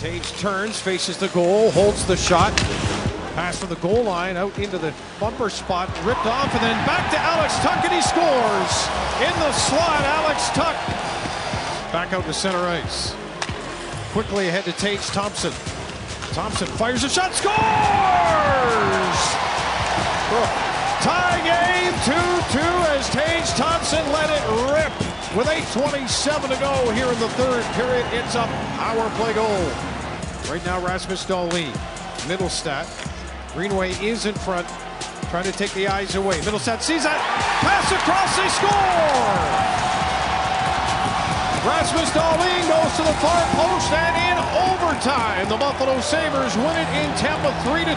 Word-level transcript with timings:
Tage 0.00 0.32
turns, 0.40 0.80
faces 0.80 1.18
the 1.18 1.28
goal, 1.28 1.70
holds 1.72 2.06
the 2.06 2.16
shot. 2.16 2.56
Pass 3.36 3.58
from 3.58 3.68
the 3.68 3.76
goal 3.76 4.02
line 4.04 4.34
out 4.38 4.58
into 4.58 4.78
the 4.78 4.94
bumper 5.20 5.50
spot, 5.50 5.88
ripped 6.06 6.24
off, 6.24 6.54
and 6.54 6.62
then 6.62 6.86
back 6.86 7.10
to 7.10 7.18
Alex 7.18 7.54
Tuch, 7.58 7.84
and 7.84 7.92
he 7.92 8.00
scores. 8.00 8.88
In 9.20 9.38
the 9.40 9.52
slot, 9.52 10.00
Alex 10.00 10.48
Tuch. 10.56 10.74
Back 11.92 12.14
out 12.14 12.24
to 12.24 12.32
center 12.32 12.56
ice. 12.66 13.14
Quickly 14.12 14.48
ahead 14.48 14.64
to 14.64 14.72
Tage 14.72 15.06
Thompson. 15.08 15.52
Thompson 16.32 16.66
fires 16.78 17.04
a 17.04 17.08
shot, 17.10 17.34
scores! 17.34 17.60
Tie 21.04 21.40
game 21.44 21.92
2-2 22.08 22.62
as 22.96 23.10
Tage 23.10 23.50
Thompson 23.50 24.10
let 24.12 24.30
it 24.30 24.44
rip. 24.72 25.09
With 25.36 25.46
8.27 25.46 26.48
to 26.48 26.58
go 26.58 26.90
here 26.90 27.06
in 27.06 27.20
the 27.20 27.28
third 27.38 27.62
period, 27.76 28.04
it's 28.10 28.34
a 28.34 28.42
power 28.74 29.08
play 29.10 29.32
goal. 29.32 29.46
Right 30.50 30.60
now, 30.66 30.84
Rasmus 30.84 31.24
Dahlin, 31.24 31.70
Mittelstadt. 32.26 32.88
Greenway 33.54 33.92
is 34.02 34.26
in 34.26 34.34
front, 34.34 34.66
trying 35.30 35.44
to 35.44 35.52
take 35.52 35.72
the 35.74 35.86
eyes 35.86 36.16
away. 36.16 36.40
Mittelstadt 36.40 36.82
sees 36.82 37.04
that, 37.04 37.22
pass 37.62 37.86
across, 37.94 38.34
they 38.34 38.48
score! 38.58 39.70
Rasmus 41.62 42.10
Dahlin 42.10 42.66
goes 42.66 42.96
to 42.96 43.02
the 43.04 43.14
far 43.22 43.46
post 43.54 43.92
and 43.92 44.16
in 44.26 44.38
overtime, 44.74 45.48
the 45.48 45.56
Buffalo 45.56 46.00
Sabres 46.00 46.56
win 46.56 46.74
it 46.74 46.88
in 47.06 47.16
Tampa 47.16 47.54
3 47.70 47.84
to 47.84 47.94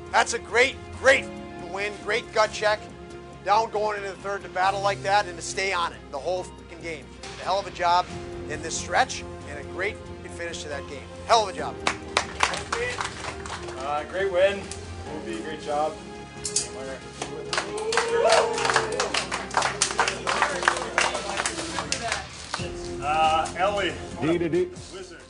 2. 0.00 0.10
That's 0.12 0.32
a 0.32 0.38
great, 0.38 0.76
great 0.98 1.26
win, 1.70 1.92
great 2.04 2.32
gut 2.32 2.50
check. 2.54 2.80
Down 3.44 3.70
going 3.70 3.98
into 3.98 4.10
the 4.10 4.16
third 4.16 4.42
to 4.42 4.48
battle 4.50 4.80
like 4.80 5.02
that 5.02 5.26
and 5.26 5.36
to 5.36 5.42
stay 5.42 5.72
on 5.72 5.92
it 5.92 5.98
the 6.10 6.18
whole 6.18 6.44
freaking 6.44 6.82
game. 6.82 7.04
A 7.40 7.44
hell 7.44 7.58
of 7.58 7.66
a 7.66 7.70
job 7.70 8.06
in 8.48 8.60
this 8.62 8.76
stretch 8.76 9.24
and 9.48 9.58
a 9.58 9.64
great 9.72 9.96
finish 10.40 10.62
to 10.62 10.70
that 10.70 10.88
game. 10.88 11.02
Hell 11.26 11.46
of 11.46 11.54
a 11.54 11.58
job. 11.58 11.76
Uh, 13.78 14.04
great 14.04 14.32
win. 14.32 14.58
Will 15.12 15.20
be 15.26 15.38
great 15.42 15.60
job. 15.60 15.92
Uh, 23.02 23.54
Ellie. 23.58 23.92
D 24.22 24.38
to 24.38 24.48
D. 24.48 24.68
Wizard. 24.94 25.20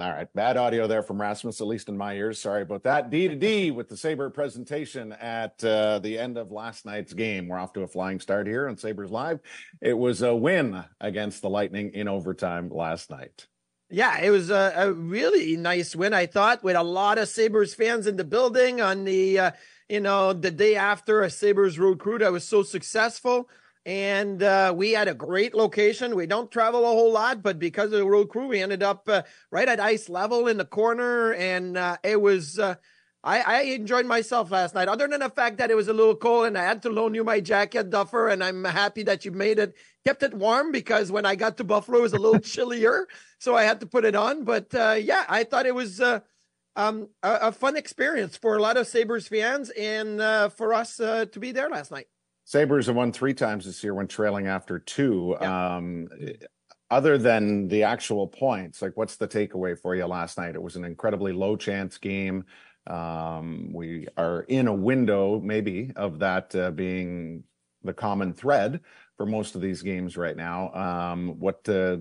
All 0.00 0.10
right, 0.10 0.32
bad 0.32 0.56
audio 0.56 0.86
there 0.86 1.02
from 1.02 1.20
Rasmus, 1.20 1.60
at 1.60 1.66
least 1.66 1.90
in 1.90 1.98
my 1.98 2.14
ears. 2.14 2.40
Sorry 2.40 2.62
about 2.62 2.84
that. 2.84 3.10
D 3.10 3.28
to 3.28 3.36
D 3.36 3.70
with 3.72 3.90
the 3.90 3.96
Sabre 3.96 4.30
presentation 4.30 5.12
at 5.12 5.62
uh, 5.62 5.98
the 5.98 6.18
end 6.18 6.38
of 6.38 6.50
last 6.50 6.86
night's 6.86 7.12
game. 7.12 7.46
We're 7.46 7.58
off 7.58 7.74
to 7.74 7.82
a 7.82 7.86
flying 7.86 8.18
start 8.18 8.46
here 8.46 8.68
on 8.68 8.78
Sabres 8.78 9.10
Live. 9.10 9.40
It 9.82 9.92
was 9.92 10.22
a 10.22 10.34
win 10.34 10.82
against 10.98 11.42
the 11.42 11.50
Lightning 11.50 11.92
in 11.92 12.08
overtime 12.08 12.70
last 12.70 13.10
night. 13.10 13.46
Yeah, 13.90 14.18
it 14.18 14.30
was 14.30 14.48
a, 14.48 14.72
a, 14.74 14.92
really 14.94 15.58
nice 15.58 15.94
win, 15.94 16.14
I 16.14 16.24
thought, 16.24 16.64
with 16.64 16.76
a 16.76 16.82
lot 16.82 17.18
of 17.18 17.28
Sabres 17.28 17.74
fans 17.74 18.06
in 18.06 18.16
the 18.16 18.24
building 18.24 18.80
on 18.80 19.04
the, 19.04 19.38
uh, 19.38 19.50
you 19.90 20.00
know, 20.00 20.32
the 20.32 20.50
day 20.50 20.74
after 20.74 21.20
a 21.20 21.28
Sabres 21.28 21.78
road 21.78 21.98
crew 21.98 22.18
that 22.18 22.32
was 22.32 22.48
so 22.48 22.62
successful. 22.62 23.50
And 23.84 24.42
uh, 24.42 24.72
we 24.76 24.92
had 24.92 25.08
a 25.08 25.14
great 25.14 25.54
location. 25.54 26.14
We 26.14 26.26
don't 26.26 26.50
travel 26.50 26.84
a 26.84 26.88
whole 26.88 27.12
lot, 27.12 27.42
but 27.42 27.58
because 27.58 27.86
of 27.86 27.98
the 27.98 28.06
road 28.06 28.28
crew, 28.28 28.46
we 28.46 28.62
ended 28.62 28.82
up 28.82 29.08
uh, 29.08 29.22
right 29.50 29.68
at 29.68 29.80
ice 29.80 30.08
level 30.08 30.46
in 30.46 30.56
the 30.56 30.64
corner. 30.64 31.32
And 31.32 31.76
uh, 31.76 31.96
it 32.04 32.20
was, 32.20 32.60
uh, 32.60 32.76
I, 33.24 33.40
I 33.40 33.60
enjoyed 33.62 34.06
myself 34.06 34.52
last 34.52 34.76
night, 34.76 34.86
other 34.86 35.08
than 35.08 35.18
the 35.18 35.30
fact 35.30 35.58
that 35.58 35.72
it 35.72 35.74
was 35.74 35.88
a 35.88 35.92
little 35.92 36.14
cold 36.14 36.46
and 36.46 36.56
I 36.56 36.62
had 36.62 36.82
to 36.82 36.90
loan 36.90 37.14
you 37.14 37.24
my 37.24 37.40
jacket, 37.40 37.90
Duffer. 37.90 38.28
And 38.28 38.44
I'm 38.44 38.62
happy 38.64 39.02
that 39.02 39.24
you 39.24 39.32
made 39.32 39.58
it, 39.58 39.74
kept 40.04 40.22
it 40.22 40.32
warm 40.32 40.70
because 40.70 41.10
when 41.10 41.26
I 41.26 41.34
got 41.34 41.56
to 41.56 41.64
Buffalo, 41.64 41.98
it 41.98 42.02
was 42.02 42.12
a 42.12 42.18
little 42.18 42.40
chillier. 42.40 43.08
So 43.40 43.56
I 43.56 43.64
had 43.64 43.80
to 43.80 43.86
put 43.86 44.04
it 44.04 44.14
on. 44.14 44.44
But 44.44 44.72
uh, 44.74 44.96
yeah, 45.00 45.24
I 45.28 45.42
thought 45.42 45.66
it 45.66 45.74
was 45.74 46.00
uh, 46.00 46.20
um, 46.76 47.08
a, 47.24 47.32
a, 47.42 47.52
fun 47.52 47.76
experience 47.76 48.36
for 48.36 48.56
a 48.56 48.62
lot 48.62 48.76
of 48.76 48.86
Sabres 48.86 49.26
fans 49.26 49.70
and 49.70 50.20
uh, 50.20 50.48
for 50.50 50.72
us 50.72 51.00
uh, 51.00 51.26
to 51.26 51.40
be 51.40 51.50
there 51.52 51.68
last 51.68 51.90
night. 51.90 52.06
Sabres 52.44 52.86
have 52.86 52.96
won 52.96 53.12
three 53.12 53.34
times 53.34 53.64
this 53.64 53.82
year 53.82 53.94
when 53.94 54.08
trailing 54.08 54.46
after 54.46 54.78
two. 54.78 55.36
Yeah. 55.40 55.76
Um, 55.76 56.08
other 56.90 57.16
than 57.16 57.68
the 57.68 57.84
actual 57.84 58.26
points, 58.26 58.82
like 58.82 58.96
what's 58.96 59.16
the 59.16 59.26
takeaway 59.26 59.78
for 59.78 59.96
you 59.96 60.04
last 60.06 60.36
night? 60.36 60.54
It 60.54 60.62
was 60.62 60.76
an 60.76 60.84
incredibly 60.84 61.32
low 61.32 61.56
chance 61.56 61.96
game. 61.96 62.44
Um, 62.86 63.72
we 63.72 64.08
are 64.16 64.42
in 64.42 64.66
a 64.66 64.74
window, 64.74 65.40
maybe, 65.40 65.92
of 65.96 66.18
that 66.18 66.54
uh, 66.54 66.70
being 66.70 67.44
the 67.82 67.94
common 67.94 68.34
thread 68.34 68.80
for 69.16 69.24
most 69.24 69.54
of 69.54 69.60
these 69.60 69.82
games 69.82 70.16
right 70.16 70.36
now. 70.36 70.72
Um, 70.74 71.38
what 71.38 71.66
uh, 71.68 71.98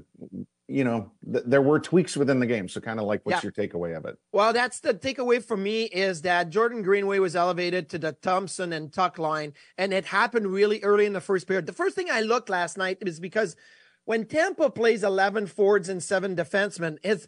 you 0.71 0.83
know, 0.83 1.11
th- 1.31 1.43
there 1.45 1.61
were 1.61 1.79
tweaks 1.79 2.15
within 2.15 2.39
the 2.39 2.45
game. 2.45 2.67
So, 2.67 2.81
kind 2.81 2.99
of 2.99 3.05
like, 3.05 3.21
what's 3.23 3.43
yeah. 3.43 3.51
your 3.55 3.67
takeaway 3.67 3.95
of 3.95 4.05
it? 4.05 4.17
Well, 4.31 4.53
that's 4.53 4.79
the 4.79 4.93
takeaway 4.93 5.43
for 5.43 5.57
me 5.57 5.83
is 5.83 6.21
that 6.23 6.49
Jordan 6.49 6.81
Greenway 6.81 7.19
was 7.19 7.35
elevated 7.35 7.89
to 7.89 7.99
the 7.99 8.13
Thompson 8.13 8.73
and 8.73 8.91
Tuch 8.91 9.17
line, 9.19 9.53
and 9.77 9.93
it 9.93 10.05
happened 10.05 10.47
really 10.47 10.81
early 10.81 11.05
in 11.05 11.13
the 11.13 11.21
first 11.21 11.47
period. 11.47 11.65
The 11.65 11.73
first 11.73 11.95
thing 11.95 12.07
I 12.11 12.21
looked 12.21 12.49
last 12.49 12.77
night 12.77 12.97
is 13.01 13.19
because 13.19 13.55
when 14.05 14.25
Tampa 14.25 14.69
plays 14.69 15.03
11 15.03 15.47
forwards 15.47 15.89
and 15.89 16.01
seven 16.01 16.35
defensemen, 16.35 16.97
it's 17.03 17.27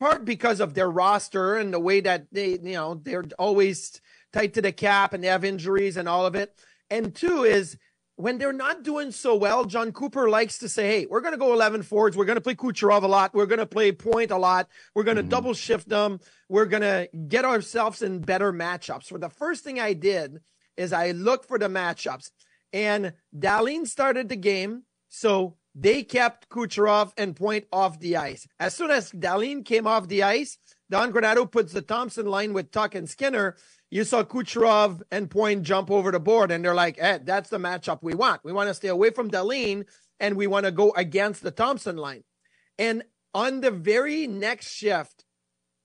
part 0.00 0.24
because 0.24 0.60
of 0.60 0.74
their 0.74 0.90
roster 0.90 1.56
and 1.56 1.72
the 1.72 1.80
way 1.80 2.00
that 2.00 2.26
they, 2.32 2.50
you 2.50 2.74
know, 2.74 2.94
they're 2.94 3.24
always 3.38 4.00
tight 4.32 4.54
to 4.54 4.62
the 4.62 4.72
cap 4.72 5.12
and 5.12 5.22
they 5.22 5.28
have 5.28 5.44
injuries 5.44 5.96
and 5.96 6.08
all 6.08 6.26
of 6.26 6.34
it. 6.34 6.58
And 6.90 7.14
two 7.14 7.44
is 7.44 7.78
when 8.16 8.38
they're 8.38 8.52
not 8.52 8.82
doing 8.84 9.10
so 9.10 9.34
well, 9.34 9.64
Jon 9.64 9.92
Cooper 9.92 10.28
likes 10.28 10.58
to 10.58 10.68
say, 10.68 10.86
Hey, 10.86 11.06
we're 11.06 11.20
going 11.20 11.32
to 11.32 11.38
go 11.38 11.52
11 11.52 11.82
forwards. 11.82 12.16
We're 12.16 12.24
going 12.24 12.36
to 12.36 12.40
play 12.40 12.54
Kucherov 12.54 13.02
a 13.02 13.08
lot. 13.08 13.34
We're 13.34 13.46
going 13.46 13.58
to 13.58 13.66
play 13.66 13.92
Point 13.92 14.30
a 14.30 14.38
lot. 14.38 14.68
We're 14.94 15.02
going 15.02 15.16
to 15.16 15.22
mm-hmm. 15.22 15.30
double 15.30 15.54
shift 15.54 15.88
them. 15.88 16.20
We're 16.48 16.66
going 16.66 16.82
to 16.82 17.08
get 17.28 17.44
ourselves 17.44 18.02
in 18.02 18.20
better 18.20 18.52
matchups. 18.52 19.04
So 19.04 19.18
the 19.18 19.30
first 19.30 19.64
thing 19.64 19.80
I 19.80 19.94
did 19.94 20.38
is 20.76 20.92
I 20.92 21.10
looked 21.10 21.46
for 21.46 21.58
the 21.58 21.68
matchups 21.68 22.30
and 22.72 23.12
Dahlin 23.36 23.86
started 23.86 24.28
the 24.28 24.36
game. 24.36 24.82
So 25.08 25.56
they 25.74 26.02
kept 26.02 26.48
Kucherov 26.48 27.12
and 27.16 27.34
Point 27.34 27.66
off 27.72 27.98
the 27.98 28.16
ice. 28.16 28.46
As 28.60 28.74
soon 28.74 28.90
as 28.90 29.10
Dahlin 29.10 29.64
came 29.64 29.86
off 29.86 30.08
the 30.08 30.22
ice, 30.22 30.58
Don 30.90 31.12
Granato 31.12 31.50
puts 31.50 31.72
the 31.72 31.82
Thompson 31.82 32.26
line 32.26 32.52
with 32.52 32.70
Tuch 32.70 32.94
and 32.94 33.08
Skinner. 33.08 33.56
You 33.94 34.02
saw 34.02 34.24
Kucherov 34.24 35.02
and 35.12 35.30
Point 35.30 35.62
jump 35.62 35.88
over 35.88 36.10
the 36.10 36.18
board, 36.18 36.50
and 36.50 36.64
they're 36.64 36.74
like, 36.74 36.98
"Hey, 36.98 37.20
that's 37.22 37.48
the 37.48 37.58
matchup 37.58 38.00
we 38.02 38.12
want. 38.12 38.42
We 38.42 38.52
want 38.52 38.66
to 38.66 38.74
stay 38.74 38.88
away 38.88 39.10
from 39.10 39.30
Dahlin, 39.30 39.86
and 40.18 40.36
we 40.36 40.48
want 40.48 40.66
to 40.66 40.72
go 40.72 40.90
against 40.96 41.44
the 41.44 41.52
Thompson 41.52 41.96
line." 41.96 42.24
And 42.76 43.04
on 43.34 43.60
the 43.60 43.70
very 43.70 44.26
next 44.26 44.72
shift, 44.72 45.24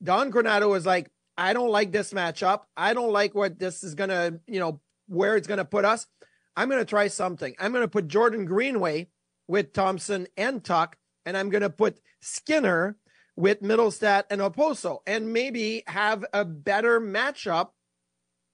Don 0.02 0.32
Granato 0.32 0.68
was 0.68 0.84
like, 0.84 1.08
"I 1.38 1.52
don't 1.52 1.70
like 1.70 1.92
this 1.92 2.12
matchup. 2.12 2.62
I 2.76 2.94
don't 2.94 3.12
like 3.12 3.32
what 3.32 3.60
this 3.60 3.84
is 3.84 3.94
gonna, 3.94 4.40
you 4.48 4.58
know, 4.58 4.80
where 5.06 5.36
it's 5.36 5.46
gonna 5.46 5.64
put 5.64 5.84
us. 5.84 6.08
I'm 6.56 6.68
gonna 6.68 6.84
try 6.84 7.06
something. 7.06 7.54
I'm 7.60 7.72
gonna 7.72 7.86
put 7.86 8.08
Jordan 8.08 8.44
Greenway 8.44 9.06
with 9.46 9.72
Thompson 9.72 10.26
and 10.36 10.64
Tuch, 10.64 10.94
and 11.24 11.36
I'm 11.36 11.48
gonna 11.48 11.70
put 11.70 12.00
Skinner." 12.20 12.96
With 13.36 13.62
Mittelstadt 13.62 14.24
and 14.28 14.42
Okposo, 14.42 14.98
and 15.06 15.32
maybe 15.32 15.82
have 15.86 16.26
a 16.34 16.44
better 16.44 17.00
matchup 17.00 17.70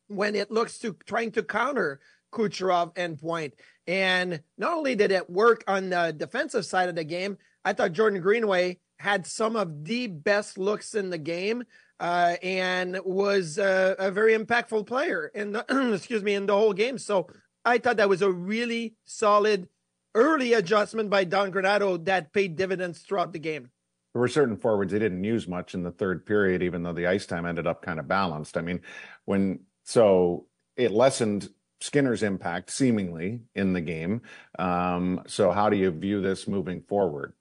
when 0.09 0.35
it 0.35 0.51
looks 0.51 0.79
to 0.79 0.97
trying 1.07 1.33
to 1.33 1.43
counter 1.43 2.01
Kucherov 2.33 2.93
and 2.97 3.19
Point. 3.19 3.55
And 3.87 4.43
not 4.59 4.75
only 4.75 4.95
did 4.95 5.13
it 5.13 5.31
work 5.31 5.65
on 5.67 5.91
the 5.91 6.15
defensive 6.17 6.67
side 6.67 6.89
of 6.89 6.95
the 6.95 7.05
game, 7.05 7.39
I 7.65 7.73
thought 7.73 7.93
Jordan 7.93 8.21
Greenway 8.21 8.79
had 8.99 9.27
some 9.27 9.57
of 9.57 9.85
the 9.85 10.07
best 10.07 10.59
looks 10.59 10.95
in 10.95 11.11
the 11.11 11.19
game 11.19 11.65
uh, 12.01 12.37
and 12.43 12.99
was 13.05 13.59
a, 13.59 13.95
a, 13.99 14.11
very 14.11 14.37
impactful 14.37 14.87
player 14.87 15.31
in 15.35 15.53
the 15.53 15.93
excuse 15.95 16.23
me 16.23 16.35
in 16.35 16.47
the 16.47 16.55
whole 16.55 16.73
game. 16.73 16.99
So 16.99 17.27
I 17.65 17.79
thought 17.79 17.97
that 17.99 18.09
was 18.09 18.23
a 18.23 18.31
really 18.31 18.95
solid 19.05 19.69
early 20.15 20.53
adjustment 20.55 21.11
by 21.11 21.25
Don 21.25 21.53
Granato 21.53 22.03
that 22.07 22.33
paid 22.33 22.57
dividends 22.57 23.01
throughout 23.01 23.33
the 23.33 23.39
game 23.39 23.71
there 24.17 24.23
were 24.23 24.29
certain 24.29 24.57
forwards 24.57 24.95
they 24.95 24.99
didn't 24.99 25.25
use 25.25 25.47
much 25.47 25.75
in 25.75 25.83
the 25.83 25.91
third 25.91 26.25
period, 26.25 26.63
even 26.63 26.83
though 26.83 26.95
the 26.95 27.07
ice 27.07 27.27
time 27.27 27.45
ended 27.45 27.67
up 27.67 27.83
kind 27.83 28.01
of 28.01 28.09
balanced. 28.09 28.57
I 28.57 28.63
mean, 28.63 28.81
when 29.27 29.59
so 29.87 30.47
it 30.77 30.91
lessened 30.91 31.49
Skinner's 31.81 32.25
impact 32.25 32.71
seemingly 32.71 33.41
in 33.55 33.73
the 33.73 33.81
game. 33.81 34.23
Um, 34.59 35.23
so 35.29 35.53
how 35.53 35.71
do 35.71 35.77
you 35.77 35.91
view 35.91 36.21
this 36.21 36.49
moving 36.49 36.83
forward? 36.83 37.33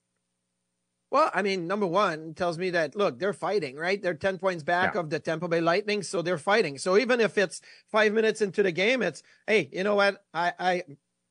Well, 1.09 1.31
I 1.33 1.41
mean, 1.41 1.65
number 1.65 1.87
one 1.87 2.33
tells 2.35 2.57
me 2.57 2.69
that 2.71 2.95
look, 2.95 3.17
they're 3.17 3.33
fighting, 3.33 3.77
right? 3.77 4.01
They're 4.01 4.13
10 4.13 4.37
points 4.37 4.63
back 4.63 4.93
yeah. 4.93 4.99
of 4.99 5.09
the 5.09 5.19
Tampa 5.19 5.47
Bay 5.47 5.61
Lightning, 5.61 6.03
so 6.03 6.21
they're 6.21 6.37
fighting. 6.37 6.77
So 6.77 6.97
even 6.97 7.19
if 7.19 7.37
it's 7.37 7.61
five 7.91 8.13
minutes 8.13 8.41
into 8.41 8.61
the 8.61 8.71
game, 8.71 9.01
it's 9.01 9.23
hey, 9.47 9.69
you 9.71 9.83
know 9.83 9.95
what? 9.95 10.23
I 10.33 10.53
I 10.59 10.83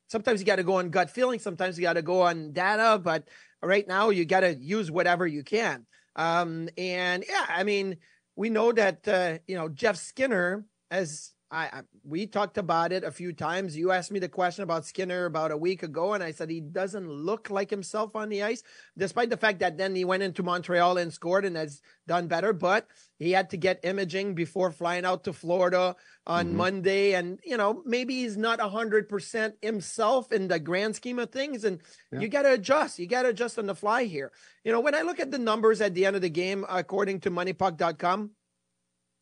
sometimes 0.07 0.41
you 0.41 0.45
got 0.45 0.57
to 0.57 0.63
go 0.63 0.75
on 0.75 0.89
gut 0.89 1.09
feeling, 1.09 1.39
sometimes 1.39 1.77
you 1.77 1.83
got 1.83 1.93
to 1.93 2.01
go 2.01 2.21
on 2.21 2.51
data, 2.51 2.99
but 3.01 3.27
right 3.61 3.87
now 3.87 4.09
you 4.09 4.25
got 4.25 4.41
to 4.41 4.53
use 4.53 4.91
whatever 4.91 5.25
you 5.25 5.43
can. 5.43 5.85
Um, 6.15 6.67
and 6.77 7.23
yeah, 7.27 7.45
I 7.47 7.63
mean, 7.63 7.97
we 8.35 8.49
know 8.49 8.71
that 8.71 9.07
uh, 9.07 9.37
you 9.47 9.55
know 9.55 9.69
Jeff 9.69 9.95
Skinner 9.97 10.65
as 10.91 11.31
I, 11.51 11.65
I, 11.65 11.81
we 12.03 12.25
talked 12.25 12.57
about 12.57 12.91
it 12.91 13.03
a 13.03 13.11
few 13.11 13.31
times. 13.31 13.77
You 13.77 13.91
asked 13.91 14.11
me 14.11 14.19
the 14.19 14.27
question 14.27 14.63
about 14.63 14.85
Skinner 14.85 15.25
about 15.25 15.51
a 15.51 15.57
week 15.57 15.83
ago, 15.83 16.13
and 16.13 16.23
I 16.23 16.31
said 16.31 16.49
he 16.49 16.59
doesn't 16.59 17.07
look 17.07 17.51
like 17.51 17.69
himself 17.69 18.15
on 18.15 18.29
the 18.29 18.41
ice, 18.41 18.63
despite 18.97 19.29
the 19.29 19.37
fact 19.37 19.59
that 19.59 19.77
then 19.77 19.95
he 19.95 20.05
went 20.05 20.23
into 20.23 20.41
Montreal 20.41 20.97
and 20.97 21.13
scored 21.13 21.45
and 21.45 21.55
has 21.55 21.81
done 22.07 22.27
better. 22.27 22.51
But 22.51 22.87
he 23.19 23.31
had 23.31 23.51
to 23.51 23.57
get 23.57 23.85
imaging 23.85 24.33
before 24.33 24.71
flying 24.71 25.05
out 25.05 25.23
to 25.25 25.33
Florida 25.33 25.95
on 26.25 26.47
mm-hmm. 26.47 26.57
Monday, 26.57 27.13
and 27.13 27.39
you 27.45 27.57
know 27.57 27.83
maybe 27.85 28.15
he's 28.15 28.37
not 28.37 28.59
hundred 28.59 29.07
percent 29.07 29.55
himself 29.61 30.31
in 30.31 30.47
the 30.47 30.59
grand 30.59 30.95
scheme 30.95 31.19
of 31.19 31.29
things, 31.29 31.63
and 31.63 31.79
yeah. 32.11 32.21
you 32.21 32.27
got 32.27 32.41
to 32.41 32.53
adjust. 32.53 32.97
You 32.97 33.07
got 33.07 33.23
to 33.23 33.29
adjust 33.29 33.59
on 33.59 33.67
the 33.67 33.75
fly 33.75 34.05
here. 34.05 34.31
You 34.63 34.71
know 34.71 34.79
when 34.79 34.95
I 34.95 35.03
look 35.03 35.19
at 35.19 35.29
the 35.29 35.39
numbers 35.39 35.79
at 35.79 35.93
the 35.93 36.07
end 36.07 36.15
of 36.15 36.23
the 36.23 36.29
game, 36.29 36.65
according 36.67 37.19
to 37.21 37.31
MoneyPuck.com, 37.31 38.31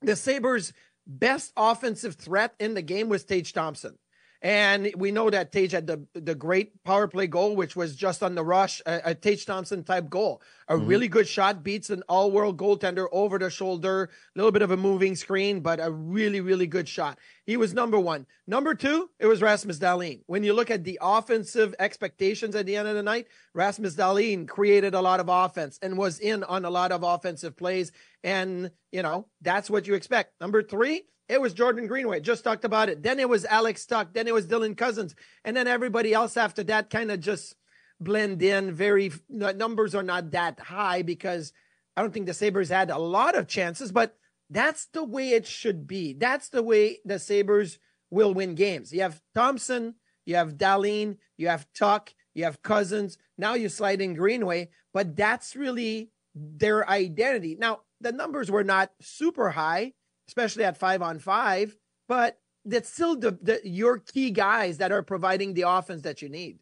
the 0.02 0.16
Sabres 0.16 0.74
best 1.08 1.52
offensive 1.58 2.16
threat 2.16 2.54
in 2.60 2.74
the 2.74 2.82
game 2.82 3.10
was 3.10 3.24
Tage 3.24 3.54
Thompson. 3.54 3.98
And 4.44 4.92
we 4.98 5.12
know 5.12 5.30
that 5.30 5.54
Tage 5.54 5.72
had 5.72 5.88
the 5.88 6.06
the 6.14 6.36
great 6.36 6.84
power 6.84 7.08
play 7.08 7.28
goal, 7.28 7.56
which 7.56 7.78
was 7.78 7.96
just 7.96 8.22
on 8.22 8.36
the 8.36 8.44
rush, 8.44 8.82
a, 8.86 9.02
a 9.06 9.16
Tage 9.16 9.46
Thompson 9.46 9.86
type 9.86 10.10
goal. 10.10 10.42
A 10.68 10.76
mm-hmm. 10.76 10.86
really 10.86 11.08
good 11.08 11.30
shot, 11.30 11.64
beats 11.64 11.90
an 11.90 12.04
all 12.10 12.30
world 12.30 12.58
goaltender 12.58 13.08
over 13.14 13.40
the 13.40 13.50
shoulder, 13.50 14.04
a 14.04 14.38
little 14.38 14.52
bit 14.52 14.62
of 14.62 14.72
a 14.72 14.78
moving 14.78 15.16
screen, 15.16 15.62
but 15.62 15.80
a 15.80 15.90
really, 15.90 16.42
really 16.42 16.68
good 16.68 16.90
shot. 16.90 17.20
He 17.46 17.56
was 17.56 17.74
number 17.74 17.98
one. 17.98 18.26
Number 18.46 18.76
two, 18.76 19.10
it 19.18 19.28
was 19.28 19.42
Rasmus 19.42 19.80
Dahlin. 19.80 20.24
When 20.26 20.44
you 20.44 20.54
look 20.54 20.72
at 20.72 20.84
the 20.84 21.00
offensive 21.02 21.74
expectations 21.80 22.54
at 22.54 22.66
the 22.66 22.76
end 22.76 22.90
of 22.90 22.96
the 22.96 23.04
night, 23.04 23.28
Rasmus 23.54 23.96
Dahlin 23.96 24.46
created 24.46 24.94
a 24.94 25.02
lot 25.02 25.22
of 25.22 25.30
offense 25.30 25.80
and 25.82 25.98
was 25.98 26.20
in 26.20 26.44
on 26.44 26.66
a 26.66 26.70
lot 26.70 26.92
of 26.92 27.04
offensive 27.04 27.56
plays. 27.56 27.94
And, 28.26 28.72
you 28.92 29.04
know, 29.04 29.28
that's 29.42 29.70
what 29.70 29.88
you 29.88 29.94
expect. 29.94 30.34
Number 30.42 30.64
three, 30.64 31.04
it 31.34 31.42
was 31.42 31.54
Jordan 31.54 31.88
Greenway. 31.88 32.20
Just 32.20 32.44
talked 32.44 32.64
about 32.64 32.90
it. 32.90 33.02
Then 33.02 33.20
it 33.20 33.28
was 33.28 33.44
Alex 33.44 33.86
Tuch. 33.88 34.10
Then 34.14 34.28
it 34.28 34.34
was 34.34 34.46
Dylan 34.46 34.78
Cozens. 34.78 35.16
And 35.44 35.58
then 35.58 35.68
everybody 35.68 36.14
else 36.14 36.38
after 36.38 36.64
that 36.66 36.92
kind 36.92 37.10
of 37.10 37.20
just 37.20 37.56
blend 38.00 38.44
in. 38.44 38.72
Very 38.72 39.12
numbers 39.30 39.96
are 39.96 40.04
not 40.04 40.30
that 40.32 40.60
high 40.60 41.02
because 41.02 41.52
I 41.98 42.02
don't 42.02 42.14
think 42.14 42.28
the 42.28 42.36
Sabres 42.36 42.70
had 42.70 42.92
a 42.92 43.00
lot 43.00 43.36
of 43.36 43.48
chances, 43.48 43.92
but 43.92 44.16
that's 44.52 44.86
the 44.86 45.04
way 45.04 45.30
it 45.30 45.48
should 45.48 45.88
be. 45.88 46.14
That's 46.14 46.50
the 46.50 46.62
way 46.62 47.00
the 47.04 47.18
Sabres 47.18 47.80
will 48.12 48.36
win 48.36 48.54
games. 48.54 48.94
You 48.94 49.02
have 49.02 49.20
Thompson, 49.34 49.96
you 50.26 50.36
have 50.36 50.58
Dahlin, 50.58 51.18
you 51.36 51.48
have 51.48 51.66
Tuch, 51.74 52.14
you 52.36 52.44
have 52.44 52.62
Cozens. 52.62 53.18
Now 53.40 53.56
you 53.56 53.70
slide 53.70 54.02
in 54.02 54.14
Greenway, 54.14 54.70
but 54.94 55.16
that's 55.16 55.56
really 55.56 56.12
their 56.36 56.88
identity. 56.88 57.58
Now, 57.60 57.82
the 58.02 58.12
numbers 58.12 58.52
were 58.52 58.64
not 58.64 58.92
super 59.02 59.50
high 59.50 59.94
especially 60.28 60.64
at 60.64 60.78
five 60.78 61.02
on 61.02 61.20
five. 61.20 61.76
But 62.08 62.38
that's 62.66 62.92
still 62.92 63.16
the, 63.16 63.38
the 63.42 63.62
your 63.64 64.00
key 64.00 64.32
guys 64.32 64.78
that 64.78 64.92
are 64.92 65.04
providing 65.04 65.54
the 65.54 65.64
offense 65.64 66.02
that 66.04 66.22
you 66.22 66.30
need. 66.30 66.60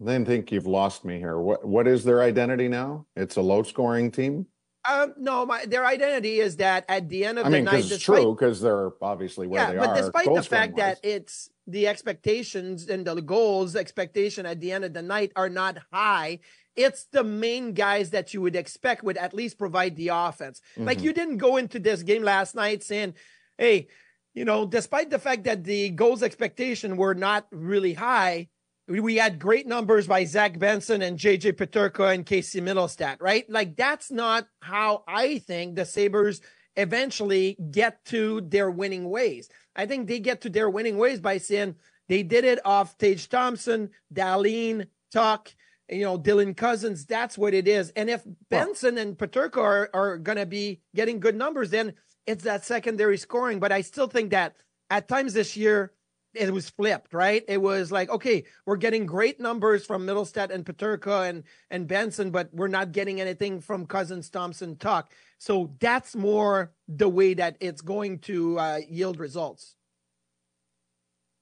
Then 0.00 0.24
think 0.24 0.50
you've 0.50 0.66
lost 0.66 1.04
me 1.04 1.18
here. 1.18 1.38
What 1.38 1.66
what 1.66 1.86
is 1.86 2.04
their 2.04 2.22
identity 2.22 2.68
now? 2.68 3.06
It's 3.16 3.36
a 3.36 3.42
low 3.42 3.62
scoring 3.62 4.10
team. 4.10 4.46
Um, 4.86 5.14
no, 5.16 5.46
my, 5.46 5.64
their 5.64 5.86
identity 5.86 6.40
is 6.40 6.56
that 6.56 6.84
at 6.90 7.08
the 7.08 7.24
end 7.24 7.38
of 7.38 7.46
I 7.46 7.48
the 7.48 7.56
mean, 7.56 7.64
night, 7.64 7.78
it's 7.78 7.88
despite, 7.88 8.20
true 8.20 8.34
because 8.34 8.60
they're 8.60 8.90
obviously 9.00 9.46
where 9.46 9.62
yeah, 9.62 9.70
they 9.72 9.78
but 9.78 9.88
are. 9.88 9.94
But 9.94 10.24
despite 10.24 10.34
the 10.34 10.42
fact 10.42 10.76
that 10.76 10.98
it's 11.02 11.48
the 11.66 11.88
expectations 11.88 12.88
and 12.90 13.06
the 13.06 13.22
goals 13.22 13.76
expectation 13.76 14.44
at 14.44 14.60
the 14.60 14.72
end 14.72 14.84
of 14.84 14.92
the 14.92 15.00
night 15.00 15.32
are 15.36 15.48
not 15.48 15.78
high, 15.90 16.40
it's 16.76 17.04
the 17.04 17.24
main 17.24 17.72
guys 17.72 18.10
that 18.10 18.34
you 18.34 18.40
would 18.40 18.56
expect 18.56 19.04
would 19.04 19.16
at 19.16 19.34
least 19.34 19.58
provide 19.58 19.96
the 19.96 20.08
offense. 20.08 20.60
Mm-hmm. 20.72 20.86
Like 20.86 21.02
you 21.02 21.12
didn't 21.12 21.38
go 21.38 21.56
into 21.56 21.78
this 21.78 22.02
game 22.02 22.22
last 22.22 22.54
night 22.54 22.82
saying, 22.82 23.14
hey, 23.58 23.88
you 24.34 24.44
know, 24.44 24.66
despite 24.66 25.10
the 25.10 25.18
fact 25.18 25.44
that 25.44 25.64
the 25.64 25.90
goals 25.90 26.22
expectation 26.22 26.96
were 26.96 27.14
not 27.14 27.46
really 27.52 27.94
high, 27.94 28.48
we 28.88 29.16
had 29.16 29.38
great 29.38 29.66
numbers 29.66 30.06
by 30.06 30.24
Zach 30.24 30.58
Benson 30.58 31.00
and 31.02 31.18
JJ 31.18 31.52
Peterka 31.52 32.12
and 32.12 32.26
Casey 32.26 32.60
Mittelstadt, 32.60 33.16
right? 33.20 33.48
Like 33.48 33.76
that's 33.76 34.10
not 34.10 34.46
how 34.60 35.04
I 35.08 35.38
think 35.38 35.76
the 35.76 35.86
Sabres 35.86 36.40
eventually 36.76 37.56
get 37.70 38.04
to 38.06 38.42
their 38.42 38.70
winning 38.70 39.08
ways. 39.08 39.48
I 39.76 39.86
think 39.86 40.08
they 40.08 40.18
get 40.20 40.42
to 40.42 40.50
their 40.50 40.68
winning 40.68 40.98
ways 40.98 41.20
by 41.20 41.38
saying 41.38 41.76
they 42.08 42.22
did 42.22 42.44
it 42.44 42.58
off 42.64 42.98
Tage 42.98 43.28
Thompson, 43.28 43.90
Dahlin, 44.12 44.88
Tuch, 45.12 45.54
you 45.88 46.02
know, 46.02 46.18
Dylan 46.18 46.56
Cozens. 46.56 47.04
that's 47.04 47.36
what 47.36 47.54
it 47.54 47.68
is. 47.68 47.90
And 47.90 48.08
if 48.08 48.22
Benson 48.50 48.98
and 48.98 49.16
Peterka 49.16 49.58
are, 49.58 49.90
are 49.92 50.18
going 50.18 50.38
to 50.38 50.46
be 50.46 50.80
getting 50.94 51.20
good 51.20 51.36
numbers, 51.36 51.70
then 51.70 51.94
it's 52.26 52.44
that 52.44 52.64
secondary 52.64 53.18
scoring. 53.18 53.60
But 53.60 53.72
I 53.72 53.82
still 53.82 54.06
think 54.06 54.30
that 54.30 54.56
at 54.90 55.08
times 55.08 55.34
this 55.34 55.56
year, 55.56 55.92
it 56.34 56.52
was 56.52 56.68
flipped, 56.68 57.14
right? 57.14 57.44
It 57.46 57.58
was 57.58 57.92
like, 57.92 58.10
okay, 58.10 58.44
we're 58.66 58.76
getting 58.76 59.06
great 59.06 59.40
numbers 59.40 59.86
from 59.86 60.04
Mittelstadt 60.04 60.50
and 60.50 60.64
Peterka 60.64 61.28
and, 61.28 61.44
and 61.70 61.86
Benson, 61.86 62.30
but 62.30 62.52
we're 62.52 62.66
not 62.66 62.90
getting 62.90 63.20
anything 63.20 63.60
from 63.60 63.86
Cozens, 63.86 64.30
Thompson, 64.30 64.76
Tuch. 64.76 65.06
So 65.38 65.74
that's 65.78 66.16
more 66.16 66.72
the 66.88 67.08
way 67.08 67.34
that 67.34 67.56
it's 67.60 67.82
going 67.82 68.18
to 68.20 68.58
uh, 68.58 68.80
yield 68.88 69.20
results. 69.20 69.76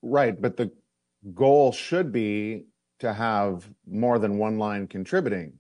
Right. 0.03 0.39
But 0.39 0.57
the 0.57 0.73
goal 1.35 1.73
should 1.73 2.13
be 2.13 2.67
to 3.03 3.13
have 3.13 3.69
more 3.85 4.21
than 4.21 4.39
one 4.39 4.59
line 4.59 4.87
contributing. 4.87 5.55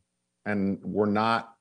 And 0.46 0.78
we're 0.82 1.06
not 1.06 1.52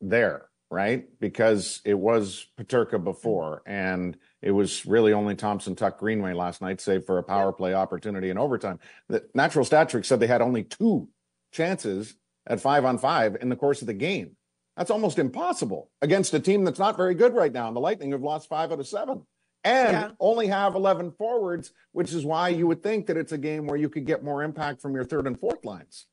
there, 0.00 0.46
right? 0.70 1.06
Because 1.20 1.80
it 1.84 1.94
was 1.94 2.46
Peterka 2.58 3.02
before, 3.02 3.62
and 3.66 4.16
it 4.42 4.52
was 4.52 4.86
really 4.86 5.12
only 5.12 5.34
Thompson 5.34 5.74
Tuch 5.74 5.98
Greenway 5.98 6.34
last 6.34 6.62
night, 6.62 6.80
save 6.80 7.04
for 7.04 7.18
a 7.18 7.22
power 7.24 7.52
play 7.52 7.74
opportunity 7.74 8.30
in 8.30 8.38
overtime. 8.38 8.78
The 9.08 9.24
natural 9.34 9.64
stat 9.64 9.88
trick 9.88 10.04
said 10.04 10.20
they 10.20 10.28
had 10.28 10.42
only 10.42 10.62
two 10.62 11.08
chances 11.52 12.14
at 12.46 12.60
five 12.60 12.84
on 12.84 12.98
five 12.98 13.36
in 13.40 13.48
the 13.48 13.56
course 13.56 13.80
of 13.80 13.88
the 13.88 13.94
game. 13.94 14.36
That's 14.76 14.90
almost 14.90 15.18
impossible 15.18 15.90
against 16.00 16.34
a 16.34 16.40
team 16.40 16.64
that's 16.64 16.78
not 16.78 16.96
very 16.96 17.14
good 17.14 17.34
right 17.34 17.52
now. 17.52 17.66
And 17.66 17.76
the 17.76 17.80
Lightning 17.80 18.12
have 18.12 18.22
lost 18.22 18.48
five 18.48 18.70
out 18.70 18.80
of 18.80 18.86
seven 18.86 19.24
and 19.64 19.92
yeah. 19.92 20.10
only 20.20 20.46
have 20.48 20.74
11 20.74 21.12
forwards, 21.12 21.72
which 21.92 22.12
is 22.12 22.24
why 22.24 22.50
you 22.50 22.66
would 22.66 22.82
think 22.82 23.06
that 23.06 23.16
it's 23.16 23.32
a 23.32 23.38
game 23.38 23.66
where 23.66 23.78
you 23.78 23.88
could 23.88 24.04
get 24.04 24.22
more 24.22 24.42
impact 24.42 24.82
from 24.82 24.94
your 24.94 25.04
third 25.04 25.26
and 25.26 25.40
fourth 25.40 25.64
lines. 25.64 26.06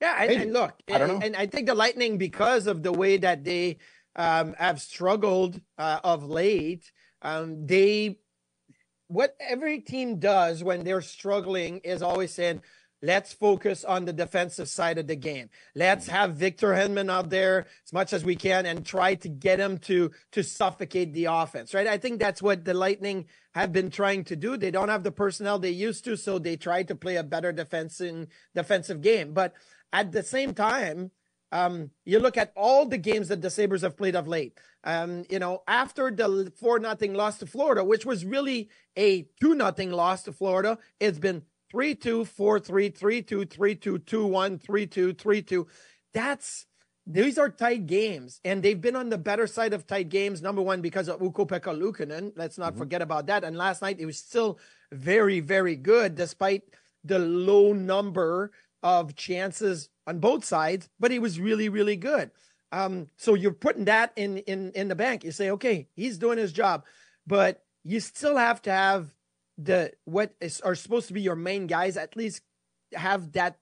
Yeah, 0.00 0.16
and, 0.22 0.42
and 0.42 0.52
look, 0.52 0.74
I 0.92 0.98
don't 0.98 1.08
know. 1.08 1.20
And 1.22 1.36
I 1.36 1.46
think 1.46 1.66
the 1.66 1.74
Lightning, 1.74 2.18
because 2.18 2.66
of 2.66 2.82
the 2.82 2.92
way 2.92 3.16
that 3.18 3.44
they 3.44 3.78
um, 4.16 4.54
have 4.58 4.80
struggled 4.80 5.60
uh, 5.78 6.00
of 6.04 6.24
late, 6.24 6.90
Um, 7.22 7.66
they, 7.66 8.18
what 9.08 9.34
every 9.40 9.80
team 9.80 10.18
does 10.18 10.62
when 10.62 10.84
they're 10.84 11.02
struggling 11.02 11.78
is 11.78 12.02
always 12.02 12.32
saying, 12.32 12.62
let's 13.02 13.32
focus 13.32 13.84
on 13.84 14.04
the 14.04 14.12
defensive 14.12 14.68
side 14.68 14.98
of 14.98 15.06
the 15.06 15.16
game. 15.16 15.50
Let's 15.74 16.08
have 16.08 16.34
Victor 16.34 16.68
Hedman 16.68 17.10
out 17.10 17.30
there 17.30 17.66
as 17.84 17.92
much 17.92 18.12
as 18.12 18.24
we 18.24 18.36
can 18.36 18.66
and 18.66 18.84
try 18.84 19.14
to 19.16 19.28
get 19.28 19.60
him 19.60 19.78
to 19.78 20.10
to 20.32 20.42
suffocate 20.42 21.12
the 21.12 21.26
offense, 21.26 21.74
right? 21.74 21.86
I 21.86 21.98
think 21.98 22.18
that's 22.18 22.42
what 22.42 22.64
the 22.64 22.74
Lightning 22.74 23.26
have 23.54 23.72
been 23.72 23.90
trying 23.90 24.24
to 24.24 24.36
do. 24.36 24.56
They 24.56 24.70
don't 24.70 24.88
have 24.88 25.04
the 25.04 25.12
personnel 25.12 25.58
they 25.58 25.70
used 25.70 26.04
to, 26.04 26.16
so 26.16 26.38
they 26.38 26.56
try 26.56 26.82
to 26.84 26.94
play 26.94 27.16
a 27.16 27.22
better 27.22 27.52
defensive 27.52 28.26
defensive 28.54 29.00
game. 29.00 29.32
But 29.32 29.54
at 29.92 30.12
the 30.12 30.22
same 30.22 30.54
time, 30.54 31.10
um, 31.50 31.90
you 32.04 32.18
look 32.18 32.36
at 32.36 32.52
all 32.56 32.86
the 32.86 32.98
games 32.98 33.28
that 33.28 33.40
the 33.40 33.50
Sabres 33.50 33.82
have 33.82 33.96
played 33.96 34.16
of 34.16 34.28
late. 34.28 34.58
Um, 34.84 35.24
you 35.30 35.38
know, 35.38 35.62
after 35.66 36.10
the 36.10 36.52
four 36.58 36.78
nothing 36.78 37.14
loss 37.14 37.38
to 37.38 37.46
Florida, 37.46 37.82
which 37.84 38.04
was 38.04 38.24
really 38.24 38.68
a 38.96 39.26
two 39.40 39.54
nothing 39.54 39.90
loss 39.90 40.22
to 40.24 40.32
Florida, 40.32 40.78
it's 41.00 41.18
been 41.18 41.42
three 41.70 41.94
two 41.94 42.24
four 42.24 42.58
three 42.60 42.88
three 42.88 43.22
two 43.22 43.44
three 43.44 43.74
two 43.74 43.98
two 43.98 44.26
one 44.26 44.58
three 44.58 44.86
two 44.86 45.12
three 45.12 45.42
two. 45.42 45.66
That's 46.12 46.66
these 47.10 47.38
are 47.38 47.48
tight 47.48 47.86
games, 47.86 48.38
and 48.44 48.62
they've 48.62 48.80
been 48.80 48.94
on 48.96 49.08
the 49.08 49.16
better 49.16 49.46
side 49.46 49.72
of 49.72 49.86
tight 49.86 50.10
games. 50.10 50.42
Number 50.42 50.60
one, 50.60 50.82
because 50.82 51.08
of 51.08 51.22
Ukko-Pekka 51.22 51.72
Luukkonen. 51.74 52.32
Let's 52.36 52.58
not 52.58 52.72
mm-hmm. 52.72 52.80
forget 52.80 53.00
about 53.00 53.26
that. 53.28 53.44
And 53.44 53.56
last 53.56 53.80
night, 53.80 53.98
it 53.98 54.04
was 54.04 54.18
still 54.18 54.58
very, 54.92 55.40
very 55.40 55.74
good, 55.74 56.16
despite 56.16 56.64
the 57.04 57.18
low 57.18 57.72
number 57.72 58.50
of 58.82 59.16
chances 59.16 59.88
on 60.06 60.18
both 60.18 60.44
sides. 60.44 60.90
But 61.00 61.10
he 61.10 61.18
was 61.18 61.40
really, 61.40 61.70
really 61.70 61.96
good. 61.96 62.30
Um, 62.72 63.06
so 63.16 63.32
you're 63.32 63.52
putting 63.52 63.86
that 63.86 64.12
in 64.14 64.38
in 64.38 64.72
in 64.72 64.88
the 64.88 64.94
bank. 64.94 65.24
You 65.24 65.32
say, 65.32 65.50
okay, 65.52 65.88
he's 65.94 66.18
doing 66.18 66.36
his 66.36 66.52
job, 66.52 66.84
but 67.26 67.64
you 67.84 68.00
still 68.00 68.36
have 68.36 68.60
to 68.62 68.70
have 68.70 69.14
the 69.58 69.92
what 70.04 70.34
is 70.40 70.60
are 70.60 70.76
supposed 70.76 71.08
to 71.08 71.12
be 71.12 71.20
your 71.20 71.36
main 71.36 71.66
guys 71.66 71.96
at 71.96 72.16
least 72.16 72.42
have 72.94 73.32
that 73.32 73.58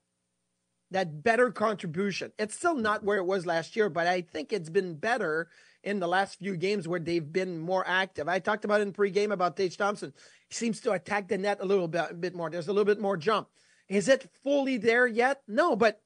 that 0.91 1.21
better 1.21 1.51
contribution. 1.51 2.31
It's 2.39 2.55
still 2.55 2.75
not 2.75 3.03
where 3.03 3.17
it 3.17 3.25
was 3.25 3.45
last 3.45 3.75
year, 3.75 3.89
but 3.89 4.07
I 4.07 4.21
think 4.21 4.53
it's 4.53 4.69
been 4.69 4.95
better 4.95 5.49
in 5.83 5.99
the 5.99 6.07
last 6.07 6.39
few 6.39 6.55
games 6.55 6.87
where 6.87 6.99
they've 6.99 7.31
been 7.31 7.59
more 7.59 7.83
active. 7.85 8.29
I 8.29 8.39
talked 8.39 8.63
about 8.63 8.81
in 8.81 8.93
pregame 8.93 9.31
about 9.31 9.57
Tage 9.57 9.75
Thompson. 9.75 10.13
He 10.47 10.55
seems 10.55 10.79
to 10.81 10.93
attack 10.93 11.27
the 11.27 11.37
net 11.37 11.57
a 11.61 11.65
little 11.65 11.87
bit, 11.89 12.11
a 12.11 12.13
bit 12.13 12.35
more. 12.35 12.49
There's 12.49 12.67
a 12.67 12.73
little 12.73 12.85
bit 12.85 13.01
more 13.01 13.17
jump. 13.17 13.49
Is 13.89 14.07
it 14.07 14.29
fully 14.43 14.77
there 14.77 15.07
yet? 15.07 15.41
No, 15.47 15.75
but 15.75 16.01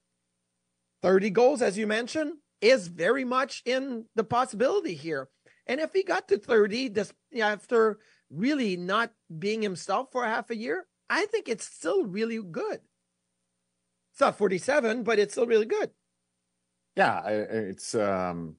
30 1.03 1.29
goals, 1.31 1.61
as 1.61 1.77
you 1.77 1.85
mentioned, 1.87 2.33
is 2.59 2.87
very 2.87 3.23
much 3.23 3.61
in 3.65 4.05
the 4.15 4.23
possibility 4.23 4.93
here. 4.93 5.29
And 5.67 5.79
if 5.79 5.93
he 5.93 6.03
got 6.03 6.27
to 6.27 6.37
30 6.37 6.89
this, 6.89 7.13
after 7.39 7.99
really 8.33 8.77
not 8.77 9.11
being 9.37 9.61
himself 9.61 10.11
for 10.11 10.25
half 10.25 10.49
a 10.49 10.55
year, 10.55 10.87
I 11.09 11.25
think 11.25 11.49
it's 11.49 11.65
still 11.65 12.05
really 12.05 12.41
good. 12.41 12.79
It's 14.13 14.21
not 14.21 14.37
47, 14.37 15.03
but 15.03 15.19
it's 15.19 15.33
still 15.33 15.45
really 15.45 15.65
good. 15.65 15.91
Yeah, 16.95 17.25
it's 17.27 17.95
um 17.95 18.55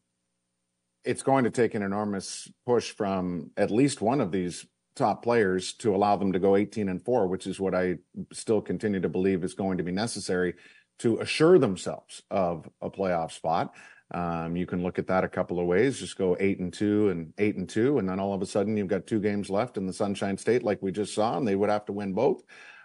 it's 1.04 1.22
going 1.22 1.44
to 1.44 1.50
take 1.50 1.74
an 1.74 1.82
enormous 1.82 2.50
push 2.64 2.92
from 2.92 3.50
at 3.56 3.70
least 3.70 4.00
one 4.00 4.20
of 4.20 4.30
these 4.30 4.66
top 4.94 5.22
players 5.22 5.72
to 5.72 5.94
allow 5.94 6.16
them 6.16 6.32
to 6.32 6.38
go 6.38 6.56
18 6.56 6.88
and 6.88 7.04
4, 7.04 7.26
which 7.26 7.46
is 7.46 7.58
what 7.58 7.74
I 7.74 7.96
still 8.32 8.60
continue 8.60 9.00
to 9.00 9.08
believe 9.08 9.42
is 9.42 9.54
going 9.54 9.78
to 9.78 9.84
be 9.84 9.92
necessary 9.92 10.54
to 11.00 11.18
assure 11.18 11.58
themselves 11.58 12.22
of 12.30 12.68
a 12.80 12.90
playoff 12.90 13.32
spot. 13.32 13.74
Um, 14.12 14.56
you 14.56 14.66
can 14.66 14.82
look 14.82 14.98
at 14.98 15.06
that 15.06 15.24
a 15.24 15.28
couple 15.28 15.58
of 15.58 15.66
ways. 15.66 15.98
Just 15.98 16.18
go 16.18 16.36
eight 16.38 16.58
and 16.58 16.72
two 16.72 17.08
and 17.08 17.32
eight 17.38 17.56
and 17.56 17.68
two, 17.68 17.98
and 17.98 18.08
then 18.08 18.20
all 18.20 18.34
of 18.34 18.42
a 18.42 18.46
sudden 18.46 18.76
you've 18.76 18.88
got 18.88 19.06
two 19.06 19.20
games 19.20 19.48
left 19.48 19.76
in 19.76 19.86
the 19.86 19.92
Sunshine 19.92 20.36
State, 20.36 20.62
like 20.62 20.82
we 20.82 20.92
just 20.92 21.14
saw, 21.14 21.38
and 21.38 21.48
they 21.48 21.56
would 21.56 21.70
have 21.70 21.86
to 21.86 21.92
win 21.92 22.12
both. 22.12 22.42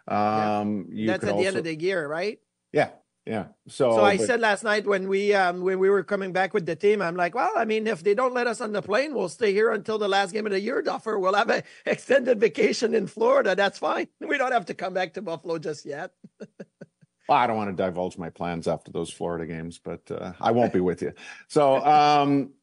Um, 0.08 0.88
yeah. 0.90 1.12
That's 1.12 1.26
at 1.26 1.32
also, 1.32 1.42
the 1.42 1.48
end 1.48 1.58
of 1.58 1.64
the 1.66 1.76
year, 1.76 2.08
right? 2.08 2.40
Yeah, 2.72 2.92
yeah. 3.26 3.48
So, 3.68 3.92
so 3.92 4.04
I 4.06 4.16
but, 4.16 4.26
said 4.26 4.40
last 4.40 4.64
night 4.64 4.88
when 4.88 5.10
we 5.10 5.34
um, 5.34 5.62
when 5.62 5.80
we 5.80 5.90
were 5.90 6.04
coming 6.04 6.32
back 6.32 6.54
with 6.54 6.66
the 6.66 6.78
team, 6.78 7.02
I'm 7.02 7.18
like, 7.18 7.36
well, 7.36 7.52
I 7.58 7.66
mean, 7.66 7.88
if 7.88 8.04
they 8.04 8.16
don't 8.16 8.34
let 8.34 8.48
us 8.48 8.62
on 8.62 8.72
the 8.72 8.82
plane, 8.82 9.14
we'll 9.14 9.28
stay 9.28 9.52
here 9.52 9.72
until 9.72 9.98
the 9.98 10.08
last 10.08 10.32
game 10.32 10.46
of 10.46 10.54
the 10.54 10.62
year, 10.62 10.82
Duffer. 10.82 11.20
We'll 11.20 11.34
have 11.34 11.50
an 11.50 11.64
extended 11.86 12.40
vacation 12.40 12.96
in 12.96 13.06
Florida. 13.08 13.54
That's 13.56 13.80
fine. 13.80 14.08
We 14.22 14.38
don't 14.38 14.54
have 14.54 14.68
to 14.68 14.74
come 14.74 14.94
back 14.94 15.14
to 15.16 15.22
Buffalo 15.22 15.58
just 15.58 15.86
yet. 15.86 16.12
Well, 17.28 17.38
I 17.38 17.48
don't 17.48 17.58
want 17.58 17.76
to 17.76 17.84
divulge 17.84 18.18
my 18.18 18.30
plans 18.30 18.68
after 18.68 18.92
those 18.92 19.12
Florida 19.12 19.46
games, 19.46 19.80
but 19.84 20.10
uh, 20.10 20.34
I 20.40 20.52
won't 20.52 20.72
be 20.72 20.80
with 20.80 21.02
you. 21.02 21.14
So, 21.48 21.84
um, 21.86 22.54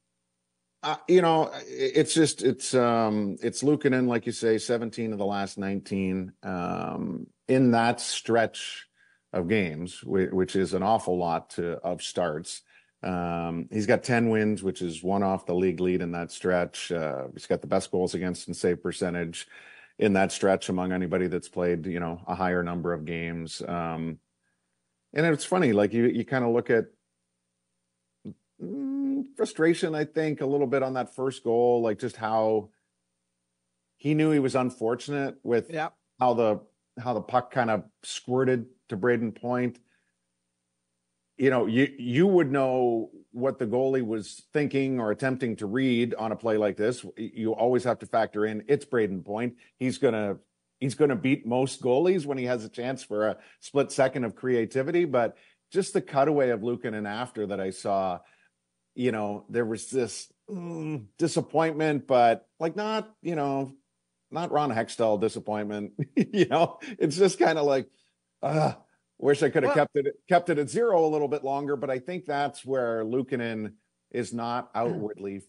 uh, 0.83 0.97
you 1.09 1.23
know, 1.23 1.51
it's 1.67 2.15
just 2.15 2.43
it's 2.43 2.75
um, 2.75 3.37
it's 3.43 3.63
Luukkonen, 3.63 4.07
like 4.07 4.27
you 4.27 4.33
say, 4.33 4.59
17 4.59 5.13
of 5.13 5.19
the 5.19 5.27
last 5.27 5.59
19 5.59 6.33
um, 6.43 7.27
in 7.49 7.71
that 7.73 8.01
stretch 8.01 8.87
of 9.33 9.49
games, 9.49 10.03
which 10.05 10.57
is 10.57 10.75
an 10.75 10.83
awful 10.83 11.19
lot 11.19 11.51
to, 11.51 11.73
of 11.79 12.03
starts. 12.03 12.63
Um, 13.03 13.69
he's 13.71 13.87
got 13.87 14.03
10 14.03 14.31
wins, 14.31 14.63
which 14.63 14.81
is 14.81 15.03
one 15.03 15.23
off 15.23 15.45
the 15.45 15.55
league 15.55 15.81
lead 15.81 16.01
in 16.01 16.13
that 16.13 16.31
stretch. 16.31 16.91
Uh, 16.91 17.25
he's 17.35 17.47
got 17.47 17.61
the 17.61 17.67
best 17.67 17.91
goals 17.91 18.15
against 18.15 18.47
and 18.47 18.57
save 18.57 18.83
percentage 18.83 19.47
in 19.99 20.15
that 20.15 20.33
stretch 20.33 20.69
among 20.69 20.93
anybody 20.93 21.27
that's 21.27 21.49
played, 21.49 21.87
you 21.87 22.01
know, 22.01 22.21
a 22.27 22.35
higher 22.35 22.63
number 22.63 22.93
of 22.93 23.05
games. 23.05 23.61
Um, 23.67 24.19
and 25.15 25.27
it's 25.27 25.45
funny, 25.45 25.73
like 25.73 25.93
you 25.93 26.07
you 26.07 26.25
kind 26.25 26.45
of 26.45 26.51
look 26.51 26.71
at 26.71 26.87
mm, 28.63 29.25
frustration, 29.37 29.95
I 29.95 30.05
think, 30.05 30.41
a 30.41 30.47
little 30.47 30.67
bit 30.67 30.83
on 30.83 30.95
that 30.95 31.15
first 31.15 31.45
goal, 31.45 31.83
like 31.83 31.99
just 31.99 32.17
how 32.17 32.71
he 33.97 34.15
knew 34.15 34.31
he 34.33 34.39
was 34.39 34.55
unfortunate 34.55 35.37
with 35.43 35.71
yeah. 35.71 35.91
how 36.19 36.35
the 36.35 36.61
how 36.99 37.15
the 37.15 37.21
puck 37.21 37.51
kind 37.51 37.71
of 37.71 37.85
squirted 38.03 38.67
to 38.89 38.97
Brayden 38.97 39.35
Point. 39.35 39.79
You 41.37 41.51
know, 41.51 41.67
you 41.67 41.93
you 41.99 42.27
would 42.27 42.51
know 42.51 43.11
what 43.33 43.59
the 43.59 43.67
goalie 43.67 44.07
was 44.07 44.43
thinking 44.53 45.01
or 45.01 45.11
attempting 45.11 45.57
to 45.57 45.67
read 45.67 46.15
on 46.15 46.33
a 46.33 46.37
play 46.37 46.57
like 46.57 46.77
this. 46.77 47.05
You 47.17 47.53
always 47.53 47.85
have 47.85 47.99
to 48.01 48.07
factor 48.07 48.47
in 48.47 48.65
it's 48.69 48.85
Brayden 48.85 49.25
Point. 49.25 49.55
He's 49.77 49.99
gonna 49.99 50.39
he's 50.85 50.95
going 50.95 51.09
to 51.09 51.17
beat 51.17 51.47
most 51.47 51.81
goalies 51.81 52.27
when 52.27 52.37
he 52.37 52.45
has 52.45 52.63
a 52.63 52.69
chance 52.69 53.03
for 53.03 53.29
a 53.29 53.39
split 53.61 53.91
second 53.91 54.25
of 54.25 54.37
creativity. 54.37 55.07
But 55.07 55.39
just 55.73 55.95
the 55.95 56.03
cutaway 56.03 56.51
of 56.51 56.61
Luukkonen 56.61 57.09
after 57.09 57.47
that 57.47 57.59
I 57.59 57.71
saw, 57.71 58.21
you 58.95 59.11
know, 59.11 59.47
there 59.49 59.65
was 59.65 59.89
this 59.89 60.31
mm, 60.49 61.07
disappointment, 61.17 62.07
but 62.07 62.47
like 62.61 62.77
not, 62.77 63.11
you 63.23 63.35
know, 63.35 63.73
not 64.31 64.53
Ron 64.53 64.71
Hextall 64.71 65.19
disappointment. 65.19 65.93
you 66.17 66.49
know, 66.49 66.79
it's 66.99 67.17
just 67.17 67.39
kind 67.39 67.59
of 67.59 67.65
like, 67.65 67.89
uh, 68.43 68.75
wish 69.17 69.43
I 69.43 69.49
could 69.49 69.63
have 69.63 69.75
well, 69.75 69.87
kept 69.87 69.97
it 69.97 70.15
kept 70.29 70.51
it 70.51 70.59
at 70.59 70.69
zero 70.69 71.07
a 71.07 71.09
little 71.09 71.29
bit 71.29 71.45
longer. 71.45 71.77
But 71.77 71.89
I 71.89 71.99
think 71.99 72.27
that's 72.27 72.63
where 72.63 73.03
Luukkonen 73.07 73.73
is 74.11 74.35
not 74.35 74.71
outwardly, 74.75 75.45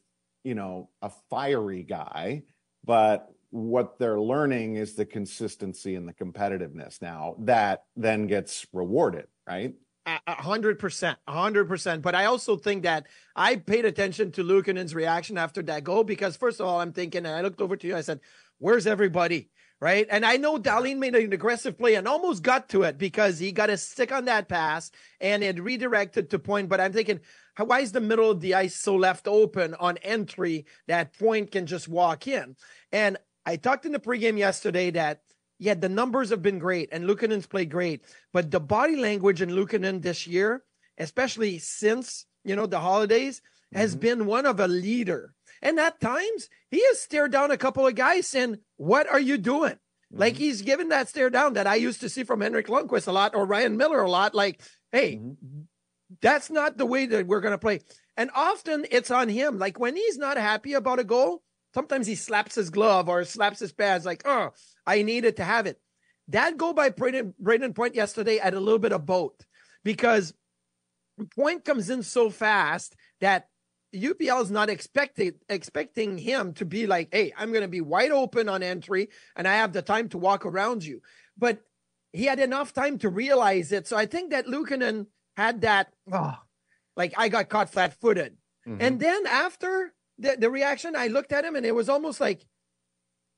you 0.46 0.56
know, 0.56 0.90
a 1.02 1.12
fiery 1.30 1.84
guy, 1.84 2.44
but 2.86 3.35
what 3.52 4.00
they're 4.00 4.20
learning 4.20 4.76
is 4.76 4.96
the 4.96 5.06
consistency 5.06 5.96
and 5.96 6.08
the 6.08 6.14
competitiveness 6.14 7.02
now 7.02 7.36
that 7.40 7.84
then 7.96 8.28
gets 8.28 8.66
rewarded, 8.74 9.28
right? 9.48 9.74
A 10.08 10.34
hundred 10.34 10.78
percent, 10.78 11.18
a 11.28 11.32
hundred 11.32 11.68
percent. 11.68 12.04
But 12.04 12.14
I 12.14 12.26
also 12.26 12.58
think 12.58 12.84
that 12.84 13.08
I 13.36 13.56
paid 13.56 13.86
attention 13.86 14.32
to 14.34 14.44
Luukkonen's 14.44 14.94
reaction 14.94 15.36
after 15.36 15.64
that 15.64 15.84
goal 15.84 16.04
because 16.04 16.38
first 16.38 16.60
of 16.60 16.68
all, 16.68 16.80
I'm 16.80 16.94
thinking, 16.94 17.26
and 17.26 17.36
I 17.36 17.42
looked 17.42 17.60
over 17.60 17.76
to 17.76 17.88
you, 17.88 17.96
I 17.96 18.02
said, 18.02 18.20
"Where's 18.60 18.86
everybody?" 18.86 19.50
Right? 19.82 20.06
And 20.12 20.24
I 20.24 20.38
know 20.38 20.58
Dahlin 20.58 20.98
made 20.98 21.16
an 21.16 21.34
aggressive 21.34 21.78
play 21.78 21.96
and 21.96 22.08
almost 22.08 22.44
got 22.44 22.70
to 22.70 22.84
it 22.84 22.98
because 23.00 23.40
he 23.40 23.52
got 23.52 23.72
a 23.72 23.78
stick 23.78 24.12
on 24.12 24.26
that 24.26 24.48
pass 24.48 24.92
and 25.20 25.44
it 25.44 25.60
redirected 25.60 26.30
to 26.30 26.40
Point. 26.40 26.70
But 26.70 26.80
I'm 26.80 26.94
thinking, 26.94 27.20
why 27.58 27.82
is 27.82 27.92
the 27.92 28.00
middle 28.00 28.32
of 28.32 28.42
the 28.42 28.54
ice 28.54 28.76
so 28.76 28.96
left 28.96 29.28
open 29.28 29.74
on 29.74 29.98
entry 29.98 30.66
that 30.88 31.18
Point 31.18 31.52
can 31.52 31.66
just 31.66 31.88
walk 31.88 32.28
in? 32.28 32.56
And 32.92 33.18
I 33.46 33.58
talked 33.58 33.86
in 33.86 33.92
the 33.92 34.00
pregame 34.00 34.38
yesterday 34.38 34.92
that 34.92 35.22
yeah, 35.58 35.74
the 35.74 35.90
numbers 35.90 36.30
have 36.32 36.42
been 36.42 36.60
great 36.60 36.90
and 36.92 37.06
Luukkonen's 37.06 37.48
played 37.48 37.72
great, 37.72 38.04
but 38.34 38.52
the 38.52 38.60
body 38.60 38.96
language 38.96 39.42
in 39.42 39.50
Luukkonen 39.50 40.02
this 40.02 40.28
year, 40.28 40.64
especially 40.98 41.60
since 41.60 42.26
you 42.44 42.56
know 42.56 42.66
the 42.66 42.80
holidays, 42.80 43.40
mm-hmm. 43.40 43.80
has 43.80 43.96
been 43.96 44.26
one 44.26 44.46
of 44.46 44.60
a 44.60 44.68
leader. 44.68 45.34
And 45.62 45.80
at 45.80 46.02
times 46.02 46.50
he 46.70 46.84
has 46.88 47.00
stared 47.00 47.32
down 47.32 47.52
a 47.52 47.58
couple 47.58 47.88
of 47.88 47.96
guys 47.96 48.28
saying, 48.28 48.58
"What 48.78 49.08
are 49.08 49.20
you 49.20 49.38
doing?" 49.38 49.74
Mm-hmm. 49.74 50.20
Like 50.20 50.36
he's 50.36 50.62
given 50.62 50.90
that 50.90 51.08
stare 51.08 51.30
down 51.30 51.54
that 51.54 51.68
I 51.68 51.76
used 51.76 52.02
to 52.02 52.10
see 52.10 52.24
from 52.24 52.42
Henrik 52.42 52.68
Lundqvist 52.68 53.08
a 53.08 53.12
lot 53.12 53.36
or 53.36 53.46
Ryan 53.46 53.78
Miller 53.78 54.02
a 54.02 54.10
lot. 54.10 54.36
Like, 54.36 54.62
hey, 54.92 55.16
mm-hmm. 55.16 55.62
that's 56.22 56.50
not 56.50 56.78
the 56.78 56.86
way 56.86 57.06
that 57.06 57.28
we're 57.28 57.42
going 57.42 57.54
to 57.54 57.58
play. 57.58 57.80
And 58.18 58.30
often 58.36 58.86
it's 58.92 59.12
on 59.12 59.30
him. 59.30 59.58
Like 59.58 59.80
when 59.80 59.96
he's 59.96 60.18
not 60.18 60.38
happy 60.38 60.74
about 60.74 61.00
a 61.00 61.04
goal, 61.04 61.42
Sometimes 61.76 62.08
he 62.08 62.16
slaps 62.16 62.56
his 62.56 62.70
glove 62.70 63.10
or 63.10 63.26
slaps 63.26 63.60
his 63.60 63.74
pads 63.74 64.06
like, 64.06 64.24
oh, 64.24 64.52
I 64.88 65.02
needed 65.02 65.36
to 65.36 65.44
have 65.44 65.68
it. 65.68 65.78
That 66.30 66.56
go 66.56 66.72
by 66.72 66.90
Brayden, 66.90 67.34
Brayden 67.44 67.76
Point 67.76 67.96
yesterday 67.96 68.40
at 68.40 68.54
a 68.54 68.62
little 68.62 68.80
bit 68.80 68.94
of 68.94 69.06
both 69.06 69.34
because 69.84 70.34
Point 71.36 71.66
comes 71.66 71.90
in 71.90 72.02
so 72.02 72.30
fast 72.30 72.96
that 73.20 73.50
UPL 73.94 74.42
is 74.42 74.52
not 74.52 74.70
expecting 74.70 75.34
expecting 75.50 76.18
him 76.18 76.54
to 76.54 76.64
be 76.64 76.88
like, 76.88 77.10
hey, 77.12 77.34
I'm 77.38 77.50
going 77.52 77.62
to 77.64 77.68
be 77.68 77.82
wide 77.82 78.12
open 78.12 78.48
on 78.48 78.64
entry 78.64 79.10
and 79.36 79.46
I 79.46 79.56
have 79.56 79.74
the 79.74 79.82
time 79.82 80.08
to 80.10 80.18
walk 80.18 80.46
around 80.46 80.82
you. 80.82 81.02
But 81.38 81.60
he 82.14 82.24
had 82.24 82.40
enough 82.40 82.72
time 82.72 83.00
to 83.00 83.10
realize 83.10 83.74
it. 83.74 83.86
So 83.86 83.98
I 83.98 84.06
think 84.06 84.32
that 84.32 84.48
Luukkonen 84.48 85.08
had 85.36 85.62
that, 85.62 85.92
oh, 86.10 86.38
like 86.96 87.14
I 87.18 87.28
got 87.28 87.50
caught 87.50 87.70
flat 87.70 88.00
footed. 88.00 88.38
Mm-hmm. 88.66 88.78
And 88.80 89.00
then 89.00 89.28
after 89.28 89.94
the, 90.18 90.38
the 90.40 90.50
reaction, 90.50 90.96
I 90.96 91.08
looked 91.08 91.32
at 91.32 91.46
him 91.46 91.56
and 91.56 91.66
it 91.66 91.76
was 91.76 91.90
almost 91.90 92.22
like, 92.22 92.46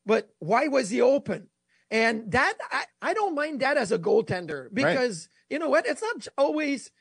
but 0.05 0.29
why 0.39 0.67
was 0.67 0.89
he 0.89 1.01
open? 1.01 1.49
And 1.89 2.31
that 2.31 2.53
I, 2.71 2.83
I 3.01 3.13
don't 3.13 3.35
mind 3.35 3.61
that 3.61 3.77
as 3.77 3.91
a 3.91 3.99
goaltender 3.99 4.67
because 4.73 5.29
right. 5.29 5.53
you 5.53 5.59
know 5.59 5.69
what? 5.69 5.87
It's 5.87 6.01
not 6.01 6.27
always, 6.37 6.91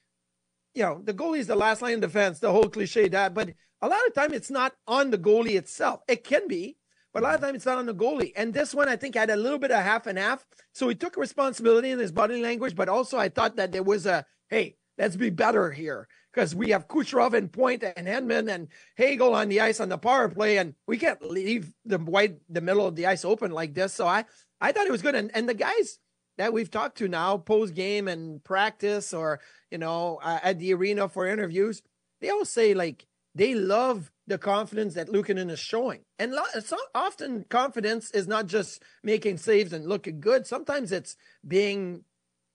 you 0.74 0.82
know, 0.82 1.00
the 1.02 1.14
goalie 1.14 1.38
is 1.38 1.46
the 1.46 1.56
last 1.56 1.82
line 1.82 1.94
of 1.94 2.00
defense, 2.00 2.38
the 2.38 2.52
whole 2.52 2.68
cliche 2.68 3.08
that, 3.08 3.34
but 3.34 3.50
a 3.82 3.88
lot 3.88 4.06
of 4.06 4.14
time 4.14 4.32
it's 4.32 4.50
not 4.50 4.74
on 4.86 5.10
the 5.10 5.18
goalie 5.18 5.56
itself. 5.56 6.00
It 6.08 6.24
can 6.24 6.46
be, 6.46 6.76
but 7.12 7.22
a 7.22 7.26
lot 7.26 7.34
of 7.34 7.40
mm-hmm. 7.40 7.46
time 7.46 7.54
it's 7.56 7.66
not 7.66 7.78
on 7.78 7.86
the 7.86 7.94
goalie. 7.94 8.32
And 8.36 8.54
this 8.54 8.74
one 8.74 8.88
I 8.88 8.96
think 8.96 9.16
had 9.16 9.30
a 9.30 9.36
little 9.36 9.58
bit 9.58 9.72
of 9.72 9.82
half 9.82 10.06
and 10.06 10.18
half. 10.18 10.46
So 10.72 10.88
he 10.88 10.94
took 10.94 11.16
responsibility 11.16 11.90
in 11.90 11.98
his 11.98 12.12
body 12.12 12.40
language, 12.40 12.76
but 12.76 12.88
also 12.88 13.18
I 13.18 13.28
thought 13.28 13.56
that 13.56 13.72
there 13.72 13.82
was 13.82 14.06
a 14.06 14.24
hey, 14.48 14.76
let's 14.98 15.16
be 15.16 15.30
better 15.30 15.70
here 15.70 16.08
because 16.32 16.54
we 16.54 16.70
have 16.70 16.88
Kucherov 16.88 17.32
and 17.32 17.50
Point 17.50 17.82
and 17.82 18.06
Hedman 18.06 18.52
and 18.52 18.68
Hagel 18.96 19.34
on 19.34 19.48
the 19.48 19.60
ice 19.60 19.80
on 19.80 19.88
the 19.88 19.98
power 19.98 20.28
play, 20.28 20.58
and 20.58 20.74
we 20.86 20.98
can't 20.98 21.22
leave 21.22 21.72
the 21.84 21.98
white 21.98 22.36
the 22.48 22.60
middle 22.60 22.86
of 22.86 22.94
the 22.96 23.06
ice 23.06 23.24
open 23.24 23.50
like 23.50 23.74
this. 23.74 23.94
So 23.94 24.06
I 24.06 24.24
I 24.60 24.72
thought 24.72 24.86
it 24.86 24.92
was 24.92 25.02
good, 25.02 25.14
and 25.14 25.30
and 25.34 25.48
the 25.48 25.54
guys 25.54 25.98
that 26.38 26.52
we've 26.52 26.70
talked 26.70 26.98
to 26.98 27.08
now 27.08 27.38
post 27.38 27.74
game 27.74 28.08
and 28.08 28.44
practice 28.44 29.14
or 29.14 29.40
you 29.70 29.78
know 29.78 30.20
uh, 30.22 30.40
at 30.42 30.58
the 30.58 30.74
arena 30.74 31.08
for 31.08 31.26
interviews, 31.26 31.82
they 32.20 32.28
all 32.30 32.44
say 32.44 32.74
like 32.74 33.06
they 33.34 33.54
love 33.54 34.10
the 34.26 34.38
confidence 34.38 34.94
that 34.94 35.08
Luukkonen 35.08 35.50
is 35.50 35.58
showing, 35.58 36.00
and 36.18 36.32
lo- 36.32 36.60
so 36.62 36.76
often 36.94 37.44
confidence 37.48 38.10
is 38.10 38.28
not 38.28 38.46
just 38.46 38.82
making 39.02 39.38
saves 39.38 39.72
and 39.72 39.86
looking 39.86 40.20
good. 40.20 40.46
Sometimes 40.46 40.92
it's 40.92 41.16
being 41.46 42.04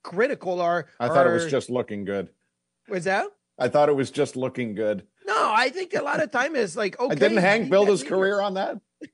critical 0.03 0.61
or 0.61 0.87
I 0.99 1.07
thought 1.07 1.27
it 1.27 1.33
was 1.33 1.49
just 1.49 1.69
looking 1.69 2.05
good. 2.05 2.29
Was 2.89 3.05
that? 3.05 3.27
I 3.57 3.67
thought 3.67 3.89
it 3.89 3.95
was 3.95 4.11
just 4.11 4.35
looking 4.35 4.73
good. 4.75 5.05
No, 5.25 5.51
I 5.53 5.69
think 5.69 5.93
a 5.93 6.01
lot 6.01 6.21
of 6.21 6.31
time 6.31 6.55
is 6.55 6.75
like 6.75 6.99
okay. 6.99 7.11
I 7.11 7.15
didn't 7.15 7.37
Hank 7.37 7.69
build 7.69 7.87
his 7.87 8.03
career 8.03 8.41
on 8.41 8.55
that? 8.55 8.77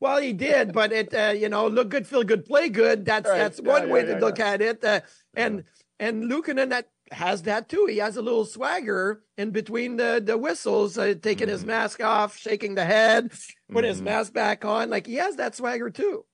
Well, 0.00 0.20
he 0.20 0.32
did, 0.32 0.72
but 0.72 0.90
it 0.90 1.14
uh, 1.14 1.32
you 1.32 1.48
know 1.48 1.68
look 1.68 1.88
good, 1.88 2.08
feel 2.08 2.24
good, 2.24 2.44
play 2.44 2.68
good. 2.68 3.04
That's 3.04 3.30
right. 3.30 3.38
that's 3.38 3.60
yeah, 3.62 3.70
one 3.70 3.86
yeah, 3.86 3.92
way 3.92 4.00
yeah, 4.00 4.14
to 4.14 4.20
look 4.20 4.40
at 4.40 4.60
it. 4.60 4.82
Uh, 4.82 5.02
and 5.32 5.62
and 6.00 6.24
Luukkonen 6.28 6.70
that 6.70 6.88
has 7.12 7.42
that 7.42 7.68
too. 7.68 7.86
He 7.88 7.98
has 7.98 8.16
a 8.16 8.22
little 8.22 8.44
swagger 8.44 9.22
in 9.38 9.50
between 9.50 9.96
the 9.96 10.20
the 10.20 10.36
whistles, 10.36 10.98
uh, 10.98 11.14
taking 11.22 11.46
mm-hmm. 11.46 11.52
his 11.52 11.64
mask 11.64 12.02
off, 12.02 12.36
shaking 12.36 12.74
the 12.74 12.84
head, 12.84 13.30
put 13.30 13.84
mm-hmm. 13.84 13.84
his 13.84 14.02
mask 14.02 14.32
back 14.32 14.64
on. 14.64 14.90
Like 14.90 15.06
he 15.06 15.14
has 15.14 15.36
that 15.36 15.54
swagger 15.54 15.90
too. 15.90 16.24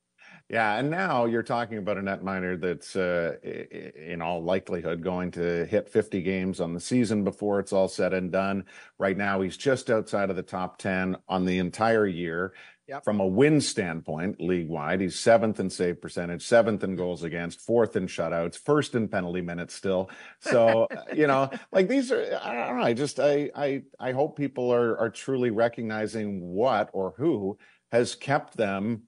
Yeah, 0.51 0.77
and 0.79 0.91
now 0.91 1.27
you're 1.27 1.43
talking 1.43 1.77
about 1.77 1.99
a 1.99 2.01
netminder 2.01 2.59
that's, 2.59 2.97
uh, 2.97 3.37
in 3.43 4.23
all 4.23 4.43
likelihood, 4.43 5.03
going 5.03 5.31
to 5.33 5.67
hit 5.67 5.91
50 5.91 6.23
games 6.23 6.59
on 6.59 6.73
the 6.73 6.81
season 6.81 7.23
before 7.23 7.61
it's 7.61 7.73
all 7.73 7.87
said 7.89 8.15
and 8.15 8.33
done. 8.33 8.65
Right 8.99 9.17
now, 9.17 9.43
he's 9.43 9.59
just 9.59 9.91
outside 9.91 10.31
of 10.31 10.37
the 10.37 10.43
top 10.43 10.79
10 10.79 11.17
on 11.29 11.45
the 11.45 11.59
entire 11.59 12.07
year. 12.07 12.55
Yep. 12.89 13.05
From 13.05 13.21
a 13.21 13.27
win 13.27 13.61
standpoint, 13.61 14.41
league 14.41 14.71
wide, 14.71 15.03
he's 15.03 15.19
seventh 15.19 15.61
in 15.61 15.69
save 15.69 16.01
percentage, 16.01 16.47
seventh 16.47 16.83
in 16.83 16.97
goals 16.97 17.23
against, 17.23 17.61
fourth 17.61 17.97
in 17.97 18.07
shutouts, 18.07 18.57
first 18.57 18.95
in 18.95 19.09
penalty 19.09 19.43
minutes 19.43 19.75
still. 19.75 20.09
So, 20.41 20.89
you 21.15 21.27
know, 21.27 21.51
like 21.73 21.89
these 21.89 22.11
are, 22.11 22.41
I 22.43 22.55
don't 22.55 22.79
know. 22.79 22.83
I 22.83 22.95
just, 22.95 23.21
I, 23.21 23.51
I, 23.55 23.83
I 24.01 24.13
hope 24.13 24.39
people 24.39 24.73
are, 24.73 24.97
are 24.97 25.11
truly 25.11 25.51
recognizing 25.51 26.41
what 26.41 26.89
or 26.95 27.13
who 27.19 27.59
has 27.93 28.15
kept 28.15 28.57
them 28.57 29.03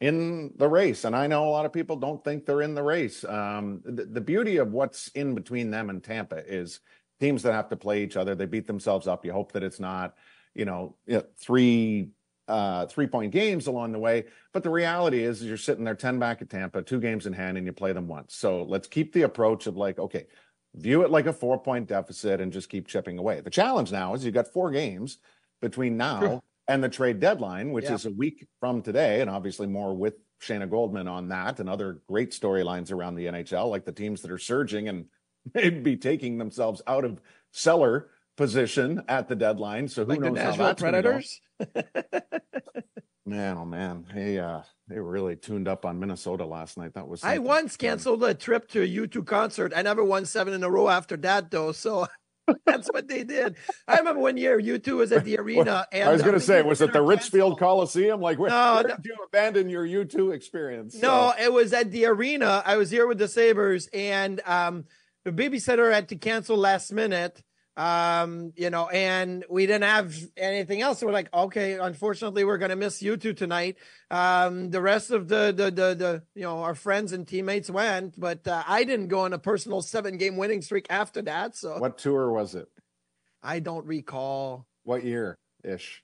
in 0.00 0.52
the 0.56 0.68
race. 0.68 1.04
And 1.04 1.14
I 1.14 1.26
know 1.26 1.44
a 1.44 1.50
lot 1.50 1.66
of 1.66 1.72
people 1.72 1.96
don't 1.96 2.24
think 2.24 2.46
they're 2.46 2.62
in 2.62 2.74
the 2.74 2.82
race. 2.82 3.22
Um, 3.24 3.82
the, 3.84 4.06
the, 4.06 4.20
beauty 4.20 4.56
of 4.56 4.72
what's 4.72 5.08
in 5.08 5.34
between 5.34 5.70
them 5.70 5.90
and 5.90 6.02
Tampa 6.02 6.42
is 6.46 6.80
teams 7.20 7.42
that 7.42 7.52
have 7.52 7.68
to 7.68 7.76
play 7.76 8.02
each 8.02 8.16
other. 8.16 8.34
They 8.34 8.46
beat 8.46 8.66
themselves 8.66 9.06
up. 9.06 9.26
You 9.26 9.32
hope 9.32 9.52
that 9.52 9.62
it's 9.62 9.78
not, 9.78 10.14
you 10.54 10.64
know, 10.64 10.96
three 11.38 12.10
uh, 12.48 12.86
three 12.86 13.06
point 13.06 13.30
games 13.30 13.68
along 13.68 13.92
the 13.92 13.98
way. 13.98 14.24
But 14.52 14.64
the 14.64 14.70
reality 14.70 15.22
is, 15.22 15.44
you're 15.44 15.56
sitting 15.56 15.84
there 15.84 15.94
10 15.94 16.18
back 16.18 16.42
at 16.42 16.50
Tampa, 16.50 16.82
two 16.82 16.98
games 16.98 17.26
in 17.26 17.32
hand, 17.32 17.56
and 17.56 17.64
you 17.64 17.72
play 17.72 17.92
them 17.92 18.08
once. 18.08 18.34
So 18.34 18.64
let's 18.64 18.88
keep 18.88 19.12
the 19.12 19.22
approach 19.22 19.68
of 19.68 19.76
like, 19.76 20.00
okay, 20.00 20.26
view 20.74 21.02
it 21.02 21.10
like 21.10 21.26
a 21.26 21.32
four 21.32 21.62
point 21.62 21.86
deficit 21.86 22.40
and 22.40 22.52
just 22.52 22.68
keep 22.68 22.88
chipping 22.88 23.18
away. 23.18 23.40
The 23.40 23.50
challenge 23.50 23.92
now 23.92 24.14
is 24.14 24.24
you've 24.24 24.34
got 24.34 24.52
four 24.52 24.72
games 24.72 25.18
between 25.60 25.96
now 25.96 26.42
and 26.70 26.84
the 26.84 26.88
trade 26.88 27.18
deadline, 27.18 27.72
which 27.72 27.86
yeah. 27.86 27.94
is 27.94 28.06
a 28.06 28.10
week 28.10 28.46
from 28.60 28.80
today, 28.80 29.20
and 29.20 29.28
obviously 29.28 29.66
more 29.66 29.92
with 29.92 30.14
Shayna 30.40 30.70
Goldman 30.70 31.08
on 31.08 31.28
that 31.28 31.58
and 31.58 31.68
other 31.68 32.00
great 32.06 32.30
storylines 32.30 32.92
around 32.92 33.16
the 33.16 33.26
NHL, 33.26 33.68
like 33.68 33.84
the 33.84 33.92
teams 33.92 34.22
that 34.22 34.30
are 34.30 34.38
surging 34.38 34.88
and 34.88 35.06
maybe 35.54 35.96
taking 35.96 36.38
themselves 36.38 36.80
out 36.86 37.04
of 37.04 37.20
seller 37.50 38.10
position 38.36 39.02
at 39.08 39.28
the 39.28 39.34
deadline. 39.34 39.88
So 39.88 40.04
who 40.04 40.12
like 40.12 40.20
knows 40.20 40.34
the 40.34 40.44
Nashville 40.44 40.64
how 40.64 40.72
that's 40.72 40.80
Predators? 40.80 41.40
man, 43.26 43.58
oh 43.58 43.64
man, 43.64 44.06
they 44.14 44.38
uh, 44.38 44.60
they 44.86 45.00
really 45.00 45.34
tuned 45.34 45.66
up 45.66 45.84
on 45.84 45.98
Minnesota 45.98 46.46
last 46.46 46.78
night. 46.78 46.94
That 46.94 47.08
was. 47.08 47.24
I 47.24 47.38
once 47.38 47.76
canceled 47.76 48.22
a 48.22 48.32
trip 48.32 48.68
to 48.68 48.82
a 48.82 48.86
U2 48.86 49.26
concert. 49.26 49.72
I 49.74 49.82
never 49.82 50.04
won 50.04 50.24
seven 50.24 50.54
in 50.54 50.62
a 50.62 50.70
row 50.70 50.88
after 50.88 51.16
that, 51.18 51.50
though. 51.50 51.72
So 51.72 52.06
That's 52.66 52.88
what 52.88 53.08
they 53.08 53.24
did. 53.24 53.56
I 53.86 53.98
remember 53.98 54.20
one 54.20 54.36
year 54.36 54.60
U2 54.60 54.96
was 54.96 55.12
at 55.12 55.24
the 55.24 55.38
arena. 55.40 55.86
And, 55.92 56.08
I 56.08 56.12
was 56.12 56.22
going 56.22 56.34
to 56.34 56.40
say, 56.40 56.62
was 56.62 56.80
it 56.80 56.92
the 56.92 57.02
Richfield 57.02 57.58
Coliseum? 57.58 58.20
Like, 58.20 58.38
where, 58.38 58.50
no, 58.50 58.74
where 58.74 58.82
no. 58.82 58.96
did 58.96 59.04
you 59.04 59.16
abandon 59.26 59.68
your 59.68 59.86
U2 59.86 60.34
experience? 60.34 60.94
No, 60.94 61.32
so. 61.36 61.44
it 61.44 61.52
was 61.52 61.72
at 61.72 61.90
the 61.90 62.06
arena. 62.06 62.62
I 62.64 62.76
was 62.76 62.90
here 62.90 63.06
with 63.06 63.18
the 63.18 63.28
Sabres, 63.28 63.88
and 63.92 64.40
um, 64.46 64.84
the 65.24 65.32
babysitter 65.32 65.92
had 65.92 66.08
to 66.08 66.16
cancel 66.16 66.56
last 66.56 66.92
minute 66.92 67.42
um, 67.80 68.52
you 68.56 68.68
know, 68.68 68.88
and 68.88 69.42
we 69.48 69.64
didn't 69.64 69.84
have 69.84 70.14
anything 70.36 70.82
else. 70.82 70.98
So 70.98 71.06
we're 71.06 71.14
like, 71.14 71.32
okay, 71.32 71.78
unfortunately, 71.78 72.44
we're 72.44 72.58
gonna 72.58 72.76
miss 72.76 73.00
you 73.00 73.16
two 73.16 73.32
tonight. 73.32 73.78
Um, 74.10 74.70
the 74.70 74.82
rest 74.82 75.10
of 75.10 75.28
the 75.28 75.46
the 75.56 75.70
the, 75.70 75.94
the 75.94 76.22
you 76.34 76.42
know 76.42 76.58
our 76.58 76.74
friends 76.74 77.14
and 77.14 77.26
teammates 77.26 77.70
went, 77.70 78.20
but 78.20 78.46
uh, 78.46 78.62
I 78.66 78.84
didn't 78.84 79.08
go 79.08 79.20
on 79.20 79.32
a 79.32 79.38
personal 79.38 79.80
seven 79.80 80.18
game 80.18 80.36
winning 80.36 80.60
streak 80.60 80.88
after 80.90 81.22
that. 81.22 81.56
So 81.56 81.78
what 81.78 81.96
tour 81.96 82.30
was 82.30 82.54
it? 82.54 82.68
I 83.42 83.60
don't 83.60 83.86
recall. 83.86 84.66
What 84.84 85.02
year 85.02 85.38
ish? 85.64 86.02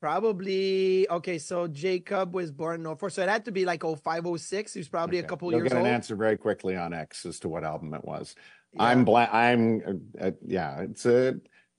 Probably 0.00 1.06
okay. 1.10 1.36
So 1.36 1.68
Jacob 1.68 2.34
was 2.34 2.50
born 2.50 2.86
in 2.86 2.96
04, 2.96 3.10
so 3.10 3.22
it 3.22 3.28
had 3.28 3.44
to 3.44 3.52
be 3.52 3.66
like 3.66 3.82
0506. 3.82 4.72
He 4.72 4.80
was 4.80 4.88
probably 4.88 5.18
okay. 5.18 5.26
a 5.26 5.28
couple 5.28 5.50
You'll 5.50 5.60
years 5.60 5.68
get 5.68 5.76
an 5.76 5.84
old. 5.84 5.88
answer 5.88 6.16
very 6.16 6.38
quickly 6.38 6.76
on 6.76 6.94
X 6.94 7.26
as 7.26 7.38
to 7.40 7.50
what 7.50 7.62
album 7.62 7.92
it 7.92 8.06
was. 8.06 8.34
Yeah. 8.74 8.84
I'm 8.84 9.04
black. 9.04 9.32
I'm 9.32 10.08
uh, 10.20 10.26
uh, 10.26 10.30
yeah. 10.46 10.80
It's 10.80 11.06
a 11.06 11.34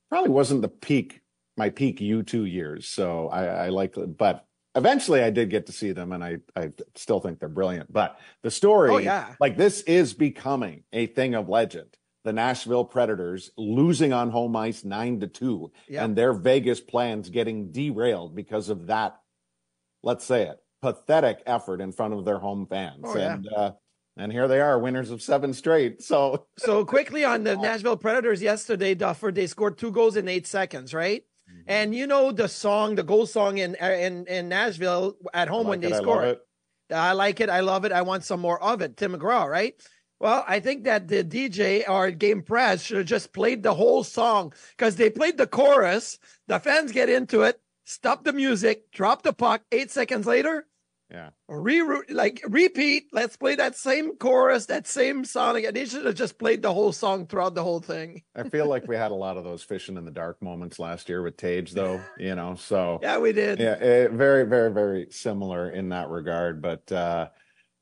probably 0.10 0.30
wasn't 0.30 0.62
the 0.62 0.70
peak 0.70 1.22
my 1.58 1.70
peak 1.70 2.00
U2 2.00 2.52
years. 2.52 2.88
So 2.88 3.28
I, 3.30 3.46
I 3.46 3.70
like, 3.70 3.96
but 4.18 4.46
eventually 4.76 5.22
I 5.22 5.30
did 5.30 5.50
get 5.50 5.66
to 5.68 5.72
see 5.72 5.92
them, 5.92 6.12
and 6.12 6.24
I 6.24 6.38
I 6.56 6.72
still 6.96 7.20
think 7.20 7.40
they're 7.40 7.50
brilliant. 7.50 7.92
But 7.92 8.18
the 8.44 8.52
story, 8.52 8.92
oh, 8.92 8.98
yeah. 8.98 9.36
like 9.40 9.58
this, 9.58 9.82
is 9.82 10.14
becoming 10.14 10.84
a 10.94 11.08
thing 11.08 11.36
of 11.36 11.50
legend. 11.50 11.98
The 12.24 12.34
Nashville 12.34 12.86
Predators 12.86 13.50
losing 13.58 14.14
on 14.14 14.30
home 14.30 14.56
ice 14.56 14.84
nine 14.84 15.20
to 15.22 15.28
two, 15.28 15.72
yeah. 15.88 16.04
and 16.04 16.16
their 16.16 16.34
Vegas 16.34 16.80
plans 16.80 17.30
getting 17.30 17.72
derailed 17.72 18.36
because 18.36 18.70
of 18.70 18.88
that. 18.88 19.18
Let's 20.04 20.26
say 20.26 20.44
it 20.44 20.58
pathetic 20.82 21.44
effort 21.46 21.80
in 21.80 21.92
front 21.92 22.14
of 22.14 22.26
their 22.26 22.40
home 22.40 22.66
fans, 22.66 23.04
oh, 23.04 23.18
yeah. 23.18 23.38
uh, 23.56 23.72
and 24.18 24.32
here 24.32 24.48
they 24.48 24.60
are, 24.60 24.78
winners 24.78 25.12
of 25.12 25.22
seven 25.22 25.54
straight. 25.54 26.02
So, 26.02 26.46
so 26.58 26.86
quickly 26.86 27.24
on 27.24 27.44
the 27.44 27.56
Nashville 27.58 27.98
Predators 27.98 28.42
yesterday, 28.42 28.94
Duffer, 28.94 29.32
they 29.32 29.48
scored 29.48 29.78
two 29.78 29.92
goals 29.92 30.16
in 30.16 30.28
eight 30.28 30.48
seconds, 30.48 30.94
right? 30.94 31.24
Mm-hmm. 31.50 31.62
And 31.68 31.96
you 31.96 32.08
know 32.08 32.32
the 32.32 32.48
song, 32.48 32.96
the 32.96 33.04
goal 33.04 33.26
song 33.26 33.58
in 33.58 33.76
in 33.76 34.26
in 34.28 34.50
Nashville 34.50 35.16
at 35.34 35.48
home 35.48 35.68
like 35.68 35.82
when 35.82 35.92
they 35.92 35.98
score 35.98 36.24
I, 36.24 36.28
it. 36.30 36.42
I 36.94 37.14
like 37.14 37.40
it. 37.40 37.50
I 37.50 37.62
love 37.62 37.86
it. 37.86 37.92
I 37.92 38.02
want 38.02 38.26
some 38.26 38.42
more 38.42 38.62
of 38.62 38.82
it. 38.82 38.98
Tim 38.98 39.14
McGraw, 39.14 39.48
right? 39.48 39.76
Well, 40.20 40.46
I 40.48 40.60
think 40.60 40.84
that 40.84 41.08
the 41.08 41.24
DJ 41.24 41.90
or 41.90 42.12
game 42.12 42.44
press 42.44 42.84
should 42.84 42.98
have 42.98 43.06
just 43.08 43.34
played 43.34 43.64
the 43.64 43.74
whole 43.74 44.04
song 44.04 44.54
because 44.78 44.96
they 44.96 45.10
played 45.10 45.38
the 45.38 45.48
chorus. 45.48 46.20
The 46.48 46.60
fans 46.60 46.92
get 46.92 47.10
into 47.10 47.42
it, 47.42 47.60
stop 47.86 48.24
the 48.24 48.32
music, 48.32 48.92
drop 48.92 49.24
the 49.24 49.34
puck. 49.34 49.64
Eight 49.72 49.90
seconds 49.90 50.28
later, 50.28 50.68
yeah. 51.12 51.30
Re 51.48 51.84
like 52.10 52.42
repeat. 52.48 53.08
Let's 53.12 53.36
play 53.36 53.56
that 53.56 53.76
same 53.76 54.16
chorus, 54.16 54.68
that 54.68 54.88
same 54.88 55.26
song 55.26 55.58
again. 55.58 55.74
They 55.74 55.86
should 55.86 56.06
have 56.06 56.16
just 56.16 56.40
played 56.40 56.62
the 56.62 56.74
whole 56.74 56.94
song 56.94 57.28
throughout 57.28 57.54
the 57.54 57.64
whole 57.64 57.82
thing. 57.82 58.24
I 58.36 58.44
feel 58.44 58.68
like 58.68 58.88
we 58.88 58.96
had 58.96 59.12
a 59.12 59.16
lot 59.16 59.38
of 59.38 59.44
those 59.44 59.62
fishing 59.62 59.98
in 59.98 60.06
the 60.06 60.12
dark 60.12 60.42
moments 60.42 60.80
last 60.80 61.10
year 61.10 61.22
with 61.22 61.38
Tage, 61.38 61.72
though. 61.72 62.02
You 62.18 62.36
know, 62.36 62.56
so 62.56 63.00
yeah, 63.02 63.18
we 63.18 63.32
did. 63.34 63.60
Yeah, 63.60 63.74
it, 63.74 64.12
very, 64.12 64.46
very, 64.46 64.72
very 64.72 65.08
similar 65.10 65.72
in 65.72 65.90
that 65.90 66.10
regard. 66.10 66.62
But 66.62 66.92
uh, 66.92 67.30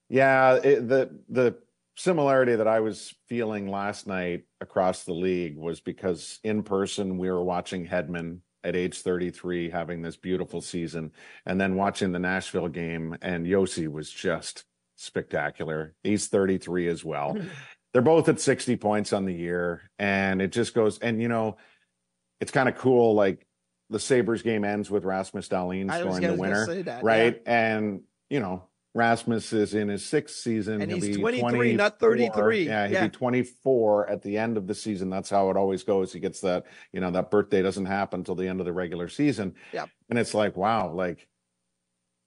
yeah, 0.08 0.56
it, 0.56 0.88
the 0.88 1.20
the 1.30 1.58
similarity 1.96 2.56
that 2.56 2.68
I 2.68 2.80
was 2.80 3.14
feeling 3.28 3.68
last 3.68 4.08
night 4.08 4.44
across 4.62 5.04
the 5.04 5.14
league 5.14 5.58
was 5.58 5.82
because 5.82 6.40
in 6.44 6.64
person 6.64 7.18
we 7.18 7.30
were 7.30 7.44
watching 7.44 7.86
Hedman 7.86 8.40
at 8.64 8.76
age 8.76 9.02
33 9.02 9.70
having 9.70 10.02
this 10.02 10.18
beautiful 10.18 10.62
season 10.62 11.12
and 11.46 11.60
then 11.60 11.76
watching 11.76 12.12
the 12.12 12.20
Nashville 12.20 12.68
game 12.68 13.18
and 13.22 13.46
Josi 13.46 13.88
was 13.88 14.10
just 14.10 14.66
spectacular. 14.96 15.94
He's 16.04 16.28
33 16.28 16.88
as 16.88 17.04
well. 17.06 17.38
They're 17.94 18.02
both 18.02 18.30
at 18.30 18.40
60 18.40 18.76
points 18.78 19.14
on 19.14 19.26
the 19.26 19.34
year 19.34 19.90
and 19.98 20.42
it 20.42 20.52
just 20.52 20.74
goes 20.74 21.00
and 21.00 21.22
you 21.22 21.28
know 21.28 21.58
it's 22.40 22.52
kind 22.52 22.70
of 22.70 22.76
cool 22.76 23.16
like 23.16 23.46
the 23.90 24.00
Sabres 24.00 24.42
game 24.42 24.64
ends 24.64 24.90
with 24.90 25.04
Rasmus 25.04 25.48
Dahlin 25.48 25.92
scoring 25.92 26.22
the 26.22 26.36
winner, 26.36 26.84
that, 26.84 27.04
right? 27.04 27.42
And 27.46 28.02
you 28.30 28.40
know, 28.40 28.64
Rasmus 28.96 29.54
is 29.54 29.74
in 29.76 29.88
his 29.88 30.06
sixth 30.06 30.38
season. 30.38 30.82
And 30.82 30.92
He'll 30.92 31.02
he's 31.02 31.16
be 31.18 31.22
23, 31.22 31.76
not 31.76 32.00
33. 32.00 32.66
Yeah, 32.66 32.88
he'll 32.88 32.94
Yeah. 32.94 33.08
be 33.08 33.10
24 33.12 34.10
at 34.10 34.22
the 34.22 34.38
end 34.38 34.58
of 34.58 34.68
the 34.68 34.74
season. 34.74 35.10
That's 35.10 35.30
how 35.30 35.50
it 35.52 35.58
always 35.58 35.84
goes. 35.84 36.12
He 36.12 36.20
gets 36.20 36.42
that, 36.42 36.66
you 36.92 37.00
know, 37.00 37.12
that 37.12 37.30
birthday 37.30 37.62
doesn't 37.62 37.86
happen 37.86 38.22
until 38.22 38.36
the 38.36 38.48
end 38.48 38.60
of 38.60 38.66
the 38.66 38.74
regular 38.74 39.08
season. 39.08 39.56
Yeah. 39.72 39.86
And 40.10 40.18
it's 40.18 40.34
like, 40.34 40.58
wow, 40.58 40.92
like 40.92 41.28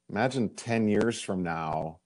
imagine 0.08 0.50
10 0.54 0.88
years 0.88 1.20
from 1.20 1.42
now, 1.42 1.98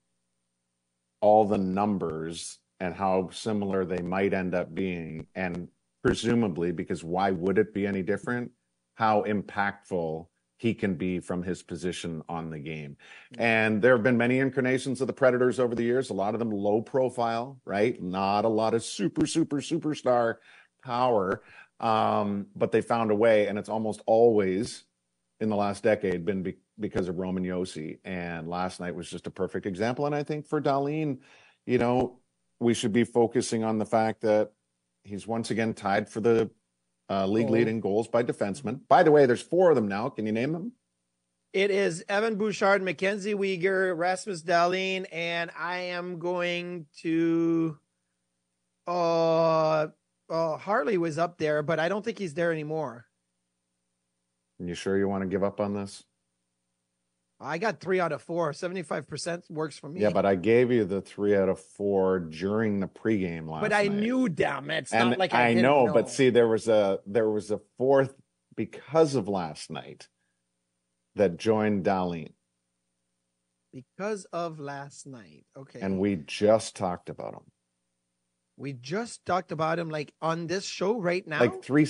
all 1.21 1.45
the 1.45 1.59
numbers 1.59 2.59
and 2.81 2.95
how 2.95 3.29
similar 3.31 3.85
they 3.85 4.03
might 4.03 4.33
end 4.33 4.55
up 4.55 4.75
being. 4.75 5.27
And 5.35 5.69
presumably, 6.03 6.73
because 6.73 7.05
why 7.05 7.31
would 7.31 7.59
it 7.59 7.75
be 7.75 7.87
any 7.87 8.03
different? 8.03 8.53
How 8.95 9.23
impactful 9.25 10.27
he 10.57 10.73
can 10.75 10.95
be 10.95 11.21
from 11.21 11.42
his 11.42 11.62
position 11.62 12.23
on 12.29 12.51
the 12.51 12.59
game. 12.59 12.97
And 13.38 13.83
there 13.83 13.95
have 13.95 14.03
been 14.03 14.16
many 14.16 14.38
incarnations 14.38 15.01
of 15.01 15.07
the 15.07 15.12
Predators 15.12 15.61
over 15.61 15.75
the 15.75 15.83
years, 15.83 16.11
a 16.11 16.14
lot 16.14 16.35
of 16.35 16.38
them 16.38 16.51
low 16.51 16.81
profile, 16.81 17.61
right? 17.64 18.01
Not 18.03 18.45
a 18.45 18.49
lot 18.49 18.75
of 18.75 18.83
super, 18.83 19.27
super, 19.27 19.59
superstar 19.59 20.37
power. 20.83 21.42
Um, 21.79 22.47
but 22.57 22.73
they 22.73 22.81
found 22.81 23.11
a 23.11 23.14
way, 23.14 23.49
and 23.49 23.59
it's 23.59 23.69
almost 23.69 24.01
always 24.07 24.85
in 25.40 25.51
the 25.51 25.57
last 25.57 25.83
decade 25.83 26.25
been 26.25 26.42
be- 26.42 26.57
because 26.81 27.09
of 27.09 27.19
Roman 27.19 27.45
Josi. 27.45 27.99
And 28.05 28.49
last 28.49 28.81
night 28.81 28.95
was 28.95 29.11
just 29.11 29.27
a 29.27 29.31
perfect 29.31 29.66
example. 29.66 30.07
And 30.07 30.14
I 30.14 30.23
think 30.23 30.47
for 30.47 30.61
Dahlin, 30.61 31.19
you 31.66 31.77
know, 31.77 32.21
we 32.59 32.73
should 32.73 32.92
be 32.92 33.05
focusing 33.05 33.62
on 33.62 33.79
the 33.79 33.85
fact 33.85 34.23
that 34.23 34.53
he's 35.05 35.27
once 35.27 35.51
again 35.51 35.75
tied 35.75 36.09
for 36.09 36.21
the 36.21 36.51
uh, 37.09 37.27
league 37.27 37.47
Goal. 37.47 37.55
lead 37.55 37.69
in 37.69 37.81
goals 37.81 38.09
by 38.09 38.23
defensemen. 38.23 38.81
By 38.88 39.03
the 39.03 39.11
way, 39.11 39.27
there's 39.27 39.42
four 39.42 39.71
of 39.71 39.77
them 39.77 39.88
now. 39.88 40.09
Can 40.09 40.27
you 40.27 40.33
name 40.33 40.53
them? 40.53 40.73
It 41.53 41.71
is 41.71 42.05
Evan 42.09 42.37
Bouchard, 42.37 42.83
Mackenzie 42.83 43.35
Weegar, 43.35 43.97
Rasmus 43.97 44.42
Dahlin, 44.42 45.07
and 45.11 45.51
I 45.59 45.79
am 45.79 46.19
going 46.19 46.87
to. 47.01 47.79
Uh, 48.87 49.88
uh, 50.29 50.57
Harley 50.59 50.99
was 50.99 51.19
up 51.19 51.38
there, 51.38 51.62
but 51.62 51.81
I 51.81 51.88
don't 51.88 52.05
think 52.05 52.19
he's 52.19 52.35
there 52.35 52.53
anymore. 52.53 53.07
Are 54.61 54.66
you 54.66 54.75
sure 54.75 54.99
you 54.99 55.09
want 55.09 55.23
to 55.23 55.29
give 55.29 55.45
up 55.45 55.61
on 55.61 55.75
this? 55.75 56.05
I 57.38 57.59
got 57.59 57.81
three 57.81 58.01
out 58.01 58.12
of 58.12 58.22
four. 58.22 58.53
75% 58.53 59.51
works 59.51 59.79
for 59.79 59.88
me. 59.88 60.01
Yeah, 60.01 60.11
but 60.11 60.25
I 60.25 60.37
gave 60.37 60.72
you 60.72 60.85
the 60.85 61.03
three 61.03 61.37
out 61.37 61.49
of 61.49 61.61
four 61.61 62.18
during 62.20 62.81
the 62.81 62.87
pregame 62.87 63.49
last 63.49 63.61
But 63.62 63.72
I 63.72 63.88
night. 63.88 63.92
knew 63.92 64.29
them. 64.29 64.70
It's 64.70 64.92
and 64.92 65.11
not 65.11 65.18
like 65.18 65.35
I, 65.35 65.49
didn't 65.49 65.62
know, 65.62 65.87
know, 65.87 65.92
but 65.92 66.09
see, 66.09 66.31
there 66.31 66.49
was 66.49 66.66
a 66.68 67.01
there 67.07 67.29
was 67.29 67.51
a 67.51 67.61
fourth 67.77 68.14
because 68.57 69.14
of 69.14 69.29
last 69.29 69.70
night 69.70 70.09
that 71.14 71.37
joined 71.37 71.85
Dahlin, 71.85 72.33
because 73.72 74.25
of 74.33 74.59
last 74.59 75.07
night. 75.07 75.44
Okay. 75.57 75.81
and 75.81 75.99
we 75.99 76.16
just 76.16 76.75
talked 76.75 77.11
about 77.11 77.35
him 77.35 77.42
we 78.57 78.72
just 78.72 79.25
talked 79.27 79.53
about 79.53 79.79
him 79.79 79.90
like 79.90 80.12
on 80.22 80.46
this 80.46 80.64
show 80.64 80.99
right 80.99 81.27
now. 81.27 81.40
like 81.40 81.62
three, 81.62 81.87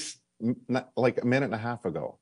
not- 0.68 0.90
like 0.96 1.22
a 1.22 1.26
minute 1.26 1.46
and 1.46 1.54
a 1.54 1.58
half 1.58 1.84
ago. 1.84 2.18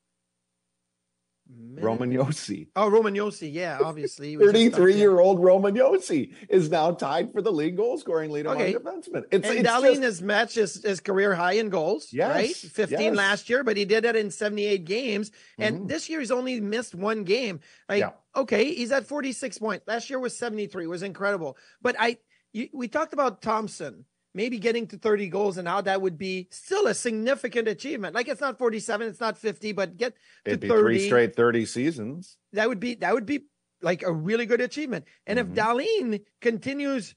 Roman 1.51 2.11
Josi, 2.11 2.69
Oh, 2.75 2.89
Roman 2.89 3.15
Josi. 3.15 3.53
Yeah, 3.53 3.79
obviously. 3.83 4.31
he 4.31 4.37
was 4.37 4.47
just 4.47 4.55
talking- 4.55 4.71
33 4.71 4.97
year 4.99 5.21
old 5.21 5.43
Roman 5.43 5.75
Josi, 5.75 6.33
is 6.49 6.71
now 6.71 6.93
tied 6.93 7.33
for 7.33 7.43
the 7.43 7.53
league 7.53 7.77
goal 7.77 7.99
scoring 7.99 8.31
lead 8.31 8.47
Okay. 8.47 8.75
among 8.75 9.03
defensemen. 9.03 9.25
It's, 9.31 9.47
and 9.49 9.59
it's 9.59 9.69
just- 9.69 10.03
has 10.03 10.23
matched 10.23 10.55
his, 10.55 10.83
his 10.83 11.01
career 11.01 11.35
high 11.35 11.55
in 11.55 11.69
goals, 11.69 12.09
Yes, 12.13 12.35
right? 12.35 12.55
15 12.57 12.99
yes. 13.01 13.15
last 13.17 13.51
year, 13.51 13.63
but 13.63 13.77
he 13.77 13.85
did 13.85 14.05
that 14.05 14.17
in 14.17 14.31
78 14.31 14.85
games. 14.85 15.31
And 15.59 15.81
Mhm. 15.83 15.89
this 15.89 16.09
year 16.09 16.21
he's 16.21 16.31
only 16.31 16.61
missed 16.61 16.95
one 16.95 17.25
game. 17.25 17.61
Like, 17.89 18.01
Yeah. 18.01 18.11
okay, 18.35 18.73
he's 18.73 18.91
at 18.93 19.07
46 19.07 19.59
points. 19.59 19.87
Last 19.87 20.09
year 20.09 20.19
was 20.19 20.37
73, 20.37 20.87
was 20.87 21.03
incredible. 21.03 21.59
But 21.83 21.97
I, 21.99 22.19
you, 22.53 22.69
we 22.73 22.89
talked 22.89 23.13
about 23.13 23.43
Thompson 23.43 24.07
maybe 24.35 24.59
getting 24.59 24.87
to 24.89 24.99
30 24.99 25.29
goals 25.29 25.57
and 25.57 25.69
how 25.69 25.81
that 25.83 26.03
would 26.03 26.19
be 26.19 26.49
still 26.51 26.87
a 26.87 26.95
significant 26.95 27.69
achievement. 27.69 28.15
Like 28.15 28.29
it's 28.29 28.41
not 28.41 28.59
47, 28.59 29.09
it's 29.09 29.21
not 29.21 29.39
50, 29.39 29.73
but 29.73 29.97
get 29.97 30.15
to 30.45 30.51
it'd 30.51 30.61
be 30.61 30.69
30 30.69 30.83
three 30.83 31.07
straight 31.07 31.37
30 31.37 31.67
seasons. 31.67 32.37
that 32.53 32.69
would 32.69 32.81
be 32.81 32.97
that 32.97 33.15
would 33.15 33.27
be 33.27 33.45
like 33.81 34.03
a 34.03 34.13
really 34.13 34.47
good 34.47 34.61
achievement. 34.61 35.05
And 35.27 35.39
if 35.39 35.47
mm-hmm. 35.47 35.55
Dahlin 35.55 36.21
continues 36.41 37.15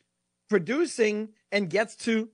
producing 0.49 1.29
and 1.51 1.69
gets 1.69 1.95
to 1.95 2.29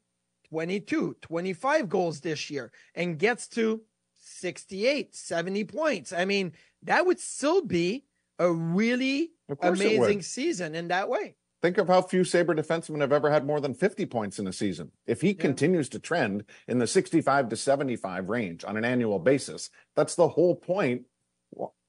22, 0.49 1.17
25 1.21 1.89
goals 1.89 2.19
this 2.21 2.49
year 2.49 2.71
and 2.93 3.17
gets 3.17 3.47
to 3.49 3.81
68, 4.21 5.15
70 5.15 5.63
points, 5.65 6.13
I 6.13 6.25
mean, 6.25 6.53
that 6.83 7.05
would 7.05 7.19
still 7.19 7.61
be 7.61 8.05
a 8.39 8.51
really 8.51 9.31
Of 9.49 9.59
course 9.59 9.79
it 9.79 9.85
would. 9.85 9.97
amazing 9.97 10.21
season 10.23 10.75
in 10.75 10.89
that 10.89 11.09
way. 11.09 11.35
Think 11.63 11.77
of 11.77 11.87
how 11.87 12.01
few 12.01 12.25
Sabre 12.25 12.53
defensemen 12.53 12.99
have 12.99 13.13
ever 13.13 13.31
had 13.31 13.47
more 13.47 13.61
than 13.61 13.73
50 13.73 14.05
points 14.07 14.37
in 14.37 14.47
a 14.47 14.51
season. 14.51 14.91
If 15.07 15.21
he 15.21 15.33
continues 15.33 15.87
to 15.89 15.99
trend 15.99 16.43
in 16.67 16.77
the 16.77 16.85
65 16.85 17.47
to 17.47 17.55
75 17.55 18.27
range 18.27 18.65
on 18.65 18.75
an 18.75 18.83
annual 18.83 19.17
basis, 19.17 19.69
that's 19.95 20.15
the 20.15 20.27
whole 20.27 20.57
point 20.57 21.03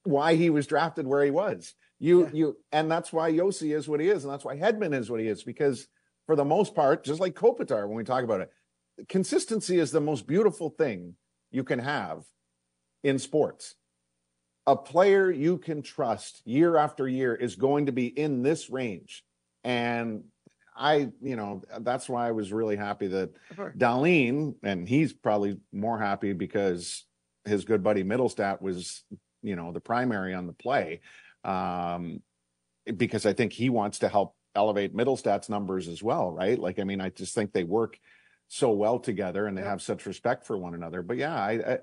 why 0.03 0.35
he 0.35 0.49
was 0.49 0.65
drafted 0.65 1.05
where 1.05 1.25
he 1.25 1.29
was. 1.29 1.73
You, 1.99 2.29
you, 2.31 2.57
and 2.71 2.89
that's 2.89 3.11
why 3.11 3.33
Josi 3.33 3.75
is 3.75 3.89
what 3.89 3.99
he 3.99 4.07
is. 4.07 4.23
And 4.23 4.31
that's 4.31 4.45
why 4.45 4.55
Hedman 4.57 4.97
is 4.97 5.11
what 5.11 5.19
he 5.19 5.27
is, 5.27 5.43
because 5.43 5.89
for 6.25 6.37
the 6.37 6.45
most 6.45 6.73
part, 6.73 7.03
just 7.03 7.19
like 7.19 7.35
Kopitar, 7.35 7.85
when 7.85 7.97
we 7.97 8.05
talk 8.05 8.23
about 8.23 8.39
it, 8.39 8.51
consistency 9.09 9.77
is 9.77 9.91
the 9.91 9.99
most 9.99 10.25
beautiful 10.25 10.69
thing 10.69 11.15
you 11.51 11.65
can 11.65 11.79
have 11.79 12.23
in 13.03 13.19
sports. 13.19 13.75
A 14.67 14.77
player 14.77 15.29
you 15.29 15.57
can 15.57 15.81
trust 15.81 16.41
year 16.45 16.77
after 16.77 17.09
year 17.09 17.35
is 17.35 17.57
going 17.57 17.87
to 17.87 17.91
be 17.91 18.07
in 18.07 18.41
this 18.41 18.69
range. 18.69 19.25
And 19.65 20.23
I, 20.77 21.09
you 21.21 21.35
know, 21.35 21.63
that's 21.81 22.07
why 22.07 22.27
I 22.27 22.31
was 22.31 22.53
really 22.53 22.75
happy 22.75 23.07
that 23.07 23.31
Dahlin, 23.77 24.55
and 24.63 24.87
he's 24.87 25.11
probably 25.11 25.57
more 25.73 25.99
happy 25.99 26.33
because 26.33 27.03
his 27.45 27.65
good 27.65 27.83
buddy 27.83 28.03
Mittelstadt 28.03 28.61
was, 28.61 29.03
you 29.41 29.55
know, 29.55 29.71
the 29.71 29.81
primary 29.81 30.33
on 30.33 30.47
the 30.47 30.53
play. 30.53 31.01
Um, 31.43 32.21
because 32.85 33.25
I 33.25 33.33
think 33.33 33.53
he 33.53 33.69
wants 33.69 33.99
to 33.99 34.09
help 34.09 34.35
elevate 34.53 34.95
Mittelstadt's 34.95 35.49
numbers 35.49 35.87
as 35.87 36.03
well, 36.03 36.31
right? 36.31 36.59
Like, 36.59 36.79
I 36.79 36.83
mean, 36.83 37.01
I 37.01 37.09
just 37.09 37.33
think 37.33 37.51
they 37.51 37.63
work 37.63 37.99
so 38.47 38.71
well 38.71 38.99
together 38.99 39.47
and 39.47 39.57
they 39.57 39.63
have 39.63 39.81
such 39.81 40.05
respect 40.05 40.45
for 40.45 40.57
one 40.57 40.75
another. 40.75 41.01
But 41.01 41.17
yeah, 41.17 41.35
I, 41.35 41.51
I 41.51 41.79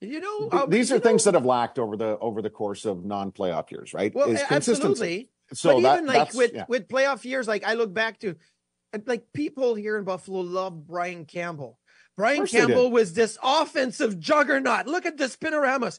You 0.00 0.20
know, 0.20 0.48
th- 0.50 0.52
uh, 0.52 0.66
these 0.66 0.90
you 0.90 0.96
are 0.96 0.98
things 0.98 1.24
that 1.24 1.34
have 1.34 1.44
lacked 1.44 1.78
over 1.78 1.96
the 1.96 2.18
over 2.18 2.40
the 2.40 2.50
course 2.50 2.84
of 2.86 3.04
non-playoff 3.04 3.70
years, 3.70 3.92
right? 3.92 4.14
Well, 4.14 4.30
Is 4.30 4.42
consistency. 4.42 4.88
absolutely. 4.90 5.30
So 5.52 5.74
but 5.74 5.82
that, 5.82 5.94
even 5.94 6.06
like 6.06 6.34
with 6.34 6.52
yeah. 6.54 6.64
with 6.68 6.88
playoff 6.88 7.24
years, 7.24 7.46
like 7.46 7.64
I 7.64 7.74
look 7.74 7.92
back 7.92 8.20
to, 8.20 8.36
like 9.06 9.32
people 9.32 9.74
here 9.74 9.96
in 9.96 10.04
Buffalo 10.04 10.40
love 10.40 10.86
Brian 10.86 11.24
Campbell. 11.24 11.78
Brian 12.16 12.38
course 12.38 12.52
they 12.52 12.60
did. 12.60 12.68
Campbell 12.68 12.90
was 12.90 13.12
this 13.12 13.38
offensive 13.42 14.18
juggernaut. 14.18 14.86
Look 14.86 15.06
at 15.06 15.18
the 15.18 15.26
spinoramas. 15.26 15.98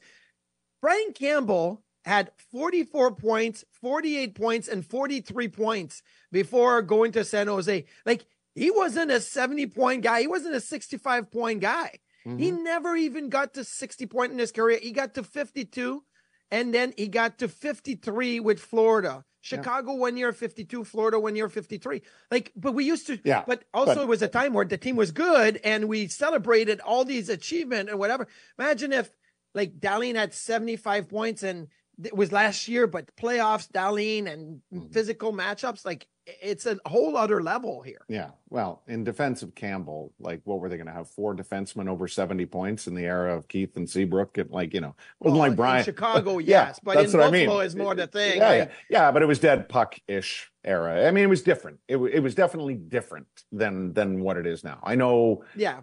Brian 0.81 1.13
Campbell 1.13 1.83
had 2.05 2.31
44 2.51 3.15
points, 3.15 3.63
48 3.81 4.35
points, 4.35 4.67
and 4.67 4.85
43 4.85 5.47
points 5.49 6.01
before 6.31 6.81
going 6.81 7.11
to 7.13 7.23
San 7.23 7.47
Jose. 7.47 7.85
Like 8.05 8.25
he 8.55 8.71
wasn't 8.71 9.11
a 9.11 9.21
70 9.21 9.67
point 9.67 10.01
guy. 10.01 10.21
He 10.21 10.27
wasn't 10.27 10.55
a 10.55 10.61
65 10.61 11.31
point 11.31 11.61
guy. 11.61 11.91
He 12.23 12.51
Mm-hmm. 12.51 12.63
never 12.63 12.95
even 12.95 13.29
got 13.29 13.53
to 13.53 13.63
60 13.63 14.05
point 14.07 14.33
in 14.33 14.39
his 14.39 14.51
career. 14.51 14.79
He 14.81 14.91
got 14.91 15.13
to 15.13 15.23
52 15.23 16.03
and 16.51 16.73
then 16.73 16.93
he 16.97 17.07
got 17.07 17.37
to 17.39 17.47
53 17.47 18.39
with 18.41 18.59
Florida. 18.59 19.23
Chicago 19.41 19.93
one 19.93 20.17
year 20.17 20.33
52, 20.33 20.83
Florida 20.83 21.19
one 21.19 21.35
year 21.35 21.49
53. 21.49 22.01
Like, 22.31 22.51
but 22.55 22.73
we 22.73 22.83
used 22.83 23.07
to, 23.07 23.19
Yeah, 23.23 23.43
but 23.47 23.63
also 23.73 23.95
but- 23.95 24.01
it 24.03 24.07
was 24.07 24.21
a 24.21 24.27
time 24.27 24.53
where 24.53 24.65
the 24.65 24.77
team 24.77 24.95
was 24.95 25.11
good 25.11 25.59
and 25.63 25.87
we 25.87 26.07
celebrated 26.07 26.79
all 26.81 27.05
these 27.05 27.29
achievement 27.29 27.89
and 27.89 27.99
whatever. 27.99 28.27
Imagine 28.59 28.93
if 28.93 29.09
like 29.53 29.79
Dahlin 29.79 30.15
had 30.15 30.33
75 30.33 31.09
points 31.09 31.43
and 31.43 31.67
it 32.03 32.15
was 32.15 32.31
last 32.31 32.67
year, 32.67 32.85
but 32.87 33.15
playoffs, 33.15 33.69
Dahlin 33.71 34.31
and 34.31 34.61
Mm-hmm. 34.73 34.87
physical 34.91 35.31
matchups, 35.33 35.85
like 35.85 36.07
it's 36.41 36.65
a 36.65 36.77
whole 36.85 37.15
other 37.15 37.41
level 37.41 37.81
here. 37.81 38.01
Yeah. 38.09 38.31
Well, 38.49 38.81
in 38.85 39.05
defense 39.05 39.43
of 39.43 39.55
Campbell, 39.55 40.11
like 40.19 40.41
what 40.43 40.59
were 40.59 40.67
they 40.67 40.75
going 40.75 40.87
to 40.87 40.93
have? 40.93 41.07
Four 41.09 41.33
defensemen 41.33 41.87
over 41.87 42.05
70 42.07 42.45
points 42.47 42.85
in 42.85 42.95
the 42.95 43.05
era 43.05 43.33
of 43.35 43.47
Keith 43.47 43.77
and 43.77 43.89
Seabrook. 43.89 44.37
And 44.37 44.49
like, 44.51 44.73
you 44.73 44.81
know, 44.81 44.93
wasn't 45.21 45.39
Well, 45.39 45.47
like 45.49 45.55
Brian. 45.55 45.85
Chicago, 45.85 46.37
Yeah, 46.39 46.67
yes, 46.67 46.79
but 46.83 46.95
that's 46.95 47.13
in 47.13 47.19
what 47.19 47.27
I 47.27 47.31
Buffalo 47.31 47.57
mean. 47.59 47.65
is 47.65 47.75
more 47.77 47.95
the 47.95 48.07
thing. 48.07 48.37
Yeah, 48.39 48.49
I- 48.49 48.55
yeah. 48.57 48.67
yeah, 48.89 49.11
but 49.11 49.21
it 49.21 49.25
was 49.25 49.39
dead 49.39 49.69
puck 49.69 49.97
ish 50.07 50.51
era. 50.65 51.07
I 51.07 51.11
mean, 51.11 51.23
it 51.23 51.27
was 51.29 51.43
different. 51.43 51.79
It, 51.87 51.95
it 51.97 52.19
was 52.19 52.35
definitely 52.35 52.75
different 52.75 53.27
than 53.53 53.93
than 53.93 54.19
what 54.19 54.35
it 54.35 54.45
is 54.45 54.65
now. 54.65 54.79
I 54.83 54.95
know 54.95 55.45
yeah. 55.55 55.79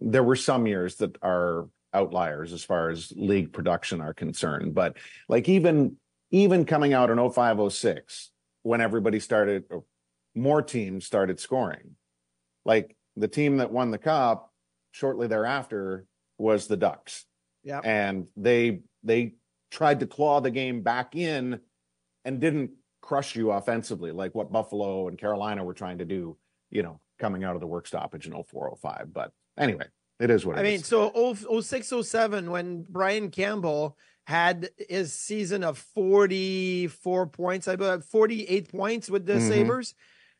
there 0.00 0.24
were 0.24 0.36
some 0.36 0.66
years 0.66 0.96
that 0.96 1.18
are 1.22 1.68
outliers 1.94 2.52
as 2.52 2.64
far 2.64 2.90
as 2.90 3.12
league 3.16 3.52
production 3.52 4.00
are 4.00 4.14
concerned. 4.14 4.74
But 4.74 4.96
like 5.28 5.48
even 5.48 5.96
even 6.30 6.64
coming 6.64 6.94
out 6.94 7.10
in 7.10 7.18
0506, 7.18 8.30
when 8.62 8.80
everybody 8.80 9.20
started, 9.20 9.64
more 10.34 10.62
teams 10.62 11.04
started 11.04 11.38
scoring. 11.38 11.96
Like 12.64 12.96
the 13.16 13.28
team 13.28 13.58
that 13.58 13.70
won 13.70 13.90
the 13.90 13.98
cup 13.98 14.50
shortly 14.92 15.26
thereafter 15.26 16.06
was 16.38 16.66
the 16.66 16.76
Ducks. 16.76 17.26
Yeah. 17.62 17.80
And 17.84 18.26
they 18.36 18.80
they 19.02 19.34
tried 19.70 20.00
to 20.00 20.06
claw 20.06 20.40
the 20.40 20.50
game 20.50 20.82
back 20.82 21.14
in 21.16 21.60
and 22.24 22.40
didn't 22.40 22.70
crush 23.00 23.34
you 23.34 23.50
offensively 23.50 24.12
like 24.12 24.34
what 24.34 24.52
Buffalo 24.52 25.08
and 25.08 25.18
Carolina 25.18 25.64
were 25.64 25.74
trying 25.74 25.98
to 25.98 26.04
do, 26.04 26.36
you 26.70 26.82
know, 26.82 27.00
coming 27.18 27.44
out 27.44 27.54
of 27.54 27.60
the 27.60 27.66
work 27.66 27.86
stoppage 27.86 28.26
in 28.26 28.32
0405. 28.32 29.12
But 29.12 29.32
anyway, 29.58 29.86
it 30.22 30.30
is 30.30 30.46
what 30.46 30.58
I 30.58 30.62
mean, 30.62 30.80
is. 30.80 30.86
so 30.86 31.34
06, 31.60 31.92
07, 32.02 32.50
when 32.50 32.86
Brian 32.88 33.30
Campbell 33.30 33.96
had 34.26 34.70
his 34.88 35.12
season 35.12 35.64
of 35.64 35.78
44 35.78 37.26
points, 37.26 37.68
I 37.68 37.76
believe 37.76 38.04
48 38.04 38.68
points 38.70 39.10
with 39.10 39.26
the 39.26 39.34
Mhm. 39.34 39.48
Sabres. 39.48 39.94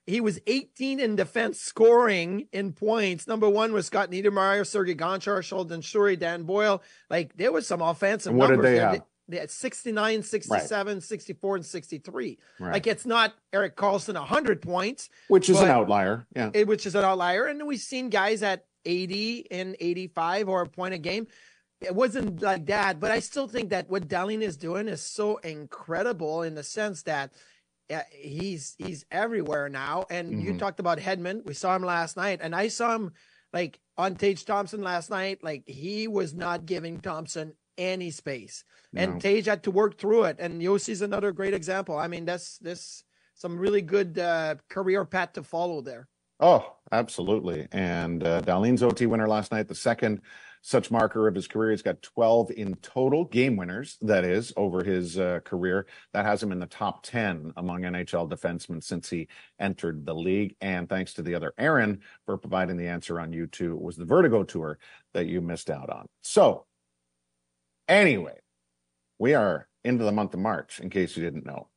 He 0.06 0.20
was 0.20 0.40
18 0.46 0.98
in 1.00 1.14
defense 1.16 1.60
scoring 1.60 2.48
in 2.52 2.72
points. 2.72 3.26
Number 3.28 3.48
one 3.48 3.72
was 3.72 3.86
Scott 3.86 4.10
Niedermayer, 4.10 4.66
Sergei 4.66 4.94
Gonchar, 4.96 5.42
Sheldon 5.44 5.80
Souray, 5.80 6.18
Dan 6.18 6.42
Boyle. 6.42 6.82
Like 7.08 7.36
there 7.36 7.52
was 7.52 7.66
some 7.66 7.80
offensive 7.82 8.30
And 8.30 8.38
what 8.38 8.48
did 8.48 8.54
numbers. 8.54 8.70
they 8.70 8.78
have? 8.78 9.02
They 9.28 9.36
had 9.38 9.50
69, 9.52 10.22
67, 10.24 11.00
64, 11.00 11.56
and 11.56 11.64
63. 11.64 12.38
Right. 12.58 12.72
Like 12.72 12.86
it's 12.88 13.06
not 13.06 13.34
Erik 13.52 13.76
Karlsson 13.76 14.14
100 14.16 14.60
points, 14.60 15.08
which 15.28 15.48
is 15.48 15.60
an 15.60 15.68
outlier. 15.68 16.26
Yeah. 16.34 16.50
it, 16.52 16.66
which 16.66 16.84
is 16.84 16.96
an 16.96 17.04
outlier. 17.04 17.46
And 17.46 17.64
we've 17.66 17.80
seen 17.80 18.10
guys 18.10 18.42
at 18.42 18.64
80 18.84 19.50
and 19.50 19.76
85 19.78 20.48
or 20.48 20.62
a 20.62 20.68
point 20.68 20.94
a 20.94 20.98
game. 20.98 21.26
It 21.80 21.94
wasn't 21.94 22.40
like 22.42 22.66
that, 22.66 23.00
but 23.00 23.10
I 23.10 23.18
still 23.18 23.48
think 23.48 23.70
that 23.70 23.90
what 23.90 24.06
Dahlin 24.08 24.40
is 24.42 24.56
doing 24.56 24.86
is 24.86 25.02
so 25.02 25.38
incredible 25.38 26.42
in 26.42 26.54
the 26.54 26.62
sense 26.62 27.02
that 27.04 27.32
uh, 27.92 28.00
he's 28.10 28.74
he's 28.78 29.04
everywhere 29.10 29.68
now. 29.68 30.04
And 30.08 30.40
you 30.40 30.52
Mhm. 30.54 30.58
talked 30.58 30.80
about 30.80 30.98
Hedman. 30.98 31.44
We 31.44 31.54
saw 31.54 31.74
him 31.74 31.82
last 31.82 32.16
night, 32.16 32.38
and 32.40 32.54
I 32.54 32.68
saw 32.68 32.94
him 32.94 33.12
like 33.52 33.80
on 33.98 34.14
Tage 34.14 34.44
Thompson 34.44 34.80
last 34.82 35.10
night. 35.10 35.42
Like 35.42 35.64
he 35.66 36.06
was 36.08 36.32
not 36.32 36.64
giving 36.66 37.00
Thompson 37.00 37.54
any 37.76 38.10
space, 38.10 38.64
and 38.94 39.14
No. 39.14 39.18
Tage 39.18 39.46
had 39.46 39.64
to 39.64 39.70
work 39.70 39.98
through 39.98 40.24
it. 40.24 40.36
And 40.38 40.62
Josi's 40.62 41.02
another 41.02 41.32
great 41.32 41.52
example. 41.54 41.98
I 41.98 42.06
mean, 42.06 42.24
that's 42.24 42.58
this 42.58 43.02
some 43.34 43.58
really 43.58 43.82
good 43.82 44.18
uh, 44.18 44.54
career 44.68 45.04
path 45.04 45.32
to 45.32 45.42
follow 45.42 45.80
there. 45.80 46.06
Oh, 46.42 46.74
absolutely. 46.90 47.68
And 47.70 48.24
uh, 48.24 48.42
Dahlin's 48.42 48.82
OT 48.82 49.06
winner 49.06 49.28
last 49.28 49.52
night, 49.52 49.68
the 49.68 49.76
second 49.76 50.22
such 50.60 50.90
marker 50.90 51.28
of 51.28 51.36
his 51.36 51.46
career. 51.46 51.70
He's 51.70 51.82
got 51.82 52.02
12 52.02 52.50
in 52.52 52.74
total 52.76 53.24
game 53.24 53.56
winners, 53.56 53.96
that 54.02 54.24
is, 54.24 54.52
over 54.56 54.82
his 54.82 55.20
uh, 55.20 55.38
career. 55.44 55.86
That 56.12 56.24
has 56.24 56.42
him 56.42 56.50
in 56.50 56.58
the 56.58 56.66
top 56.66 57.04
10 57.04 57.52
among 57.56 57.82
NHL 57.82 58.28
defensemen 58.28 58.82
since 58.82 59.08
he 59.08 59.28
entered 59.60 60.04
the 60.04 60.16
league. 60.16 60.56
And 60.60 60.88
thanks 60.88 61.14
to 61.14 61.22
the 61.22 61.36
other 61.36 61.54
Aaron 61.58 62.00
for 62.26 62.36
providing 62.36 62.76
the 62.76 62.88
answer 62.88 63.20
on 63.20 63.30
YouTube. 63.30 63.74
It 63.74 63.82
was 63.82 63.96
the 63.96 64.04
Vertigo 64.04 64.42
Tour 64.42 64.80
that 65.14 65.26
you 65.26 65.40
missed 65.40 65.70
out 65.70 65.90
on. 65.90 66.06
So, 66.22 66.66
anyway, 67.88 68.38
we 69.18 69.34
are 69.34 69.68
into 69.84 70.02
the 70.02 70.12
month 70.12 70.34
of 70.34 70.40
March, 70.40 70.80
in 70.80 70.90
case 70.90 71.16
you 71.16 71.22
didn't 71.22 71.46
know. 71.46 71.68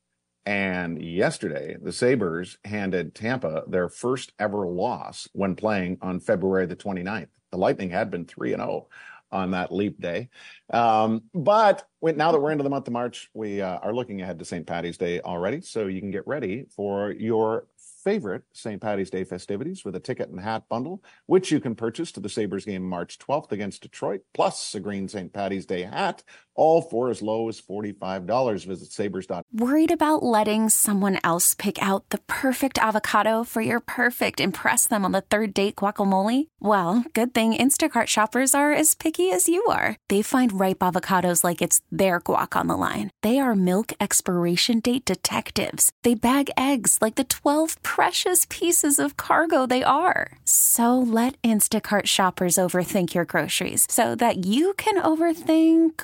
And 0.46 1.02
yesterday, 1.02 1.76
the 1.82 1.92
Sabres 1.92 2.58
handed 2.64 3.16
Tampa 3.16 3.64
their 3.68 3.90
first 3.90 4.32
ever 4.38 4.68
loss 4.68 5.28
when 5.34 5.56
playing 5.56 5.98
on 6.02 6.20
February 6.20 6.68
the 6.68 6.76
29th. 6.76 7.30
The 7.52 7.58
Lightning 7.58 7.90
had 7.90 8.12
been 8.12 8.26
3 8.26 8.54
and 8.54 8.62
0 8.62 8.88
on 9.32 9.52
that 9.52 9.72
leap 9.72 10.00
day. 10.00 10.30
Um, 10.72 11.24
but 11.34 11.88
now 12.02 12.32
that 12.32 12.40
we're 12.40 12.52
into 12.52 12.64
the 12.64 12.70
month 12.70 12.88
of 12.88 12.94
March, 12.94 13.30
we 13.34 13.62
uh, 13.62 13.80
are 13.80 13.94
looking 13.94 14.22
ahead 14.22 14.40
to 14.40 14.46
St. 14.46 14.66
Patty's 14.68 14.98
Day 14.98 15.20
already. 15.22 15.62
So 15.62 15.88
you 15.88 16.00
can 16.00 16.12
get 16.12 16.28
ready 16.28 16.66
for 16.76 17.12
your 17.12 17.68
favorite 18.04 18.44
St. 18.54 18.80
Patty's 18.80 19.10
Day 19.10 19.24
festivities 19.24 19.84
with 19.84 19.96
a 19.96 20.00
ticket 20.00 20.30
and 20.30 20.40
hat 20.40 20.64
bundle, 20.70 21.04
which 21.26 21.52
you 21.52 21.60
can 21.60 21.76
purchase 21.76 22.12
to 22.14 22.20
the 22.20 22.30
Sabres 22.30 22.64
game 22.64 22.84
March 22.84 23.18
12th 23.18 23.52
against 23.52 23.82
Detroit, 23.82 24.22
plus 24.34 24.76
a 24.76 24.80
green 24.80 25.08
St. 25.08 25.34
Patty's 25.34 25.66
Day 25.66 25.82
hat, 25.82 26.24
all 26.56 26.82
for 26.82 27.10
as 27.10 27.22
low 27.22 27.50
as 27.50 27.62
$45. 27.62 28.65
Visit 28.65 28.91
sabres.com. 28.91 29.44
Worried 29.54 29.91
about 29.91 30.24
letting 30.24 30.70
someone 30.70 31.20
else 31.24 31.54
pick 31.54 31.82
out 31.82 32.10
the 32.10 32.18
perfect 32.18 32.78
avocado 32.78 33.44
for 33.44 33.62
your 33.62 33.80
perfect 33.80 34.39
impress 34.39 34.88
them 34.88 35.06
on 35.06 35.12
the 35.12 35.22
third 35.22 35.54
date 35.54 35.76
guacamole? 35.76 36.48
Well, 36.60 37.06
good 37.13 37.34
thing 37.34 37.54
Instacart 37.54 38.08
shoppers 38.08 38.56
are 38.56 38.74
as 38.74 38.96
picky 38.96 39.32
as 39.32 39.48
you 39.48 39.63
are. 39.65 39.98
They 40.10 40.22
find 40.22 40.60
ripe 40.60 40.80
avocados 40.80 41.44
like 41.44 41.62
it's 41.62 41.82
their 41.91 42.20
guac 42.20 42.60
on 42.60 42.68
the 42.68 42.76
line. 42.76 43.12
They 43.22 43.39
are 43.39 43.56
milk 43.56 43.94
expiration 44.00 44.80
date 44.80 45.06
detectives. 45.06 45.91
They 46.04 46.15
bag 46.15 46.50
eggs 46.58 46.98
like 47.02 47.15
the 47.15 47.24
12 47.24 47.82
precious 47.84 48.48
pieces 48.50 49.00
of 49.00 49.15
cargo 49.15 49.65
they 49.65 49.84
are. 49.84 50.38
So 50.44 51.00
let 51.00 51.41
Instacart 51.44 52.08
shoppers 52.08 52.56
overthink 52.56 53.13
your 53.13 53.26
groceries 53.26 53.86
so 53.89 54.15
that 54.15 54.46
you 54.46 54.74
can 54.74 55.02
overthink 55.02 56.04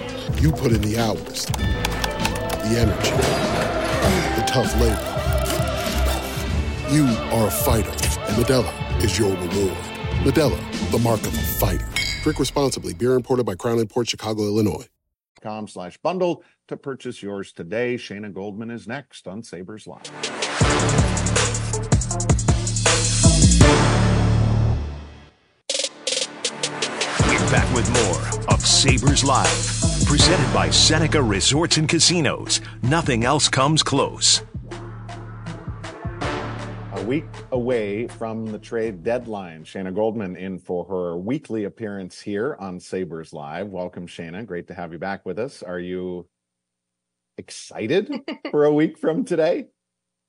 You 0.41 0.51
put 0.51 0.71
in 0.71 0.81
the 0.81 0.97
hours, 0.99 1.45
the 1.45 2.77
energy, 2.79 3.11
the 4.35 4.43
tough 4.47 4.73
labor. 4.79 5.07
You 6.91 7.05
are 7.31 7.47
a 7.47 7.51
fighter, 7.51 7.89
and 7.91 8.35
Modelo 8.43 9.03
is 9.03 9.17
your 9.19 9.31
reward. 9.31 9.77
Modelo, 10.23 10.91
the 10.91 10.99
mark 10.99 11.21
of 11.21 11.33
a 11.33 11.41
fighter. 11.59 11.87
Drink 12.23 12.39
responsibly. 12.39 12.93
Beer 12.93 13.13
imported 13.15 13.45
by 13.45 13.55
Crown 13.55 13.85
Port 13.87 14.09
Chicago, 14.09 14.43
Illinois. 14.43 14.87
com 15.41 15.67
slash 15.67 15.97
bundle 15.99 16.43
to 16.67 16.77
purchase 16.77 17.23
yours 17.23 17.51
today. 17.53 17.95
Shayna 17.95 18.33
Goldman 18.33 18.71
is 18.71 18.87
next 18.87 19.27
on 19.27 19.43
Sabres 19.43 19.87
Live. 19.87 20.11
We're 27.27 27.51
back 27.51 27.73
with 27.75 27.89
more 28.03 28.53
of 28.53 28.61
Sabres 28.65 29.23
Live, 29.23 29.83
presented 30.11 30.53
by 30.53 30.69
Seneca 30.69 31.23
Resorts 31.23 31.77
and 31.77 31.87
Casinos. 31.87 32.59
Nothing 32.83 33.23
else 33.23 33.47
comes 33.47 33.81
close. 33.81 34.41
A 36.91 37.03
week 37.05 37.23
away 37.53 38.07
from 38.07 38.45
the 38.45 38.59
trade 38.59 39.03
deadline, 39.03 39.63
Shayna 39.63 39.95
Goldman 39.95 40.35
in 40.35 40.59
for 40.59 40.83
her 40.83 41.15
weekly 41.15 41.63
appearance 41.63 42.19
here 42.19 42.57
on 42.59 42.77
Sabres 42.81 43.31
Live. 43.31 43.69
Welcome, 43.69 44.05
Shayna. 44.05 44.45
Great 44.45 44.67
to 44.67 44.73
have 44.73 44.91
you 44.91 44.99
back 44.99 45.25
with 45.25 45.39
us. 45.39 45.63
Are 45.63 45.79
you 45.79 46.27
excited 47.37 48.13
for 48.51 48.65
a 48.65 48.73
week 48.73 48.97
from 48.97 49.23
today? 49.23 49.67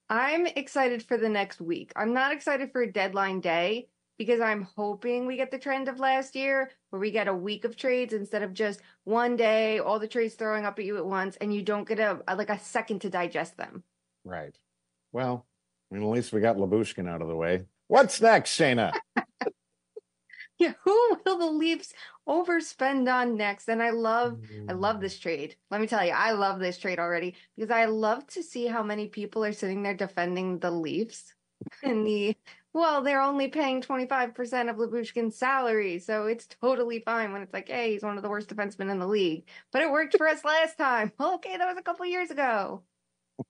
I'm 0.08 0.46
excited 0.46 1.02
for 1.02 1.16
the 1.16 1.28
next 1.28 1.60
week. 1.60 1.90
I'm 1.96 2.14
not 2.14 2.30
excited 2.30 2.70
for 2.70 2.82
a 2.82 2.92
deadline 2.92 3.40
day 3.40 3.88
because 4.22 4.40
I'm 4.40 4.68
hoping 4.76 5.26
we 5.26 5.37
get 5.37 5.50
the 5.50 5.58
trend 5.58 5.88
of 5.88 5.98
last 5.98 6.37
year 6.37 6.70
where 6.90 7.00
we 7.00 7.11
get 7.11 7.26
a 7.26 7.35
week 7.35 7.64
of 7.64 7.74
trades 7.76 8.12
instead 8.12 8.42
of 8.42 8.54
just 8.54 8.80
one 9.02 9.35
day, 9.35 9.80
all 9.80 9.98
the 9.98 10.06
trades 10.06 10.35
throwing 10.35 10.64
up 10.64 10.78
at 10.78 10.85
you 10.85 10.96
at 10.96 11.04
once, 11.06 11.35
and 11.40 11.52
you 11.52 11.61
don't 11.62 11.88
get 11.88 11.98
a, 11.98 12.20
a 12.28 12.37
like 12.37 12.48
a 12.50 12.58
second 12.61 13.00
to 13.00 13.11
digest 13.11 13.56
them. 13.56 13.82
Right. 14.24 14.56
Well, 15.11 15.44
I 15.90 15.94
mean, 15.96 16.04
at 16.04 16.08
least 16.11 16.32
we 16.32 16.40
got 16.40 16.56
Lyubushkin 16.56 17.08
out 17.08 17.20
of 17.20 17.26
the 17.26 17.35
way. 17.35 17.66
What's 17.88 18.20
next, 18.20 18.56
Shayna? 18.56 18.92
Yeah, 20.58 20.74
who 20.85 21.16
will 21.24 21.38
the 21.38 21.50
Leafs 21.50 21.92
overspend 22.28 23.12
on 23.12 23.37
next? 23.37 23.68
And 23.68 23.82
I 23.82 23.90
love, 23.90 24.38
I 24.68 24.74
love 24.74 24.96
Mm. 24.96 25.00
this 25.00 25.18
trade. 25.18 25.56
Let 25.72 25.80
me 25.80 25.88
tell 25.88 26.04
you, 26.04 26.12
I 26.12 26.32
love 26.32 26.61
this 26.61 26.78
trade 26.78 27.00
already 27.00 27.35
because 27.56 27.70
I 27.70 27.87
love 27.87 28.28
to 28.28 28.44
see 28.44 28.66
how 28.66 28.82
many 28.85 29.08
people 29.08 29.44
are 29.44 29.52
sitting 29.52 29.82
there 29.82 29.94
defending 29.94 30.61
the 30.61 30.70
Leafs 30.70 31.35
in 31.82 32.04
the. 32.04 32.37
Well, 32.74 33.02
they're 33.02 33.20
only 33.20 33.48
paying 33.48 33.82
25% 33.82 34.70
of 34.70 34.76
Lyubushkin's 34.76 35.37
salary, 35.37 35.98
so 35.98 36.26
it's 36.26 36.46
totally 36.46 37.00
fine 37.00 37.32
when 37.32 37.42
it's 37.42 37.52
like, 37.52 37.68
hey, 37.68 37.92
he's 37.92 38.02
one 38.02 38.16
of 38.16 38.22
the 38.22 38.30
worst 38.30 38.48
defensemen 38.48 38.90
in 38.90 38.98
the 38.98 39.06
league. 39.06 39.44
But 39.72 39.82
it 39.82 39.90
worked 39.90 40.16
for 40.16 40.26
us 40.26 40.42
last 40.44 40.78
time. 40.78 41.12
Well, 41.18 41.35
okay, 41.35 41.56
that 41.56 41.68
was 41.68 41.76
a 41.76 41.82
couple 41.82 42.06
years 42.06 42.30
ago. 42.30 42.82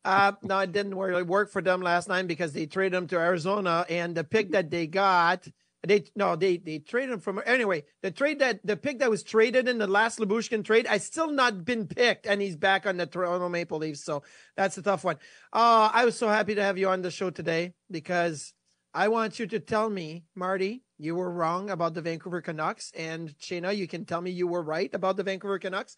Uh, 0.04 0.32
no, 0.42 0.58
it 0.60 0.72
didn't 0.72 0.96
really 0.96 1.22
work 1.22 1.50
for 1.50 1.62
them 1.62 1.82
last 1.82 2.08
night 2.08 2.26
because 2.26 2.52
they 2.52 2.66
traded 2.66 2.94
him 2.94 3.06
to 3.08 3.18
Arizona, 3.18 3.86
and 3.88 4.14
the 4.16 4.24
pick 4.24 4.52
that 4.52 4.70
they 4.70 4.86
got, 4.86 5.46
they 5.86 6.04
no, 6.16 6.34
they 6.36 6.56
they 6.56 6.78
traded 6.78 7.10
him 7.10 7.20
from 7.20 7.42
anyway. 7.44 7.84
The 8.02 8.10
trade 8.10 8.38
that 8.38 8.64
the 8.64 8.76
pick 8.76 9.00
that 9.00 9.10
was 9.10 9.22
traded 9.22 9.68
in 9.68 9.78
the 9.78 9.86
last 9.86 10.18
Lyubushkin 10.18 10.64
trade, 10.64 10.86
I 10.86 10.98
still 10.98 11.30
not 11.30 11.64
been 11.64 11.86
picked, 11.86 12.26
and 12.26 12.40
he's 12.40 12.56
back 12.56 12.86
on 12.86 12.96
the 12.96 13.06
Toronto 13.06 13.48
Maple 13.48 13.78
Leafs. 13.78 14.04
So 14.04 14.22
that's 14.56 14.78
a 14.78 14.82
tough 14.82 15.04
one. 15.04 15.16
Uh, 15.52 15.90
I 15.92 16.04
was 16.04 16.16
so 16.16 16.28
happy 16.28 16.54
to 16.54 16.62
have 16.62 16.78
you 16.78 16.88
on 16.88 17.02
the 17.02 17.10
show 17.10 17.30
today 17.30 17.74
because 17.90 18.54
I 18.94 19.08
want 19.08 19.38
you 19.38 19.46
to 19.46 19.60
tell 19.60 19.88
me, 19.88 20.24
Marty, 20.34 20.82
you 20.98 21.14
were 21.14 21.30
wrong 21.30 21.70
about 21.70 21.94
the 21.94 22.02
Vancouver 22.02 22.42
Canucks, 22.42 22.92
and 22.96 23.30
Shayna, 23.38 23.74
you 23.74 23.88
can 23.88 24.04
tell 24.04 24.20
me 24.20 24.30
you 24.30 24.46
were 24.46 24.62
right 24.62 24.92
about 24.92 25.16
the 25.16 25.22
Vancouver 25.22 25.58
Canucks 25.58 25.96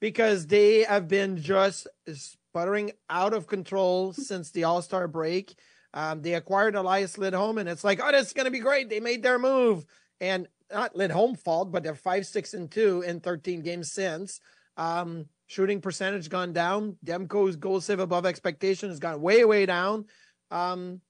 because 0.00 0.46
they 0.46 0.84
have 0.84 1.08
been 1.08 1.38
just 1.38 1.88
sputtering 2.12 2.92
out 3.08 3.32
of 3.32 3.46
control 3.46 4.12
since 4.12 4.50
the 4.50 4.64
All 4.64 4.82
Star 4.82 5.08
break. 5.08 5.54
Um, 5.94 6.20
they 6.20 6.34
acquired 6.34 6.74
Elias 6.74 7.16
Lindholm, 7.16 7.56
and 7.56 7.68
it's 7.68 7.84
like, 7.84 8.00
oh, 8.02 8.12
this 8.12 8.26
is 8.26 8.32
going 8.34 8.44
to 8.44 8.50
be 8.50 8.58
great. 8.58 8.90
They 8.90 9.00
made 9.00 9.22
their 9.22 9.38
move, 9.38 9.86
and 10.20 10.46
not 10.70 10.96
Lindholm 10.96 11.36
fault, 11.36 11.72
but 11.72 11.82
they're 11.82 11.94
five, 11.94 12.26
six, 12.26 12.52
and 12.52 12.70
two 12.70 13.02
in 13.02 13.20
13 13.20 13.62
games 13.62 13.92
since. 13.92 14.40
Um, 14.76 15.26
shooting 15.46 15.80
percentage 15.80 16.28
gone 16.28 16.52
down. 16.52 16.96
Demko's 17.06 17.56
goal 17.56 17.80
save 17.80 18.00
above 18.00 18.26
expectation 18.26 18.88
has 18.88 18.98
gone 18.98 19.20
way, 19.20 19.44
way 19.44 19.66
down. 19.66 20.06
Um, 20.50 21.00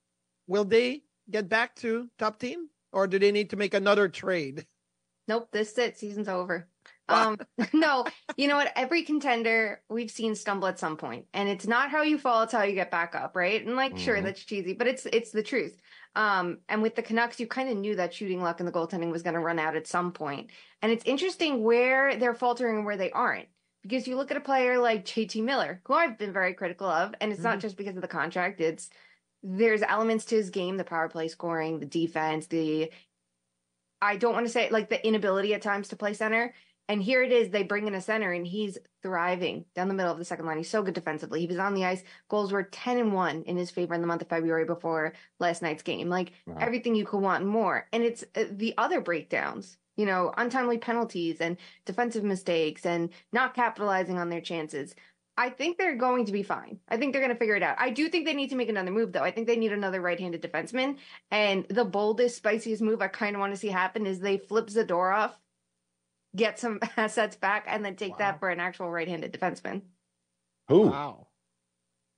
will 0.47 0.65
they 0.65 1.04
get 1.31 1.49
back 1.49 1.75
to 1.77 2.11
top 2.19 2.39
team, 2.39 2.71
or 2.93 3.07
do 3.07 3.19
they 3.19 3.33
need 3.33 3.51
to 3.51 3.57
make 3.57 3.75
another 3.75 4.09
trade? 4.09 4.67
Nope, 5.29 5.49
this 5.53 5.73
is 5.73 5.79
it. 5.79 5.97
Season's 5.97 6.29
over. 6.29 6.69
Um, 7.09 7.37
no, 7.73 8.07
you 8.37 8.49
know 8.49 8.57
what? 8.57 8.73
Every 8.77 9.03
contender 9.05 9.83
we've 9.89 10.11
seen 10.11 10.35
stumble 10.35 10.69
at 10.69 10.79
some 10.79 10.97
point, 10.97 11.29
and 11.35 11.49
it's 11.49 11.67
not 11.67 11.91
how 11.91 12.03
you 12.03 12.19
fall; 12.19 12.43
it's 12.43 12.53
how 12.53 12.63
you 12.63 12.75
get 12.75 12.91
back 12.91 13.15
up, 13.15 13.37
right? 13.37 13.65
And 13.65 13.77
like, 13.77 13.97
sure, 13.99 14.21
Mhm. 14.21 14.23
that's 14.23 14.43
cheesy, 14.43 14.73
but 14.75 14.87
it's 14.87 15.07
it's 15.07 15.31
the 15.33 15.43
truth. 15.43 15.81
Um, 16.15 16.61
and 16.69 16.83
with 16.83 16.95
the 16.95 17.03
Canucks, 17.03 17.41
you 17.41 17.47
kind 17.47 17.69
of 17.69 17.77
knew 17.77 17.97
that 17.97 18.15
shooting 18.15 18.41
luck 18.43 18.61
and 18.61 18.67
the 18.69 18.73
goaltending 18.73 19.11
was 19.11 19.23
going 19.23 19.35
to 19.35 19.41
run 19.41 19.59
out 19.59 19.77
at 19.77 19.87
some 19.87 20.13
point. 20.13 20.51
And 20.83 20.93
it's 20.93 21.05
interesting 21.05 21.63
where 21.63 22.17
they're 22.17 22.35
faltering 22.35 22.77
and 22.77 22.87
where 22.87 22.97
they 22.97 23.11
aren't, 23.11 23.49
because 23.83 24.07
you 24.09 24.17
look 24.17 24.31
at 24.31 24.37
a 24.37 24.41
player 24.41 24.79
like 24.79 25.05
JT 25.05 25.43
Miller, 25.43 25.83
who 25.87 25.95
I've 25.95 26.19
been 26.19 26.33
very 26.33 26.55
critical 26.55 26.87
of, 26.89 27.15
and 27.21 27.33
it's 27.33 27.45
not 27.45 27.61
Mhm. 27.61 27.61
just 27.61 27.77
because 27.77 27.97
of 27.97 28.03
the 28.03 28.09
contract; 28.09 28.61
it's 28.61 28.89
there's 29.45 29.83
elements 29.83 30.25
to 30.27 30.37
his 30.37 30.49
game, 30.51 30.79
the 30.79 30.85
power 30.85 31.09
play 31.09 31.29
scoring, 31.29 31.79
the 31.79 31.87
defense, 31.87 32.47
the 32.47 32.91
I 34.01 34.17
don't 34.17 34.33
want 34.33 34.47
to 34.47 34.53
say 34.53 34.69
like 34.71 34.89
the 34.89 35.07
inability 35.07 35.55
at 35.55 35.63
times 35.63 35.89
to 35.89 35.97
play 35.97 36.15
center. 36.15 36.55
And 36.89 37.03
here 37.03 37.23
it 37.23 37.33
is, 37.33 37.49
they 37.49 37.63
bring 37.63 37.87
in 37.87 37.95
a 37.95 38.01
center 38.01 38.33
and 38.33 38.47
he's 38.47 38.77
thriving 39.03 39.65
down 39.75 39.89
the 39.89 39.95
middle 39.95 40.13
of 40.13 40.19
the 40.19 40.25
second 40.25 40.45
line. 40.45 40.59
He's 40.59 40.69
so 40.69 40.83
good 40.83 40.93
defensively. 40.93 41.41
He 41.41 41.47
was 41.47 41.59
on 41.59 41.73
the 41.73 41.85
ice. 41.87 42.03
Goals 42.29 42.53
were 42.53 42.65
10 42.65 42.99
and 42.99 43.13
1 43.15 43.45
in 43.45 43.57
his 43.57 43.71
favor 43.71 43.95
in 43.95 44.03
the 44.03 44.07
month 44.07 44.21
of 44.21 44.29
February 44.29 44.67
before 44.67 45.15
last 45.41 45.63
night's 45.63 45.83
game. 45.83 46.11
Like 46.11 46.33
Wow. 46.47 46.57
everything 46.61 46.95
you 46.95 47.07
could 47.07 47.21
want 47.21 47.43
and 47.43 47.51
more. 47.51 47.87
And 47.93 48.03
it's 48.03 48.23
uh, 48.35 48.45
the 48.51 48.75
other 48.77 49.01
breakdowns, 49.01 49.79
you 49.97 50.05
know, 50.05 50.35
untimely 50.37 50.77
penalties 50.77 51.41
and 51.41 51.57
defensive 51.87 52.25
mistakes 52.25 52.85
and 52.85 53.09
not 53.33 53.55
capitalizing 53.55 54.19
on 54.19 54.29
their 54.29 54.43
chances. 54.43 54.95
I 55.37 55.51
think 55.51 55.79
they're 55.79 55.97
going 55.97 56.27
to 56.27 56.33
be 56.33 56.43
fine. 56.43 56.79
I 56.89 56.97
think 56.97 57.13
they're 57.13 57.23
going 57.23 57.35
to 57.35 57.39
figure 57.39 57.57
it 57.57 57.63
out. 57.63 57.77
I 57.79 57.91
do 57.91 58.09
think 58.09 58.25
they 58.25 58.35
need 58.35 58.51
to 58.51 58.57
make 58.57 58.69
another 58.69 58.93
move, 58.93 59.13
though. 59.13 59.23
I 59.23 59.33
think 59.33 59.47
they 59.47 59.57
need 59.57 59.73
another 59.73 60.01
right-handed 60.01 60.43
defenseman. 60.43 60.99
And 61.31 61.67
the 61.69 61.85
boldest, 61.85 62.37
spiciest 62.37 62.81
move 62.81 63.03
I 63.03 63.09
kind 63.09 63.35
of 63.35 63.41
want 63.41 63.53
to 63.53 63.59
see 63.59 63.69
happen 63.69 64.07
is 64.07 64.21
they 64.21 64.39
flip 64.39 64.69
Zadorov, 64.69 65.33
get 66.37 66.61
some 66.61 66.79
assets 66.97 67.37
back, 67.37 67.65
and 67.67 67.85
then 67.85 67.97
take 67.97 68.19
that 68.19 68.39
for 68.39 68.49
an 68.49 68.61
actual 68.61 68.91
right-handed 68.91 69.33
defenseman. 69.33 69.83
Who? 70.69 70.89
Wow. 70.89 71.29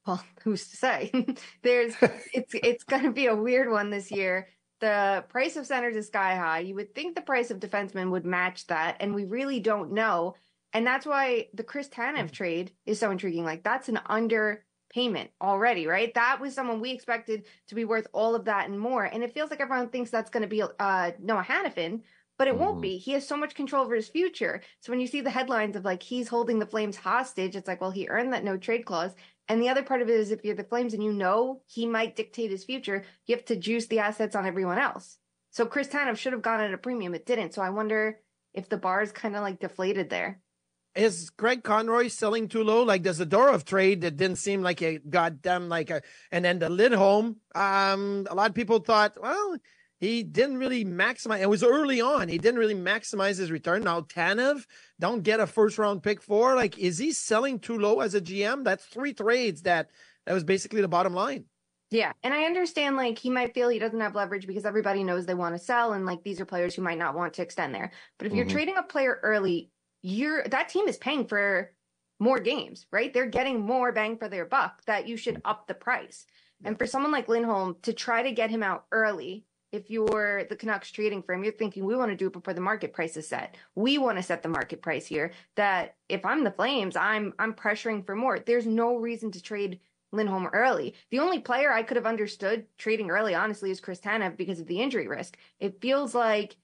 Well, 0.07 0.23
who's 0.43 0.69
to 0.69 0.77
say? 0.77 1.11
There's 1.63 1.95
it's 2.33 2.55
it's 2.55 2.85
going 2.85 3.05
to 3.05 3.13
be 3.13 3.27
a 3.27 3.37
weird 3.37 3.71
one 3.71 3.91
this 3.91 4.11
year. 4.11 4.49
The 4.81 5.25
price 5.31 5.57
of 5.57 5.67
centers 5.67 5.97
is 5.97 6.09
sky 6.09 6.37
high. 6.37 6.59
You 6.61 6.75
would 6.75 6.95
think 6.95 7.15
the 7.15 7.23
price 7.23 7.51
of 7.51 7.61
defensemen 7.61 8.11
would 8.11 8.27
match 8.27 8.67
that, 8.67 8.97
and 9.01 9.15
we 9.15 9.25
really 9.25 9.59
don't 9.59 9.93
know. 9.93 10.35
And 10.73 10.87
that's 10.87 11.07
why 11.07 11.49
the 11.55 11.63
Chris 11.63 11.89
Tanev 11.89 12.31
trade 12.31 12.73
is 12.85 12.99
so 12.99 13.11
intriguing. 13.11 13.45
Like 13.45 13.63
that's 13.63 13.89
an 13.89 14.01
underpayment 14.09 15.29
already, 15.41 15.87
right? 15.87 16.13
That 16.15 16.41
was 16.41 16.55
someone 16.55 16.81
we 16.81 16.91
expected 16.91 17.45
to 17.69 17.75
be 17.75 17.85
worth 17.85 18.07
all 18.13 18.35
of 18.35 18.45
that 18.45 18.69
and 18.69 18.79
more. 18.79 19.05
And 19.05 19.23
it 19.23 19.33
feels 19.33 19.51
like 19.51 19.61
everyone 19.61 19.89
thinks 19.89 20.11
that's 20.11 20.31
going 20.31 20.43
to 20.43 20.49
be 20.49 20.63
uh, 20.63 21.11
Noah 21.19 21.45
Hanifin, 21.45 22.03
but 22.39 22.49
it 22.49 22.59
won't 22.59 22.83
be. 22.83 22.99
He 22.99 23.13
has 23.13 23.27
so 23.27 23.37
much 23.37 23.55
control 23.55 23.85
over 23.85 23.95
his 23.95 24.09
future. 24.09 24.61
So 24.81 24.93
when 24.93 25.01
you 25.01 25.07
see 25.07 25.23
the 25.23 25.31
headlines 25.31 25.77
of 25.77 25.85
like 25.85 26.03
he's 26.03 26.29
holding 26.29 26.59
the 26.59 26.67
Flames 26.67 26.97
hostage, 26.97 27.57
it's 27.57 27.69
like, 27.69 27.81
well, 27.81 27.91
he 27.91 28.09
earned 28.09 28.35
that 28.35 28.45
no 28.45 28.59
trade 28.59 28.85
clause. 28.85 29.15
And 29.49 29.63
the 29.63 29.69
other 29.69 29.83
part 29.83 30.03
of 30.03 30.11
it 30.11 30.17
is 30.17 30.31
if 30.31 30.45
you're 30.45 30.57
the 30.57 30.65
Flames 30.65 30.93
and 30.93 31.03
you 31.03 31.13
know 31.13 31.63
he 31.67 31.87
might 31.87 32.17
dictate 32.17 32.51
his 32.51 32.65
future, 32.65 33.05
you 33.27 33.35
have 33.35 33.45
to 33.47 33.57
juice 33.57 33.87
the 33.87 34.01
assets 34.01 34.37
on 34.37 34.45
everyone 34.45 34.79
else. 34.79 35.17
So 35.51 35.65
Chris 35.65 35.89
Tanev 35.89 36.19
should 36.19 36.35
have 36.35 36.43
gone 36.43 36.61
at 36.61 36.75
a 36.75 36.79
premium. 36.79 37.15
It 37.15 37.25
didn't. 37.25 37.55
So 37.55 37.63
I 37.63 37.71
wonder 37.71 38.21
if 38.53 38.69
the 38.69 38.77
bar 38.77 39.03
is 39.03 39.13
kind 39.13 39.37
of 39.37 39.43
like 39.43 39.61
deflated 39.61 40.11
there. 40.11 40.41
Is 40.97 41.31
Craig 41.31 41.63
Conroy 41.63 42.09
selling 42.09 42.49
too 42.49 42.65
low? 42.65 42.83
Like 42.83 43.03
the 43.03 43.11
Zadorov 43.11 43.65
trade 43.65 44.01
that 44.01 44.17
didn't 44.17 44.39
seem 44.39 44.63
like 44.63 44.81
a 44.83 44.99
goddamn 44.99 45.69
like 45.69 45.91
a, 45.91 46.03
and 46.33 46.45
then 46.45 46.59
the 46.59 46.71
Lindholm. 46.71 47.37
Um, 47.55 48.27
a 48.31 48.35
lot 48.35 48.49
of 48.49 48.55
people 48.55 48.79
thought, 48.79 49.21
well, 49.21 49.59
he 50.01 50.23
didn't 50.23 50.59
really 50.59 50.85
maximize. 50.85 51.41
It 51.41 51.51
was 51.51 51.63
early 51.63 52.01
on. 52.01 52.29
He 52.29 52.39
didn't 52.39 52.59
really 52.59 52.75
maximize 52.75 53.39
his 53.39 53.51
return. 53.51 53.85
Now 53.85 54.01
Tanev 54.03 54.65
don't 54.99 55.23
get 55.23 55.41
a 55.41 55.47
first 55.47 55.79
round 55.79 56.03
pick 56.03 56.23
for. 56.23 56.55
Like, 56.55 56.79
is 56.79 56.99
he 56.99 57.13
selling 57.13 57.59
too 57.59 57.79
low 57.79 58.01
as 58.01 58.15
a 58.15 58.21
GM? 58.21 58.65
That's 58.65 58.85
three 58.87 59.13
trades 59.13 59.63
that 59.63 59.91
that 60.25 60.33
was 60.33 60.45
basically 60.45 60.81
the 60.81 60.89
bottom 60.89 61.15
line. 61.15 61.45
Yeah. 61.91 62.13
And 62.25 62.35
I 62.35 62.45
understand 62.45 62.97
like 62.97 63.19
he 63.19 63.31
might 63.31 63.55
feel 63.55 63.69
he 63.69 63.79
doesn't 63.79 64.01
have 64.01 64.15
leverage 64.15 64.47
because 64.47 64.65
everybody 64.65 65.05
knows 65.05 65.25
they 65.25 65.35
want 65.35 65.55
to 65.55 65.63
sell 65.63 65.93
and 65.93 66.05
like 66.05 66.23
these 66.25 66.41
are 66.41 66.45
players 66.47 66.75
who 66.75 66.83
might 66.83 66.99
not 66.99 67.15
want 67.15 67.35
to 67.35 67.43
extend 67.43 67.75
there. 67.75 67.93
But 68.19 68.27
if 68.27 68.33
you're 68.35 68.45
Mhm. 68.47 68.51
trading 68.51 68.77
a 68.77 68.83
player 68.83 69.21
early, 69.23 69.71
you're 70.07 70.45
that 70.45 70.69
team 70.69 70.87
is 70.87 70.97
paying 70.97 71.27
for 71.27 71.73
more 72.21 72.39
games, 72.39 72.87
right? 72.93 73.13
They're 73.13 73.27
getting 73.27 73.61
more 73.61 73.91
bang 73.91 74.17
for 74.17 74.29
their 74.29 74.45
buck 74.45 74.85
that 74.87 75.09
you 75.09 75.17
should 75.17 75.43
up 75.45 75.67
the 75.67 75.75
price. 75.75 76.27
And 76.65 76.79
for 76.79 76.87
someone 76.87 77.11
like 77.11 77.29
Lindholm 77.29 77.77
to 77.83 77.93
try 77.93 78.23
to 78.23 78.31
get 78.31 78.49
him 78.49 78.63
out 78.63 78.87
early, 78.93 79.45
if 79.73 79.91
you're 79.91 80.45
the 80.45 80.55
Canucks 80.55 80.93
trading 80.93 81.23
for 81.23 81.35
him, 81.35 81.43
you're 81.43 81.53
thinking 81.53 81.85
we 81.85 81.97
want 81.97 82.13
to 82.13 82.17
do 82.17 82.29
it 82.29 82.33
before 82.33 82.55
the 82.55 82.61
market 82.61 82.93
price 82.93 83.17
is 83.17 83.27
set. 83.27 83.57
We 83.75 83.99
want 83.99 84.17
to 84.17 84.23
set 84.23 84.45
the 84.45 84.49
market 84.49 84.81
price 84.81 85.07
here. 85.07 85.33
That 85.57 85.97
if 86.09 86.25
I'm 86.25 86.45
the 86.45 86.53
Flames, 86.53 86.95
I'm 86.95 87.35
I'm 87.41 87.53
pressuring 87.53 88.07
for 88.07 88.15
more. 88.15 88.39
There's 88.39 88.67
no 88.67 88.97
reason 88.97 89.33
to 89.33 89.43
trade 89.43 89.81
Lindholm 90.13 90.47
early. 90.53 90.95
The 91.11 91.19
only 91.19 91.41
player 91.41 91.73
I 91.73 91.83
could 91.83 91.97
have 91.97 92.07
understood 92.07 92.67
trading 92.79 93.11
early, 93.11 93.35
honestly, 93.35 93.73
is 93.73 93.81
Chris 93.81 94.01
Tanev 94.01 94.37
because 94.37 94.61
of 94.61 94.69
the 94.69 94.81
injury 94.81 95.09
risk. 95.09 95.37
It 95.59 95.81
feels 95.81 96.15
like 96.15 96.57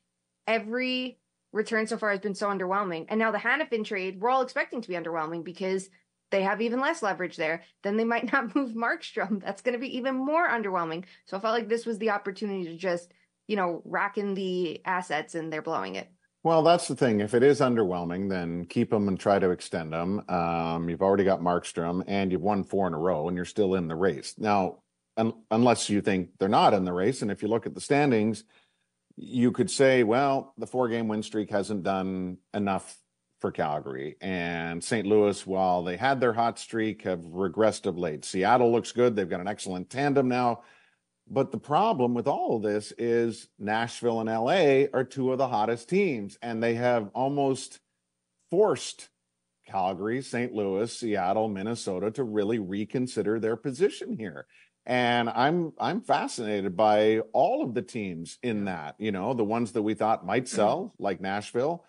every 0.47 1.19
return 1.53 1.87
so 1.87 1.99
far 1.99 2.11
has 2.11 2.21
been 2.21 2.35
so 2.35 2.49
underwhelming. 2.49 3.07
And 3.09 3.19
now 3.19 3.31
the 3.31 3.39
Hanifin 3.39 3.85
trade, 3.85 4.21
we're 4.21 4.31
all 4.31 4.43
expecting 4.43 4.81
to 4.81 4.89
be 4.89 4.95
underwhelming 4.95 5.45
because 5.45 5.89
they 6.31 6.43
have 6.43 6.61
even 6.63 6.81
less 6.81 7.03
leverage 7.03 7.37
there. 7.37 7.63
Then 7.83 7.97
they 7.97 8.05
might 8.05 8.33
not 8.33 8.55
move 8.55 8.73
Markstrom. 8.73 9.43
That's 9.43 9.63
going 9.63 9.75
to 9.75 9.79
be 9.79 9.97
even 9.97 10.17
more 10.17 10.49
underwhelming. 10.49 11.05
So 11.27 11.37
I 11.37 11.41
felt 11.41 11.55
like 11.55 11.69
this 11.69 11.87
was 11.87 11.99
the 11.99 12.11
opportunity 12.11 12.65
to 12.65 12.77
just, 12.77 13.13
you 13.47 13.57
know, 13.57 13.83
rack 13.85 14.19
in 14.19 14.35
the 14.35 14.85
assets 14.85 15.35
and 15.35 15.53
they're 15.53 15.63
blowing 15.63 15.97
it. 15.97 16.09
Well, 16.45 16.65
that's 16.65 16.89
the 16.89 16.97
thing. 16.97 17.21
If 17.21 17.35
it 17.35 17.45
is 17.45 17.61
underwhelming, 17.61 18.29
then 18.29 18.65
keep 18.65 18.91
them 18.91 19.07
and 19.07 19.21
try 19.21 19.39
to 19.39 19.51
extend 19.51 19.93
them. 19.93 20.29
Um, 20.29 20.89
you've 20.89 21.03
already 21.03 21.23
got 21.23 21.41
Markstrom 21.41 22.03
and 22.09 22.33
you've 22.33 22.43
won 22.43 22.65
four 22.65 22.89
in 22.89 22.95
a 22.95 22.99
row 22.99 23.29
and 23.29 23.37
you're 23.37 23.45
still 23.45 23.77
in 23.77 23.87
the 23.87 23.95
race. 23.95 24.35
Now, 24.39 24.79
un- 25.17 25.35
unless 25.53 25.89
you 25.89 26.01
think 26.01 26.31
they're 26.39 26.49
not 26.49 26.75
in 26.75 26.85
the 26.85 26.93
race, 26.93 27.23
and 27.23 27.31
if 27.31 27.43
you 27.43 27.49
look 27.49 27.67
at 27.67 27.75
the 27.75 27.81
standings, 27.81 28.43
you 29.17 29.53
could 29.53 29.71
say, 29.71 30.03
well, 30.03 30.55
the 30.59 30.67
four 30.67 30.89
game 30.89 31.09
win 31.09 31.23
streak 31.23 31.51
hasn't 31.51 31.83
done 31.83 32.39
enough 32.55 32.99
for 33.41 33.51
Calgary. 33.51 34.17
And 34.21 34.83
St. 34.83 35.07
Louis, 35.07 35.47
while 35.47 35.83
they 35.83 35.97
had 35.97 36.21
their 36.21 36.33
hot 36.33 36.59
streak, 36.59 37.03
have 37.03 37.21
regressed 37.21 37.87
of 37.87 37.99
late. 37.99 38.25
Seattle 38.25 38.73
looks 38.73 38.93
good. 38.93 39.15
They've 39.15 39.29
got 39.29 39.41
an 39.41 39.49
excellent 39.49 39.91
tandem 39.91 40.29
now. 40.29 40.63
But 41.29 41.51
the 41.51 41.59
problem 41.59 42.15
with 42.15 42.27
all 42.27 42.57
of 42.57 42.63
this 42.63 42.93
is 42.99 43.49
Nashville 43.59 44.21
and 44.21 44.29
LA 44.29 44.87
are 44.93 45.05
two 45.05 45.33
of 45.33 45.39
the 45.39 45.49
hottest 45.49 45.89
teams, 45.89 46.39
and 46.43 46.63
they 46.63 46.75
have 46.75 47.11
almost 47.15 47.81
forced 48.51 49.09
Calgary, 49.67 50.21
St. 50.23 50.53
Louis, 50.53 50.95
Seattle, 50.95 51.49
Minnesota 51.49 52.11
to 52.13 52.25
really 52.25 52.59
reconsider 52.59 53.41
their 53.41 53.57
position 53.57 54.17
here. 54.17 54.47
And 54.85 55.29
I'm 55.31 55.73
I'm 55.79 56.01
fascinated 56.01 56.77
by 56.77 57.21
all 57.33 57.63
of 57.63 57.75
the 57.75 57.83
teams 57.83 58.39
in 58.43 58.65
that, 58.65 58.97
you 58.99 59.13
know, 59.13 59.33
the 59.33 59.45
ones 59.45 59.73
that 59.73 59.83
we 59.83 59.95
thought 59.95 60.27
might 60.27 60.45
mm-hmm. 60.45 60.57
sell, 60.57 60.95
like 60.99 61.21
Nashville, 61.21 61.85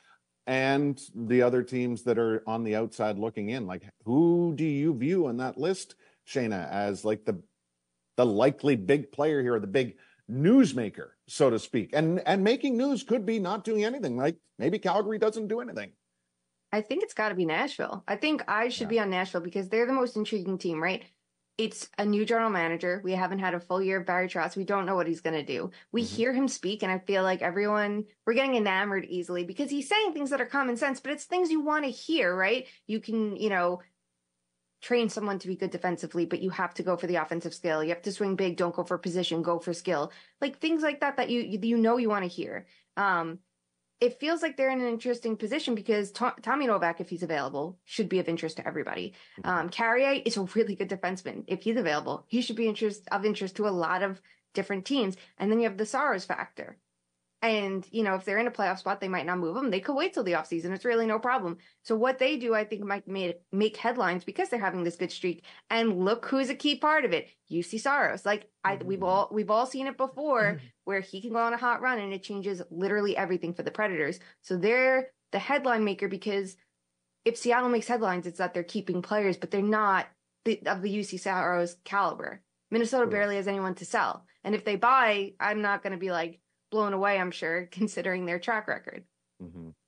and 0.46 1.02
the 1.16 1.42
other 1.42 1.64
teams 1.64 2.04
that 2.04 2.20
are 2.20 2.44
on 2.46 2.64
the 2.64 2.76
outside 2.76 3.18
looking 3.18 3.50
in. 3.50 3.66
Like, 3.66 3.84
who 4.06 4.54
do 4.56 4.64
you 4.64 4.94
view 4.94 5.28
on 5.28 5.38
that 5.38 5.58
list, 5.58 5.96
Shayna, 6.28 6.70
as 6.70 7.04
like 7.04 7.26
the 7.26 7.42
the 8.16 8.26
likely 8.26 8.76
big 8.76 9.12
player 9.12 9.42
here, 9.42 9.60
the 9.60 9.66
big 9.66 9.96
newsmaker, 10.30 11.10
so 11.28 11.50
to 11.50 11.58
speak? 11.58 11.92
And 11.94 12.22
and 12.28 12.44
making 12.44 12.78
news 12.78 13.02
could 13.02 13.26
be 13.26 13.40
not 13.40 13.64
doing 13.64 13.84
anything. 13.86 14.18
Like 14.18 14.38
maybe 14.60 14.78
Calgary 14.78 15.18
doesn't 15.18 15.48
do 15.48 15.62
anything. 15.62 15.92
I 16.72 16.82
think 16.82 17.04
it's 17.04 17.14
got 17.14 17.30
to 17.30 17.36
be 17.36 17.46
Nashville. 17.46 18.04
I 18.08 18.16
think 18.16 18.44
I 18.48 18.70
should 18.70 18.90
be 18.90 19.00
on 19.00 19.12
Nashville 19.12 19.42
because 19.42 19.70
they're 19.70 19.86
the 19.86 19.94
most 19.94 20.16
intriguing 20.16 20.58
team, 20.58 20.82
right? 20.82 21.04
It's 21.58 21.88
a 22.00 22.06
new 22.06 22.26
general 22.26 22.50
manager. 22.50 23.00
We 23.04 23.12
haven't 23.12 23.40
had 23.40 23.54
a 23.54 23.60
full 23.60 23.82
year 23.82 24.00
of 24.00 24.08
Barry 24.08 24.28
Trotz. 24.28 24.56
We 24.56 24.64
don't 24.64 24.88
know 24.88 24.96
what 24.96 25.08
he's 25.08 25.22
going 25.22 25.36
to 25.36 25.46
do. 25.46 25.70
We 25.92 26.02
hear 26.02 26.34
him 26.34 26.48
speak, 26.48 26.82
and 26.82 26.92
I 26.92 26.98
feel 26.98 27.22
like 27.22 27.44
everyone, 27.44 28.06
we're 28.26 28.34
getting 28.34 28.56
enamored 28.56 29.06
easily 29.06 29.44
because 29.44 29.70
he's 29.70 29.88
saying 29.88 30.14
things 30.14 30.32
that 30.32 30.42
are 30.42 30.48
common 30.48 30.78
sense, 30.78 31.00
but 31.00 31.12
it's 31.12 31.26
things 31.26 31.52
you 31.52 31.62
want 31.62 31.86
to 31.86 31.92
hear, 31.92 32.36
right? 32.36 32.66
You 32.88 33.00
can, 33.00 33.36
you 33.36 33.50
know, 33.50 33.82
train 34.82 35.10
someone 35.10 35.40
to 35.40 35.48
be 35.48 35.56
good 35.56 35.72
defensively, 35.72 36.26
but 36.26 36.42
you 36.42 36.50
have 36.50 36.74
to 36.74 36.84
go 36.84 36.98
for 36.98 37.08
the 37.08 37.16
offensive 37.16 37.54
skill. 37.54 37.84
You 37.84 37.90
have 37.90 38.02
to 38.02 38.12
swing 38.12 38.36
big. 38.36 38.58
Don't 38.58 38.76
go 38.76 38.84
for 38.84 38.98
position. 38.98 39.42
Go 39.42 39.60
for 39.60 39.74
skill. 39.74 40.12
Like 40.42 40.60
things 40.60 40.84
like 40.84 41.00
that 41.00 41.18
that 41.18 41.30
you 41.30 41.42
you 41.42 41.78
know 41.78 41.98
you 41.98 42.10
want 42.10 42.24
to 42.24 42.30
hear. 42.30 42.66
Um, 42.98 43.40
it 44.04 44.20
feels 44.20 44.42
like 44.42 44.58
they're 44.58 44.70
in 44.70 44.82
an 44.82 44.88
interesting 44.88 45.38
position 45.38 45.76
because 45.76 46.12
To- 46.12 46.36
Tommy 46.42 46.68
Novak, 46.68 47.00
if 47.00 47.10
he's 47.10 47.24
available, 47.24 47.80
should 47.86 48.10
be 48.10 48.20
of 48.20 48.28
interest 48.28 48.58
to 48.58 48.68
everybody. 48.68 49.14
Um, 49.46 49.70
Carrier 49.70 50.22
is 50.26 50.36
a 50.36 50.42
really 50.42 50.76
good 50.76 50.90
defenseman. 50.90 51.46
If 51.48 51.64
he's 51.64 51.78
available, 51.78 52.26
he 52.28 52.42
should 52.42 52.58
be 52.58 52.68
interest 52.68 53.08
of 53.12 53.24
interest 53.26 53.56
to 53.56 53.68
a 53.68 53.70
lot 53.70 54.04
of 54.04 54.22
different 54.54 54.84
teams. 54.86 55.16
And 55.38 55.50
then 55.50 55.60
you 55.60 55.70
have 55.70 55.78
the 55.78 55.86
Saros 55.86 56.26
factor. 56.26 56.78
And, 57.44 57.86
you 57.92 58.04
know, 58.04 58.16
if 58.16 58.24
they're 58.24 58.38
in 58.38 58.48
a 58.48 58.52
playoff 58.52 58.80
spot, 58.80 59.02
they 59.02 59.10
might 59.10 59.26
not 59.26 59.38
move 59.38 59.56
them. 59.56 59.70
They 59.70 59.82
could 59.82 59.98
wait 59.98 60.14
till 60.14 60.24
the 60.24 60.32
offseason. 60.32 60.72
It's 60.72 60.86
really 60.86 61.06
no 61.06 61.20
problem. 61.20 61.58
So 61.84 61.94
what 61.94 62.18
they 62.18 62.38
do, 62.38 62.56
I 62.56 62.64
think, 62.64 62.86
might 62.86 63.06
make, 63.06 63.42
make 63.52 63.76
headlines 63.76 64.24
because 64.24 64.48
they're 64.48 64.62
having 64.62 64.86
this 64.86 64.96
good 64.96 65.12
streak. 65.12 65.44
And 65.70 66.06
look 66.06 66.26
who's 66.26 66.50
a 66.50 66.56
key 66.56 66.78
part 66.78 67.04
of 67.04 67.12
it. 67.12 67.28
Juuse 67.52 67.82
Saros. 67.82 68.26
Like 68.26 68.50
I 68.64 68.78
we've 68.78 69.00
mm-hmm. 69.00 69.06
all 69.06 69.30
we've 69.30 69.52
all 69.52 69.66
seen 69.66 69.88
it 69.88 69.98
before 69.98 70.44
mm-hmm. 70.44 70.66
where 70.86 71.02
he 71.02 71.22
can 71.22 71.34
go 71.34 71.40
on 71.40 71.54
a 71.54 71.58
hot 71.58 71.82
run 71.82 72.00
and 72.00 72.14
it 72.14 72.24
changes 72.24 72.62
literally 72.72 73.18
everything 73.18 73.54
for 73.54 73.64
the 73.64 73.72
Predators. 73.72 74.22
So 74.42 74.56
they're 74.56 75.10
the 75.34 75.40
headline 75.40 75.84
maker 75.84 76.08
because 76.08 76.56
if 77.26 77.38
Seattle 77.38 77.68
makes 77.68 77.88
headlines, 77.88 78.26
it's 78.26 78.38
that 78.38 78.54
they're 78.54 78.64
keeping 78.64 79.02
players, 79.02 79.36
but 79.36 79.52
they're 79.52 79.62
not 79.62 80.08
the, 80.46 80.62
of 80.66 80.82
the 80.82 80.96
Juuse 80.96 81.20
Saros 81.20 81.76
caliber. 81.84 82.42
Minnesota 82.72 83.06
barely 83.06 83.36
has 83.36 83.50
anyone 83.50 83.76
to 83.76 83.86
sell. 83.86 84.26
And 84.46 84.56
if 84.56 84.64
they 84.64 84.78
buy, 84.78 85.34
I'm 85.42 85.62
not 85.62 85.84
going 85.84 85.92
to 85.92 86.00
be 86.00 86.12
like 86.12 86.40
blown 86.74 86.92
away, 86.92 87.18
I'm 87.18 87.32
sure, 87.32 87.68
considering 87.72 88.26
their 88.26 88.40
track 88.40 88.68
record. 88.68 89.06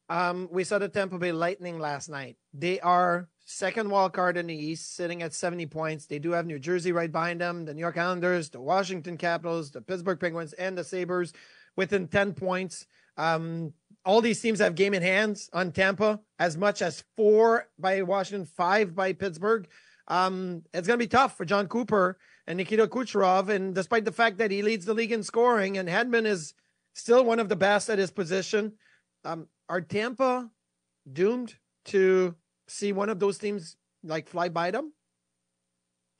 Um, 0.07 0.47
we 0.51 0.63
saw 0.63 0.77
the 0.77 0.87
Tampa 0.87 1.17
Bay 1.17 1.31
Lightning 1.31 1.79
last 1.79 2.09
night. 2.09 2.37
They 2.53 2.79
are 2.79 3.27
second 3.45 3.89
wild 3.89 4.13
card 4.13 4.37
in 4.37 4.47
the 4.47 4.55
East, 4.55 4.95
sitting 4.95 5.23
at 5.23 5.33
70 5.33 5.65
points. 5.65 6.05
They 6.05 6.19
do 6.19 6.31
have 6.31 6.45
New 6.45 6.59
Jersey 6.59 6.91
right 6.91 7.11
behind 7.11 7.41
them, 7.41 7.65
the 7.65 7.73
New 7.73 7.81
York 7.81 7.97
Islanders, 7.97 8.49
the 8.49 8.61
Washington 8.61 9.17
Capitals, 9.17 9.71
the 9.71 9.81
Pittsburgh 9.81 10.19
Penguins, 10.19 10.53
and 10.53 10.77
the 10.77 10.83
Sabres 10.83 11.33
within 11.75 12.07
10 12.07 12.33
points. 12.33 12.85
Um, 13.17 13.73
all 14.03 14.21
these 14.21 14.39
teams 14.39 14.59
have 14.59 14.75
game 14.75 14.93
in 14.93 15.01
hands 15.01 15.49
on 15.53 15.71
Tampa, 15.71 16.19
as 16.37 16.55
much 16.55 16.83
as 16.83 17.03
four 17.15 17.67
by 17.79 18.03
Washington, 18.03 18.45
five 18.45 18.93
by 18.93 19.13
Pittsburgh. 19.13 19.67
Um, 20.07 20.61
it's 20.73 20.87
going 20.87 20.99
to 20.99 21.03
be 21.03 21.09
tough 21.09 21.35
for 21.35 21.45
Jon 21.45 21.67
Cooper 21.67 22.19
and 22.45 22.57
Nikita 22.57 22.87
Kucherov. 22.87 23.49
And 23.49 23.73
despite 23.73 24.05
the 24.05 24.11
fact 24.11 24.37
that 24.37 24.51
he 24.51 24.61
leads 24.61 24.85
the 24.85 24.93
league 24.93 25.11
in 25.11 25.23
scoring 25.23 25.77
and 25.79 25.89
Hedman 25.89 26.27
is 26.27 26.53
still 26.95 27.23
one 27.23 27.39
of 27.39 27.49
the 27.49 27.55
best 27.55 27.89
at 27.89 27.99
his 27.99 28.09
position, 28.09 28.73
um, 29.23 29.47
are 29.69 29.81
Tampa 29.81 30.49
doomed 31.11 31.53
to 31.85 32.35
see 32.67 32.93
one 32.93 33.09
of 33.09 33.19
those 33.19 33.37
teams 33.37 33.77
like 34.03 34.27
fly 34.27 34.49
by 34.49 34.71
them? 34.71 34.91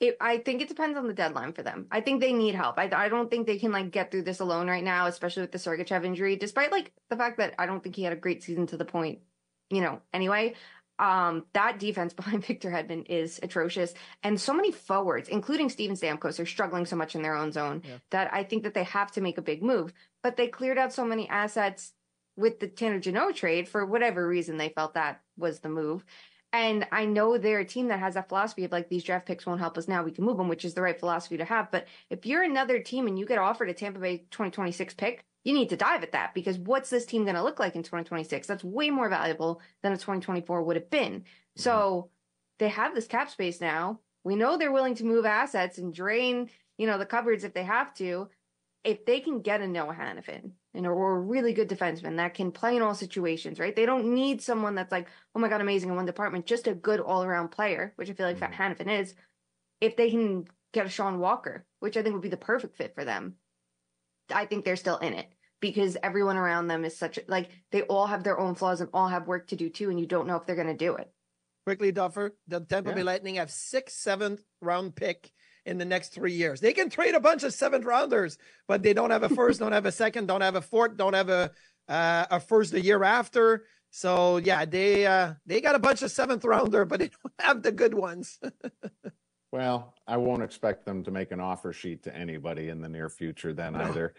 It, 0.02 0.18
I 0.20 0.40
think 0.40 0.62
it 0.62 0.68
depends 0.68 0.98
on 0.98 1.08
the 1.08 1.14
deadline 1.14 1.54
for 1.54 1.64
them. 1.64 1.88
I 1.90 2.02
think 2.02 2.20
they 2.20 2.34
need 2.34 2.54
help. 2.54 2.78
I, 2.78 2.90
I 2.94 3.08
don't 3.08 3.32
think 3.32 3.48
they 3.48 3.58
can 3.58 3.72
like 3.72 3.92
get 3.92 4.12
through 4.12 4.24
this 4.24 4.42
alone 4.42 4.68
right 4.68 4.84
now, 4.84 5.08
especially 5.08 5.42
with 5.42 5.54
the 5.54 5.58
Sergachev 5.58 6.06
injury. 6.06 6.36
Despite 6.36 6.72
like 6.72 6.92
the 7.10 7.16
fact 7.16 7.38
that 7.38 7.56
I 7.58 7.66
don't 7.66 7.82
think 7.82 7.96
he 7.96 8.04
had 8.04 8.12
a 8.12 8.18
great 8.18 8.44
season 8.44 8.68
to 8.68 8.78
the 8.78 8.84
point, 8.84 9.20
you 9.70 9.80
know. 9.80 10.02
Anyway, 10.14 10.56
um, 11.00 11.46
that 11.54 11.80
defense 11.80 12.14
behind 12.16 12.46
Victor 12.46 12.70
Hedman 12.70 13.06
is 13.10 13.40
atrocious, 13.44 13.94
and 14.24 14.40
so 14.40 14.54
many 14.54 14.72
forwards, 14.72 15.30
including 15.30 15.70
Steven 15.70 15.96
Stamkos, 15.96 16.40
are 16.40 16.46
struggling 16.46 16.86
so 16.86 16.96
much 16.96 17.16
in 17.16 17.22
their 17.22 17.36
own 17.36 17.52
zone 17.52 17.82
that 18.12 18.34
I 18.34 18.44
think 18.44 18.64
that 18.64 18.74
they 18.74 18.84
have 18.84 19.12
to 19.14 19.22
make 19.22 19.38
a 19.38 19.42
big 19.44 19.64
move. 19.64 19.94
But 20.24 20.38
they 20.38 20.48
cleared 20.48 20.78
out 20.78 20.94
so 20.94 21.06
many 21.06 21.30
assets 21.30 21.94
with 22.38 22.60
the 22.60 22.68
Tanner 22.68 23.00
Jeannot 23.00 23.36
trade 23.36 23.68
for 23.68 23.86
whatever 23.86 24.28
reason 24.28 24.58
they 24.58 24.70
felt 24.70 24.96
that 24.96 25.22
was 25.38 25.60
the 25.60 25.70
move. 25.70 26.04
And 26.52 26.88
I 26.92 27.06
know 27.06 27.38
they're 27.38 27.60
a 27.60 27.66
team 27.66 27.90
that 27.90 28.00
has 28.00 28.14
that 28.14 28.30
philosophy 28.30 28.64
of 28.64 28.72
like 28.72 28.88
these 28.88 29.04
draft 29.04 29.26
picks 29.26 29.46
won't 29.46 29.60
help 29.60 29.78
us 29.78 29.90
now, 29.90 30.04
we 30.04 30.12
can 30.12 30.24
move 30.24 30.38
them, 30.38 30.48
which 30.48 30.64
is 30.64 30.74
the 30.74 30.82
right 30.82 30.98
philosophy 30.98 31.38
to 31.38 31.46
have. 31.46 31.70
But 31.70 31.86
if 32.10 32.26
you're 32.26 32.44
another 32.44 32.80
team 32.80 33.08
and 33.08 33.20
you 33.20 33.26
get 33.26 33.38
offered 33.38 33.70
a 33.70 33.74
Tampa 33.74 34.00
Bay 34.00 34.20
2026 34.32 34.94
pick, 34.94 35.26
you 35.46 35.54
need 35.54 35.70
to 35.70 35.78
dive 35.78 36.04
at 36.04 36.12
that 36.12 36.34
because 36.34 36.58
what's 36.58 36.90
this 36.90 37.06
team 37.06 37.24
going 37.24 37.36
to 37.36 37.44
look 37.44 37.60
like 37.60 37.76
in 37.76 37.84
2026? 37.84 38.48
That's 38.48 38.64
way 38.64 38.90
more 38.90 39.08
valuable 39.08 39.62
than 39.84 39.94
a 39.94 39.96
2024 39.96 40.64
would 40.64 40.76
have 40.76 40.90
been. 40.90 41.22
Mm-hmm. 41.22 41.62
So 41.62 42.10
they 42.58 42.70
have 42.70 42.96
this 42.96 43.08
cap 43.08 43.30
space 43.30 43.62
now. 43.62 44.00
We 44.24 44.36
know 44.36 44.58
they're 44.58 44.72
willing 44.72 44.96
to 44.96 45.06
move 45.06 45.26
assets 45.26 45.78
and 45.78 45.94
drain, 45.94 46.50
you 46.80 46.88
know, 46.88 46.98
the 46.98 47.06
cupboards 47.06 47.44
if 47.44 47.54
they 47.54 47.64
have 47.64 47.94
to. 47.96 48.28
If 48.84 49.06
they 49.06 49.20
can 49.20 49.42
get 49.42 49.62
a 49.62 49.68
Noah 49.68 49.96
Hanifin 49.96 50.52
and 50.74 50.86
or 50.86 51.16
a 51.16 51.20
really 51.20 51.54
good 51.54 51.70
defenseman 51.70 52.18
that 52.18 52.34
can 52.34 52.52
play 52.52 52.76
in 52.76 52.82
all 52.82 52.96
situations, 52.96 53.60
right? 53.60 53.76
They 53.76 53.86
don't 53.86 54.14
need 54.14 54.42
someone 54.42 54.76
that's 54.76 54.92
like, 54.92 55.08
oh 55.36 55.40
my 55.40 55.48
god, 55.48 55.62
amazing 55.62 55.90
in 55.90 55.96
one 55.96 56.06
department, 56.06 56.46
just 56.46 56.68
a 56.68 56.74
good 56.74 57.00
all 57.00 57.24
around 57.24 57.50
player, 57.50 57.94
which 57.96 58.10
I 58.10 58.14
feel 58.14 58.28
like 58.28 58.40
mm-hmm. 58.40 58.62
Hanifin 58.62 59.00
is. 59.00 59.14
If 59.82 59.96
they 59.96 60.10
can 60.10 60.48
get 60.72 60.86
a 60.86 60.90
Sean 60.90 61.20
Walker, 61.20 61.66
which 61.80 61.98
I 61.98 62.02
think 62.02 62.14
would 62.14 62.22
be 62.22 62.30
the 62.30 62.38
perfect 62.38 62.78
fit 62.78 62.96
for 62.96 63.06
them, 63.06 63.36
I 64.34 64.46
think 64.46 64.66
they're 64.66 64.76
still 64.76 64.98
in 64.98 65.14
it 65.14 65.28
because 65.66 65.98
everyone 66.04 66.38
around 66.38 66.68
them 66.68 66.86
is 66.86 66.96
such 66.96 67.18
like 67.28 67.50
they 67.72 67.82
all 67.84 68.06
have 68.06 68.24
their 68.24 68.40
own 68.40 68.54
flaws 68.54 68.82
and 68.82 68.90
all 68.94 69.08
have 69.08 69.28
work 69.28 69.48
to 69.48 69.56
do 69.56 69.68
too, 69.68 69.90
and 69.90 70.00
you 70.00 70.06
don't 70.06 70.28
know 70.28 70.36
if 70.36 70.46
they're 70.46 70.56
going 70.56 70.68
to 70.68 70.76
do 70.76 70.96
it. 70.96 71.12
Quickly, 71.66 71.92
Duffer, 71.92 72.36
the 72.48 72.60
Tampa 72.60 72.94
Bay 72.94 73.02
Lightning 73.02 73.36
have 73.36 73.50
six 73.50 73.96
seventh 73.96 74.44
round 74.62 74.96
pick 74.96 75.32
in 75.66 75.80
the 75.80 75.86
next 75.86 76.10
three 76.10 76.34
years. 76.34 76.62
They 76.62 76.74
can 76.74 76.92
trade 76.92 77.16
a 77.16 77.20
bunch 77.20 77.44
of 77.44 77.52
seventh 77.52 77.84
rounders, 77.84 78.38
but 78.68 78.84
they 78.84 78.94
don't 78.94 79.10
have 79.10 79.24
a 79.24 79.30
first, 79.30 79.60
don't 79.60 79.72
have 79.72 79.88
a 79.88 79.92
second, 79.92 80.28
don't 80.28 80.42
have 80.42 80.56
a 80.56 80.62
fourth, 80.62 80.98
don't 80.98 81.16
have 81.16 81.30
a 81.30 81.50
uh, 81.88 82.26
a 82.30 82.40
first 82.40 82.72
the 82.72 82.82
year 82.82 83.04
after. 83.04 83.66
So 83.90 84.38
yeah, 84.38 84.66
they 84.66 85.08
uh, 85.08 85.34
they 85.48 85.62
got 85.62 85.74
a 85.74 85.80
bunch 85.80 86.04
of 86.04 86.12
seventh 86.12 86.46
rounder, 86.46 86.86
but 86.86 87.00
they 87.00 87.08
don't 87.08 87.34
have 87.40 87.64
the 87.64 87.72
good 87.72 87.96
ones. 87.96 88.40
Well, 89.56 89.94
I 90.06 90.18
won't 90.18 90.44
expect 90.44 90.84
them 90.84 91.02
to 91.06 91.12
make 91.12 91.32
an 91.32 91.40
offer 91.40 91.72
sheet 91.72 92.04
to 92.04 92.14
anybody 92.14 92.68
in 92.68 92.82
the 92.82 92.90
near 92.90 93.08
future 93.08 93.54
then 93.54 93.74
either, 93.78 94.14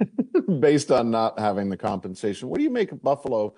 based 0.60 0.90
on 0.90 1.10
not 1.10 1.38
having 1.38 1.68
the 1.68 1.76
compensation. 1.76 2.48
What 2.48 2.56
do 2.56 2.64
you 2.64 2.70
make 2.70 2.90
of 2.90 3.02
Buffalo 3.02 3.52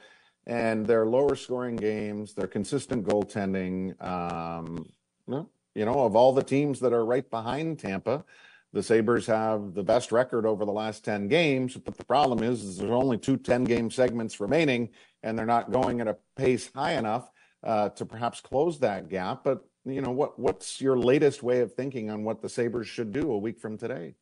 and 0.48 0.84
their 0.84 1.06
lower 1.06 1.36
scoring 1.36 1.76
games, 1.76 2.34
their 2.34 2.48
consistent 2.48 3.06
goaltending? 3.06 3.94
Um, 4.04 4.88
you 5.28 5.84
know, 5.84 6.04
of 6.04 6.16
all 6.16 6.32
the 6.32 6.42
teams 6.42 6.80
that 6.80 6.92
are 6.92 7.04
right 7.04 7.30
behind 7.30 7.78
Tampa, 7.78 8.24
the 8.72 8.82
Sabres 8.82 9.26
have 9.26 9.72
the 9.72 9.84
best 9.84 10.10
record 10.10 10.44
over 10.46 10.64
the 10.64 10.72
last 10.72 11.04
10 11.04 11.28
games. 11.28 11.76
But 11.76 11.96
the 11.96 12.04
problem 12.04 12.42
is, 12.42 12.64
is 12.64 12.78
there's 12.78 12.90
only 12.90 13.18
two 13.18 13.36
10 13.36 13.62
game 13.62 13.88
segments 13.88 14.40
remaining, 14.40 14.88
and 15.22 15.38
they're 15.38 15.46
not 15.46 15.70
going 15.70 16.00
at 16.00 16.08
a 16.08 16.16
pace 16.34 16.72
high 16.74 16.94
enough 16.94 17.30
uh, 17.62 17.90
to 17.90 18.04
perhaps 18.04 18.40
close 18.40 18.80
that 18.80 19.08
gap. 19.08 19.44
But 19.44 19.64
you 19.84 20.00
know 20.00 20.10
what 20.10 20.38
what's 20.38 20.80
your 20.80 20.98
latest 20.98 21.42
way 21.42 21.60
of 21.60 21.74
thinking 21.74 22.10
on 22.10 22.24
what 22.24 22.42
the 22.42 22.48
sabres 22.48 22.88
should 22.88 23.12
do 23.12 23.32
a 23.32 23.38
week 23.38 23.58
from 23.58 23.78
today 23.78 24.14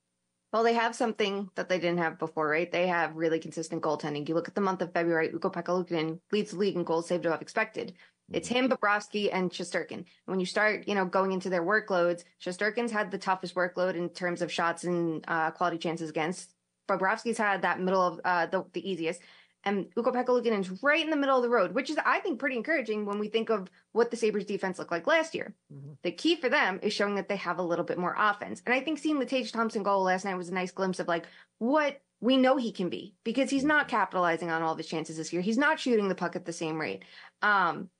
Well, 0.52 0.62
they 0.62 0.74
have 0.74 0.96
something 0.96 1.50
that 1.56 1.68
they 1.68 1.78
didn't 1.78 1.98
have 1.98 2.18
before, 2.18 2.48
right? 2.48 2.72
They 2.72 2.86
have 2.86 3.14
really 3.14 3.38
consistent 3.38 3.82
goaltending. 3.82 4.26
You 4.26 4.34
look 4.34 4.48
at 4.48 4.54
the 4.54 4.62
month 4.62 4.80
of 4.80 4.94
February, 4.94 5.28
Ukko-Pekka 5.34 6.18
leads 6.32 6.52
the 6.52 6.56
league 6.56 6.74
in 6.74 6.84
goals 6.84 7.08
saved 7.08 7.26
above 7.26 7.42
expected. 7.42 7.92
It's 8.30 8.48
him, 8.48 8.68
Bobrovsky, 8.68 9.30
and 9.32 9.50
Shesterkin. 9.50 10.04
When 10.26 10.38
you 10.38 10.46
start, 10.46 10.86
you 10.86 10.94
know, 10.94 11.06
going 11.06 11.32
into 11.32 11.48
their 11.48 11.62
workloads, 11.62 12.24
Shesterkin's 12.44 12.92
had 12.92 13.10
the 13.10 13.18
toughest 13.18 13.54
workload 13.54 13.94
in 13.94 14.10
terms 14.10 14.42
of 14.42 14.52
shots 14.52 14.84
and 14.84 15.24
uh, 15.28 15.50
quality 15.50 15.78
chances 15.78 16.10
against. 16.10 16.54
Bobrovsky's 16.88 17.38
had 17.38 17.62
that 17.62 17.80
middle 17.80 18.02
of 18.02 18.20
uh, 18.24 18.46
the, 18.46 18.64
the 18.72 18.90
easiest. 18.90 19.20
And 19.64 19.86
Ukko-Pekka 19.96 20.60
is 20.60 20.82
right 20.82 21.02
in 21.04 21.10
the 21.10 21.16
middle 21.16 21.36
of 21.36 21.42
the 21.42 21.48
road, 21.48 21.74
which 21.74 21.90
is, 21.90 21.98
I 22.04 22.20
think, 22.20 22.38
pretty 22.38 22.56
encouraging 22.56 23.04
when 23.04 23.18
we 23.18 23.28
think 23.28 23.50
of 23.50 23.68
what 23.92 24.10
the 24.10 24.16
Sabres 24.16 24.44
defense 24.44 24.78
looked 24.78 24.92
like 24.92 25.06
last 25.06 25.34
year. 25.34 25.54
The 26.02 26.12
key 26.12 26.36
for 26.36 26.48
them 26.48 26.78
is 26.82 26.92
showing 26.92 27.16
that 27.16 27.28
they 27.28 27.36
have 27.36 27.58
a 27.58 27.62
little 27.62 27.84
bit 27.84 27.98
more 27.98 28.14
offense. 28.16 28.62
And 28.64 28.74
I 28.74 28.80
think 28.80 28.98
seeing 28.98 29.18
the 29.18 29.26
Tage 29.26 29.52
Thompson 29.52 29.82
goal 29.82 30.04
last 30.04 30.24
night 30.24 30.36
was 30.36 30.48
a 30.48 30.54
nice 30.54 30.70
glimpse 30.70 31.00
of 31.00 31.08
like 31.08 31.26
what 31.58 32.00
we 32.20 32.36
know 32.36 32.56
he 32.56 32.72
can 32.72 32.88
be 32.88 33.14
because 33.24 33.50
he's 33.50 33.64
not 33.64 33.88
capitalizing 33.88 34.50
on 34.50 34.62
all 34.62 34.72
of 34.72 34.78
his 34.78 34.86
chances 34.86 35.16
this 35.16 35.32
year. 35.32 35.42
He's 35.42 35.58
not 35.58 35.78
shooting 35.78 36.08
the 36.08 36.14
puck 36.14 36.36
at 36.36 36.44
the 36.44 36.52
same 36.52 36.80
rate. 36.80 37.04
Um, 37.42 37.90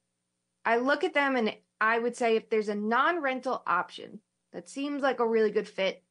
I 0.65 0.79
look 0.79 1.05
at 1.05 1.15
them 1.15 1.37
and 1.37 1.55
I 1.81 1.99
would 1.99 2.17
say 2.17 2.37
if 2.37 2.51
there's 2.51 2.69
a 2.69 2.75
non 2.75 3.23
rental 3.23 3.63
option 3.67 4.21
that 4.53 4.69
seems 4.69 5.03
like 5.03 5.21
a 5.21 5.27
really 5.27 5.51
good 5.51 5.69
fit, 5.69 6.03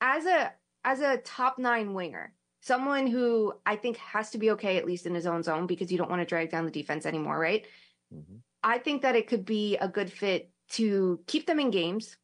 as 0.00 0.26
a 0.26 0.52
as 0.84 1.00
a 1.00 1.16
top 1.18 1.58
nine 1.58 1.94
winger, 1.94 2.32
someone 2.66 3.06
who 3.06 3.54
I 3.64 3.76
think 3.76 3.96
has 3.98 4.30
to 4.30 4.38
be 4.38 4.50
okay 4.52 4.76
at 4.76 4.84
least 4.84 5.06
in 5.06 5.14
his 5.14 5.26
own 5.26 5.44
zone 5.44 5.68
because 5.68 5.92
you 5.92 5.98
don't 5.98 6.10
want 6.10 6.20
to 6.20 6.26
drag 6.26 6.50
down 6.50 6.64
the 6.64 6.72
defense 6.72 7.06
anymore, 7.06 7.38
right? 7.38 7.64
Mm-hmm. 8.12 8.38
I 8.64 8.78
think 8.78 9.02
that 9.02 9.14
it 9.14 9.28
could 9.28 9.44
be 9.44 9.76
a 9.76 9.86
good 9.86 10.10
fit 10.10 10.50
to 10.70 11.20
keep 11.28 11.46
them 11.46 11.60
in 11.60 11.70
games 11.70 12.16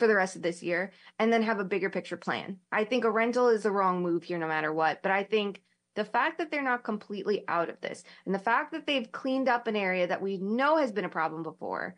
for 0.00 0.08
the 0.08 0.16
rest 0.16 0.34
of 0.34 0.42
this 0.42 0.64
year 0.64 0.90
and 1.20 1.32
then 1.32 1.42
have 1.42 1.60
a 1.60 1.64
bigger 1.64 1.90
picture 1.90 2.16
plan. 2.16 2.56
I 2.72 2.82
think 2.82 3.04
a 3.04 3.10
rental 3.10 3.48
is 3.48 3.62
the 3.62 3.70
wrong 3.70 4.02
move 4.02 4.24
here 4.24 4.38
no 4.38 4.48
matter 4.48 4.72
what, 4.72 5.00
but 5.00 5.12
I 5.12 5.22
think 5.22 5.62
the 5.94 6.04
fact 6.04 6.38
that 6.38 6.50
they're 6.50 6.62
not 6.62 6.82
completely 6.82 7.44
out 7.46 7.68
of 7.68 7.80
this 7.80 8.02
and 8.26 8.34
the 8.34 8.40
fact 8.40 8.72
that 8.72 8.84
they've 8.84 9.10
cleaned 9.12 9.48
up 9.48 9.68
an 9.68 9.76
area 9.76 10.08
that 10.08 10.22
we 10.22 10.38
know 10.38 10.76
has 10.76 10.90
been 10.90 11.04
a 11.04 11.08
problem 11.08 11.44
before, 11.44 11.94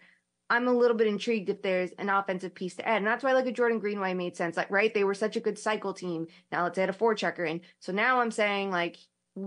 I'm 0.50 0.66
a 0.68 0.72
little 0.72 0.96
bit 0.96 1.06
intrigued 1.06 1.48
if 1.48 1.62
there's 1.62 1.92
an 1.92 2.10
offensive 2.10 2.54
piece 2.54 2.74
to 2.74 2.86
add. 2.86 2.98
And 2.98 3.06
that's 3.06 3.22
why 3.22 3.32
like 3.32 3.46
a 3.46 3.52
Jordan 3.52 3.78
Greenway 3.78 4.14
made 4.14 4.36
sense. 4.36 4.56
Like, 4.56 4.70
right, 4.70 4.92
they 4.92 5.04
were 5.04 5.14
such 5.14 5.36
a 5.36 5.40
good 5.40 5.58
cycle 5.58 5.94
team. 5.94 6.26
Now 6.50 6.64
let's 6.64 6.76
add 6.76 6.90
a 6.90 6.92
forechecker 6.92 7.48
in. 7.48 7.60
So 7.78 7.92
now 7.92 8.20
I'm 8.20 8.32
saying 8.32 8.70
like, 8.70 8.96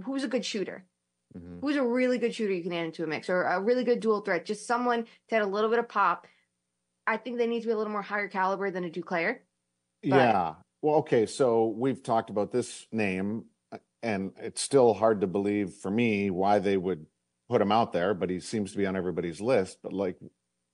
who's 0.05 0.23
a 0.23 0.29
good 0.29 0.45
shooter? 0.45 0.85
Mm-hmm. 1.37 1.59
Who's 1.59 1.75
a 1.75 1.83
really 1.83 2.17
good 2.19 2.33
shooter 2.33 2.53
you 2.53 2.63
can 2.63 2.71
add 2.73 2.85
into 2.85 3.03
a 3.03 3.07
mix 3.07 3.29
or 3.29 3.43
a 3.43 3.59
really 3.59 3.83
good 3.83 3.99
dual 3.99 4.21
threat? 4.21 4.45
Just 4.45 4.65
someone 4.65 5.05
to 5.27 5.35
add 5.35 5.41
a 5.41 5.45
little 5.47 5.69
bit 5.69 5.79
of 5.79 5.89
pop. 5.89 6.25
I 7.05 7.17
think 7.17 7.37
they 7.37 7.47
need 7.47 7.61
to 7.61 7.67
be 7.67 7.73
a 7.73 7.77
little 7.77 7.91
more 7.91 8.01
higher 8.01 8.29
caliber 8.29 8.71
than 8.71 8.85
a 8.85 8.89
Duclair. 8.89 9.39
But- 10.01 10.09
Yeah. 10.09 10.53
Well, 10.81 10.95
okay. 10.95 11.25
So 11.25 11.67
we've 11.67 12.01
talked 12.03 12.29
about 12.29 12.51
this 12.51 12.87
name, 12.91 13.45
and 14.01 14.31
it's 14.37 14.61
still 14.61 14.93
hard 14.93 15.21
to 15.21 15.27
believe 15.27 15.73
for 15.73 15.89
me 15.91 16.29
why 16.29 16.59
they 16.59 16.77
would 16.77 17.05
put 17.49 17.61
him 17.61 17.71
out 17.71 17.93
there, 17.93 18.13
but 18.13 18.29
he 18.29 18.39
seems 18.39 18.71
to 18.71 18.77
be 18.77 18.85
on 18.85 18.95
everybody's 18.95 19.41
list. 19.41 19.79
But 19.81 19.93
like, 19.93 20.17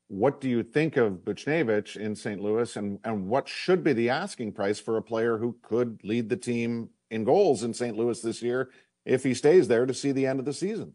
what 0.10 0.42
do 0.42 0.50
you 0.50 0.64
think 0.64 0.98
of 0.98 1.24
Buchnevich 1.24 1.96
in 1.96 2.16
St. 2.16 2.42
Louis, 2.42 2.76
and 2.76 3.00
and 3.04 3.28
what 3.28 3.48
should 3.48 3.84
be 3.84 3.94
the 3.94 4.10
asking 4.10 4.52
price 4.52 4.80
for 4.80 4.98
a 4.98 5.02
player 5.02 5.38
who 5.38 5.56
could 5.64 6.02
lead 6.04 6.30
the 6.30 6.38
team 6.38 6.90
in 7.10 7.24
goals 7.24 7.64
in 7.64 7.74
St. 7.74 7.98
Louis 7.98 8.22
this 8.22 8.42
year 8.42 8.70
if 9.06 9.24
he 9.24 9.34
stays 9.34 9.68
there 9.68 9.86
to 9.86 9.94
see 9.94 10.12
the 10.12 10.28
end 10.28 10.40
of 10.40 10.46
the 10.46 10.54
season? 10.54 10.94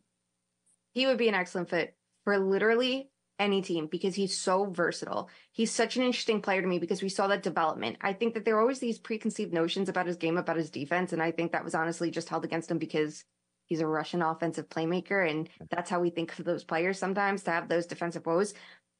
he 0.94 1.06
would 1.06 1.18
be 1.18 1.28
an 1.28 1.34
excellent 1.34 1.68
fit 1.68 1.96
for 2.22 2.38
literally 2.38 3.10
any 3.38 3.60
team 3.60 3.88
because 3.88 4.14
he's 4.14 4.38
so 4.38 4.64
versatile. 4.66 5.28
He's 5.50 5.72
such 5.72 5.96
an 5.96 6.04
interesting 6.04 6.40
player 6.40 6.62
to 6.62 6.68
me 6.68 6.78
because 6.78 7.02
we 7.02 7.08
saw 7.08 7.26
that 7.26 7.42
development. 7.42 7.98
I 8.00 8.12
think 8.12 8.34
that 8.34 8.44
there 8.44 8.56
are 8.56 8.60
always 8.60 8.78
these 8.78 8.98
preconceived 8.98 9.52
notions 9.52 9.88
about 9.88 10.06
his 10.06 10.16
game, 10.16 10.36
about 10.36 10.56
his 10.56 10.70
defense. 10.70 11.12
And 11.12 11.20
I 11.20 11.32
think 11.32 11.50
that 11.50 11.64
was 11.64 11.74
honestly 11.74 12.12
just 12.12 12.28
held 12.28 12.44
against 12.44 12.70
him 12.70 12.78
because 12.78 13.24
he's 13.66 13.80
a 13.80 13.86
Russian 13.86 14.22
offensive 14.22 14.68
playmaker. 14.68 15.28
And 15.28 15.48
that's 15.68 15.90
how 15.90 16.00
we 16.00 16.10
think 16.10 16.38
of 16.38 16.44
those 16.44 16.62
players 16.62 16.96
sometimes 16.96 17.42
to 17.42 17.50
have 17.50 17.68
those 17.68 17.86
defensive 17.86 18.24
woes. 18.24 18.54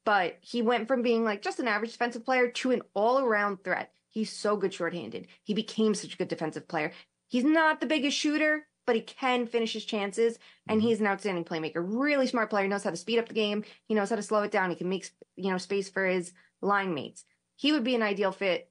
But 0.05 0.37
he 0.41 0.61
went 0.61 0.87
from 0.87 1.01
being 1.01 1.23
like 1.23 1.41
just 1.41 1.59
an 1.59 1.67
average 1.67 1.91
defensive 1.91 2.23
player 2.23 2.49
to 2.49 2.71
an 2.71 2.83
all 2.93 3.19
around 3.19 3.63
threat. 3.63 3.91
He's 4.09 4.31
so 4.31 4.55
good 4.55 4.73
shorthanded. 4.73 5.27
He 5.43 5.53
became 5.53 5.93
such 5.93 6.13
a 6.13 6.17
good 6.17 6.27
defensive 6.27 6.67
player. 6.67 6.91
He's 7.27 7.43
not 7.43 7.81
the 7.81 7.87
biggest 7.87 8.15
shooter, 8.15 8.67
but 8.85 8.95
he 8.95 9.01
can 9.01 9.47
finish 9.47 9.73
his 9.73 9.83
chances 9.83 10.37
and 10.67 10.79
mm-hmm. 10.79 10.87
he's 10.87 11.01
an 11.01 11.07
outstanding 11.07 11.43
playmaker. 11.43 11.83
Really 11.83 12.27
smart 12.27 12.49
player, 12.49 12.67
knows 12.67 12.83
how 12.83 12.91
to 12.91 12.95
speed 12.95 13.19
up 13.19 13.27
the 13.27 13.33
game. 13.33 13.63
He 13.87 13.95
knows 13.95 14.09
how 14.09 14.15
to 14.15 14.21
slow 14.21 14.43
it 14.43 14.51
down. 14.51 14.69
He 14.69 14.75
can 14.75 14.89
make, 14.89 15.09
you 15.35 15.49
know, 15.49 15.57
space 15.57 15.89
for 15.89 16.05
his 16.05 16.31
line 16.61 16.93
mates. 16.93 17.25
He 17.55 17.71
would 17.71 17.83
be 17.83 17.95
an 17.95 18.03
ideal 18.03 18.31
fit 18.31 18.69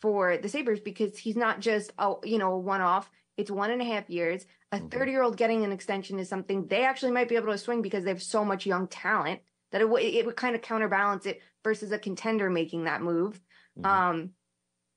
for 0.00 0.36
the 0.36 0.48
Sabres 0.48 0.80
because 0.80 1.16
he's 1.16 1.36
not 1.36 1.60
just 1.60 1.92
a, 1.98 2.14
you 2.24 2.38
know, 2.38 2.54
a 2.54 2.58
one 2.58 2.80
off. 2.80 3.10
It's 3.36 3.50
one 3.50 3.70
and 3.70 3.80
a 3.80 3.84
half 3.84 4.10
years. 4.10 4.44
A 4.72 4.78
mm-hmm. 4.78 4.88
30 4.88 5.10
year 5.12 5.22
old 5.22 5.36
getting 5.36 5.64
an 5.64 5.72
extension 5.72 6.18
is 6.18 6.28
something 6.28 6.66
they 6.66 6.84
actually 6.84 7.12
might 7.12 7.28
be 7.28 7.36
able 7.36 7.52
to 7.52 7.58
swing 7.58 7.82
because 7.82 8.04
they 8.04 8.10
have 8.10 8.22
so 8.22 8.44
much 8.44 8.66
young 8.66 8.88
talent 8.88 9.40
that 9.72 9.80
it, 9.80 9.84
w- 9.84 10.18
it 10.18 10.24
would 10.24 10.36
kind 10.36 10.54
of 10.54 10.62
counterbalance 10.62 11.26
it 11.26 11.40
versus 11.64 11.92
a 11.92 11.98
contender 11.98 12.48
making 12.48 12.84
that 12.84 13.02
move. 13.02 13.40
Mm-hmm. 13.78 13.86
Um, 13.86 14.30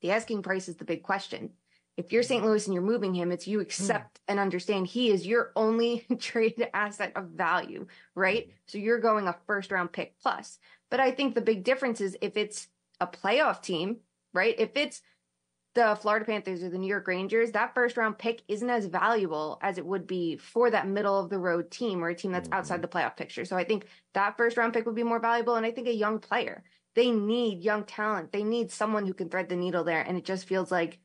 the 0.02 0.12
asking 0.12 0.44
price 0.44 0.68
is 0.70 0.76
the 0.76 0.86
big 0.86 1.04
question. 1.04 1.52
If 1.98 2.12
you're 2.12 2.24
St. 2.24 2.42
Mm-hmm. 2.42 2.50
Louis 2.50 2.66
and 2.68 2.74
you're 2.74 2.84
moving 2.84 3.14
him, 3.14 3.32
it's 3.32 3.48
you 3.48 3.58
hmm. 3.58 3.64
accept 3.64 4.20
and 4.28 4.40
understand 4.40 4.88
he 4.88 5.10
is 5.10 5.26
your 5.26 5.52
only 5.56 6.06
trade 6.20 6.68
asset 6.74 7.14
of 7.16 7.30
value, 7.30 7.88
right? 8.14 8.44
Mm-hmm. 8.44 8.56
So 8.68 8.78
you're 8.78 9.00
going 9.00 9.28
a 9.28 9.36
first 9.48 9.72
round 9.72 9.92
pick 9.92 10.16
plus. 10.22 10.60
But 10.92 11.00
I 11.00 11.12
think 11.12 11.34
the 11.34 11.42
big 11.42 11.64
difference 11.64 12.02
is 12.02 12.18
if 12.22 12.38
it's 12.38 12.68
a 13.00 13.08
playoff 13.08 13.62
team, 13.62 13.98
right? 14.34 14.56
If 14.58 14.76
it's 14.76 15.02
the 15.76 15.98
Florida 16.02 16.26
Panthers 16.26 16.64
or 16.64 16.70
the 16.70 16.78
New 16.78 16.88
York 16.88 17.08
Rangers, 17.08 17.52
that 17.52 17.76
first 17.76 17.98
round 17.98 18.18
pick 18.18 18.42
isn't 18.48 18.70
as 18.70 18.86
valuable 18.86 19.60
as 19.62 19.78
it 19.78 19.86
would 19.86 20.08
be 20.08 20.38
for 20.38 20.72
that 20.72 20.88
middle 20.88 21.20
of 21.20 21.30
the 21.30 21.38
road 21.38 21.70
team 21.70 22.04
or 22.04 22.10
a 22.10 22.16
team 22.16 22.32
that's 22.32 22.50
outside 22.52 22.76
mm-hmm. 22.76 22.84
the 22.84 22.88
playoff 22.88 23.18
picture. 23.18 23.46
So 23.46 23.58
I 23.58 23.66
think 23.66 23.86
that 24.14 24.38
first 24.38 24.58
round 24.58 24.74
pick 24.74 24.86
would 24.86 24.96
be 24.96 25.04
more 25.04 25.20
valuable. 25.20 25.56
And 25.56 25.66
I 25.66 25.72
think 25.72 25.88
a 25.88 25.94
young 25.94 26.20
player, 26.20 26.64
they 26.96 27.12
need 27.12 27.62
young 27.62 27.84
talent. 27.84 28.32
They 28.32 28.44
need 28.44 28.72
someone 28.72 29.06
who 29.06 29.14
can 29.14 29.30
thread 29.30 29.50
the 29.50 29.56
needle 29.58 29.84
there. 29.84 30.02
And 30.02 30.18
it 30.18 30.26
just 30.26 30.48
feels 30.48 30.72
like 30.72 30.98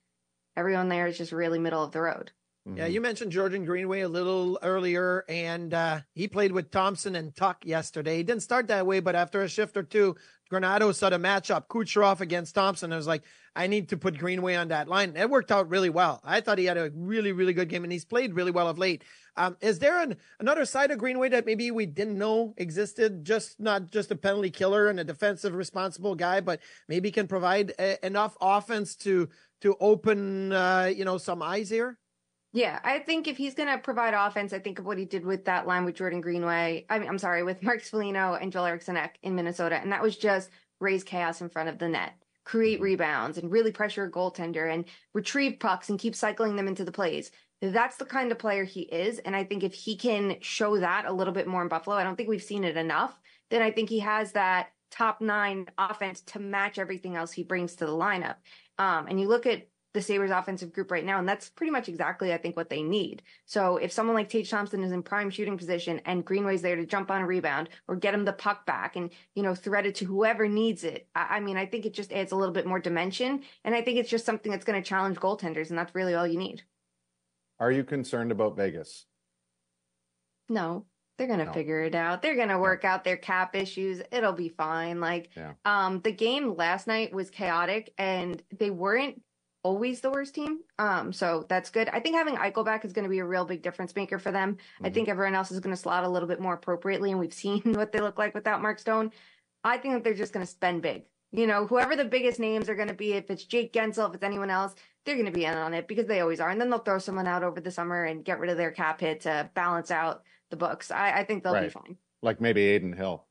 everyone 0.57 0.89
there 0.89 1.09
is 1.09 1.19
just 1.19 1.33
really 1.33 1.59
middle 1.59 1.83
of 1.83 1.93
the 1.93 2.01
road. 2.01 2.31
Yeah, 2.67 2.87
you 2.87 3.01
mentioned 3.01 3.33
Jordan 3.33 3.65
Greenway 3.65 4.03
a 4.03 4.09
little 4.09 4.59
earlier, 4.63 5.25
and 5.29 5.73
uh, 5.73 6.01
he 6.13 6.29
played 6.29 6.53
with 6.53 6.71
Thompson 6.71 7.17
and 7.17 7.35
Tuch 7.35 7.65
yesterday. 7.65 8.19
He 8.19 8.23
didn't 8.23 8.43
start 8.43 8.69
that 8.69 8.87
way, 8.87 9.01
but 9.01 9.15
after 9.15 9.43
a 9.43 9.49
shift 9.49 9.79
or 9.79 9.83
two, 9.83 10.15
Granato 10.53 10.95
saw 10.95 11.09
the 11.09 11.17
matchup, 11.17 11.69
Kucherov 11.69 12.21
against 12.21 12.55
Thompson. 12.55 12.93
I 12.93 12.97
was 12.97 13.07
like, 13.07 13.23
I 13.57 13.67
need 13.67 13.89
to 13.89 13.97
put 13.97 14.19
Greenway 14.19 14.57
on 14.57 14.69
that 14.69 14.89
line. 14.89 15.17
It 15.17 15.31
worked 15.31 15.51
out 15.51 15.71
really 15.71 15.91
well. 15.91 16.21
I 16.23 16.41
thought 16.41 16.59
he 16.59 16.67
had 16.67 16.77
a 16.77 16.91
really, 16.95 17.33
really 17.33 17.55
good 17.55 17.69
game, 17.69 17.83
and 17.83 17.93
he's 17.93 18.05
played 18.05 18.35
really 18.35 18.51
well 18.51 18.69
of 18.69 18.79
late. 18.79 19.05
Um, 19.37 19.57
is 19.63 19.79
there 19.79 20.01
an, 20.03 20.17
another 20.39 20.67
side 20.67 20.91
of 20.91 20.99
Greenway 20.99 21.31
that 21.31 21.47
maybe 21.47 21.71
we 21.71 21.87
didn't 21.87 22.19
know 22.19 22.53
existed? 22.59 23.25
Just 23.25 23.59
not 23.59 23.91
just 23.91 24.11
a 24.11 24.17
penalty 24.17 24.51
killer 24.51 24.89
and 24.89 25.01
a 25.01 25.05
defensive 25.05 25.55
responsible 25.55 26.15
guy, 26.15 26.41
but 26.41 26.61
maybe 26.89 27.11
can 27.11 27.27
provide 27.27 27.73
a, 27.79 28.05
enough 28.05 28.37
offense 28.41 28.97
to 28.97 29.31
to 29.63 29.77
open, 29.81 30.53
uh, 30.53 30.91
you 30.95 31.05
know, 31.05 31.17
some 31.19 31.43
eyes 31.43 31.71
here. 31.71 31.99
Yeah, 32.53 32.81
I 32.83 32.99
think 32.99 33.29
if 33.29 33.37
he's 33.37 33.55
going 33.55 33.69
to 33.69 33.79
provide 33.79 34.13
offense, 34.13 34.53
I 34.53 34.59
think 34.59 34.81
of 34.81 34.85
what 34.85 34.99
he 34.99 35.05
did 35.05 35.25
with 35.25 35.45
that 35.45 35.69
line 35.69 35.85
with 35.85 35.95
Jordan 35.95 36.21
Greenway. 36.21 36.85
I 36.91 36.99
mean, 36.99 37.09
I'm 37.09 37.19
sorry, 37.19 37.45
with 37.45 37.63
Mark 37.63 37.83
Foligno 37.83 38.35
and 38.35 38.51
Joel 38.51 38.67
Eriksson 38.67 38.97
Ek 38.97 39.19
in 39.23 39.37
Minnesota. 39.37 39.77
And 39.77 39.93
that 39.93 40.03
was 40.03 40.17
just 40.17 40.51
raise 40.81 41.05
chaos 41.05 41.41
in 41.41 41.49
front 41.49 41.69
of 41.69 41.79
the 41.79 41.89
net, 41.89 42.15
create 42.45 42.81
rebounds 42.81 43.39
and 43.39 43.53
really 43.53 43.71
pressure 43.71 44.05
a 44.05 44.11
goaltender 44.11 44.73
and 44.73 44.87
retrieve 45.15 45.61
pucks 45.61 45.91
and 45.91 45.99
keep 45.99 46.17
cycling 46.17 46.57
them 46.57 46.67
into 46.67 46.85
the 46.85 46.93
plays. 46.93 47.31
That's 47.63 47.99
the 47.99 48.07
kind 48.07 48.33
of 48.33 48.39
player 48.39 48.65
he 48.65 48.83
is. 48.83 49.19
And 49.21 49.37
I 49.37 49.45
think 49.45 49.63
if 49.63 49.75
he 49.75 49.97
can 49.97 50.37
show 50.41 50.79
that 50.79 51.05
a 51.05 51.13
little 51.13 51.35
bit 51.35 51.47
more 51.47 51.63
in 51.63 51.69
Buffalo, 51.69 51.97
I 51.97 52.03
don't 52.03 52.17
think 52.17 52.29
we've 52.29 52.43
seen 52.43 52.65
it 52.65 52.77
enough. 52.77 53.17
Then 53.51 53.63
I 53.63 53.71
think 53.71 53.91
he 53.91 54.01
has 54.01 54.33
that 54.33 54.71
top 54.91 55.21
nine 55.21 55.67
offense 55.79 56.23
to 56.23 56.41
match 56.41 56.79
everything 56.79 57.17
else 57.17 57.31
he 57.31 57.45
brings 57.45 57.77
to 57.77 57.87
the 57.87 57.93
lineup. 57.93 58.37
Um, 58.79 59.07
and 59.07 59.21
you 59.21 59.29
look 59.29 59.47
at 59.47 59.69
the 59.93 60.03
Sabres 60.03 60.31
offensive 60.31 60.73
group 60.73 60.91
right 60.91 61.05
now. 61.05 61.19
And 61.19 61.29
that's 61.29 61.49
pretty 61.49 61.71
much 61.71 61.89
exactly, 61.89 62.33
I 62.33 62.39
think, 62.39 62.57
what 62.57 62.71
they 62.71 62.83
need. 62.83 63.23
So 63.45 63.77
if 63.77 63.91
someone 63.91 64.15
like 64.15 64.29
Tage 64.29 64.49
Thompson 64.49 64.85
is 64.85 64.93
in 64.93 65.03
prime 65.03 65.31
shooting 65.31 65.59
position 65.59 66.01
and 66.05 66.25
Greenway's 66.25 66.63
there 66.63 66.77
to 66.77 66.87
jump 66.87 67.11
on 67.11 67.23
a 67.23 67.27
rebound 67.27 67.69
or 67.89 67.97
get 67.97 68.15
him 68.15 68.25
the 68.25 68.33
puck 68.33 68.67
back 68.67 68.97
and, 68.97 69.11
you 69.35 69.43
know, 69.43 69.55
thread 69.55 69.87
it 69.87 69.97
to 69.97 70.05
whoever 70.05 70.49
needs 70.49 70.85
it. 70.85 71.09
I, 71.15 71.37
I 71.37 71.41
mean, 71.41 71.57
I 71.57 71.67
think 71.67 71.87
it 71.87 71.95
just 71.95 72.13
adds 72.13 72.33
a 72.33 72.37
little 72.37 72.55
bit 72.55 72.67
more 72.67 72.79
dimension. 72.79 73.43
And 73.65 73.75
I 73.75 73.83
think 73.83 73.99
it's 73.99 74.11
just 74.11 74.27
something 74.27 74.53
that's 74.53 74.65
going 74.65 74.81
to 74.81 74.89
challenge 74.89 75.19
goaltenders. 75.19 75.71
And 75.71 75.79
that's 75.79 75.95
really 75.95 76.15
all 76.15 76.27
you 76.27 76.39
need. 76.39 76.63
Are 77.59 77.73
you 77.73 77.85
concerned 77.85 78.33
about 78.33 78.57
Vegas? 78.57 79.07
No, 80.49 80.87
they're 81.19 81.27
going 81.27 81.41
to 81.41 81.45
No. 81.47 81.53
figure 81.53 81.83
it 81.83 81.95
out. 81.95 82.23
They're 82.23 82.37
going 82.37 82.49
to 82.49 82.59
work 82.59 82.85
out 82.85 83.05
their 83.05 83.17
cap 83.17 83.55
issues. 83.55 84.01
It'll 84.11 84.33
be 84.33 84.49
fine. 84.49 85.01
Like, 85.01 85.31
Yeah. 85.37 85.55
um, 85.65 86.01
the 86.01 86.13
game 86.13 86.55
last 86.55 86.87
night 86.87 87.13
was 87.13 87.29
chaotic 87.31 87.93
and 87.99 88.43
they 88.57 88.71
weren't 88.71 89.23
always 89.63 90.01
the 90.01 90.11
worst 90.11 90.35
team. 90.35 90.61
Um, 90.79 91.13
so 91.13 91.47
that's 91.49 91.71
good. 91.71 91.89
I 91.89 92.01
think 92.01 92.17
having 92.17 92.37
Eichel 92.37 92.65
back 92.65 92.85
is 92.85 92.93
going 92.93 93.05
to 93.05 93.11
be 93.11 93.19
a 93.19 93.25
real 93.25 93.45
big 93.45 93.63
difference 93.63 93.95
maker 93.95 94.19
for 94.19 94.33
them. 94.33 94.57
I 94.83 94.91
think 94.91 95.09
everyone 95.09 95.35
else 95.35 95.51
is 95.51 95.61
going 95.61 95.75
to 95.75 95.81
slot 95.81 96.05
a 96.05 96.09
little 96.09 96.29
bit 96.29 96.41
more 96.41 96.55
appropriately, 96.55 97.11
and 97.11 97.21
we've 97.21 97.35
seen 97.45 97.63
what 97.65 97.93
they 97.93 98.01
look 98.01 98.19
like 98.19 98.35
without 98.35 98.63
Mark 98.63 98.79
Stone. 98.79 99.13
I 99.63 99.77
think 99.77 99.95
that 99.95 100.05
they're 100.05 100.15
just 100.15 100.33
going 100.33 100.45
to 100.45 100.51
spend 100.51 100.83
big. 100.83 101.05
You 101.33 101.47
know, 101.47 101.67
whoever 101.67 101.95
the 101.95 102.05
biggest 102.05 102.41
names 102.41 102.69
are 102.69 102.75
going 102.75 102.89
to 102.89 102.95
be, 102.95 103.13
if 103.13 103.31
it's 103.31 103.45
Jake 103.45 103.73
Guentzel, 103.73 104.09
if 104.09 104.15
it's 104.15 104.25
anyone 104.25 104.51
else, 104.51 104.75
they're 105.05 105.15
going 105.15 105.27
to 105.27 105.33
be 105.33 105.45
in 105.45 105.55
on 105.55 105.75
it 105.75 105.87
because 105.87 106.07
they 106.07 106.21
always 106.21 106.41
are. 106.41 106.51
And 106.51 106.61
then 106.61 106.71
they'll 106.71 106.81
throw 106.81 106.99
someone 106.99 107.29
out 107.29 107.45
over 107.45 107.61
the 107.61 107.71
summer 107.71 108.05
and 108.05 108.25
get 108.25 108.41
rid 108.41 108.51
of 108.51 108.57
their 108.57 108.73
cap 108.73 109.01
hit 109.01 109.21
to 109.23 109.49
balance 109.55 109.93
out 109.93 110.23
the 110.51 110.57
books. 110.57 110.91
I, 110.91 111.21
I 111.21 111.25
think 111.25 111.45
they'll 111.45 111.61
be 111.61 111.69
fine. 111.69 111.97
Like 112.21 112.41
maybe 112.41 112.75
Adin 112.75 112.93
Hill. 112.93 113.27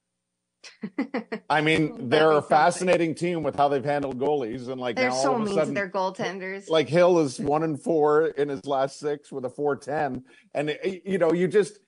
I 1.49 1.62
mean, 1.62 1.95
they're 2.10 2.32
a 2.32 2.41
fascinating 2.41 3.16
team 3.16 3.43
with 3.43 3.55
how 3.55 3.68
they've 3.70 3.84
handled 3.84 4.20
goalies, 4.20 4.68
and 4.68 4.80
like 4.80 4.95
They're 4.95 5.10
now 5.10 5.16
so 5.16 5.30
all 5.30 5.36
of 5.36 5.41
a 5.41 5.45
mean 5.45 5.53
sudden, 5.53 5.70
to 5.70 5.74
their 5.74 5.89
goaltenders. 5.89 6.70
like 6.70 6.89
Hill 6.89 7.20
is 7.20 7.39
one 7.39 7.64
and 7.64 7.82
four 7.82 8.28
in 8.28 8.49
his 8.49 8.66
last 8.66 8.99
six 8.99 9.32
with 9.32 9.45
a 9.45 9.49
four 9.49 9.76
ten, 9.76 10.24
and 10.53 10.70
uh, 10.70 10.74
you 10.84 11.18
know 11.18 11.34
you 11.34 11.47
just 11.47 11.80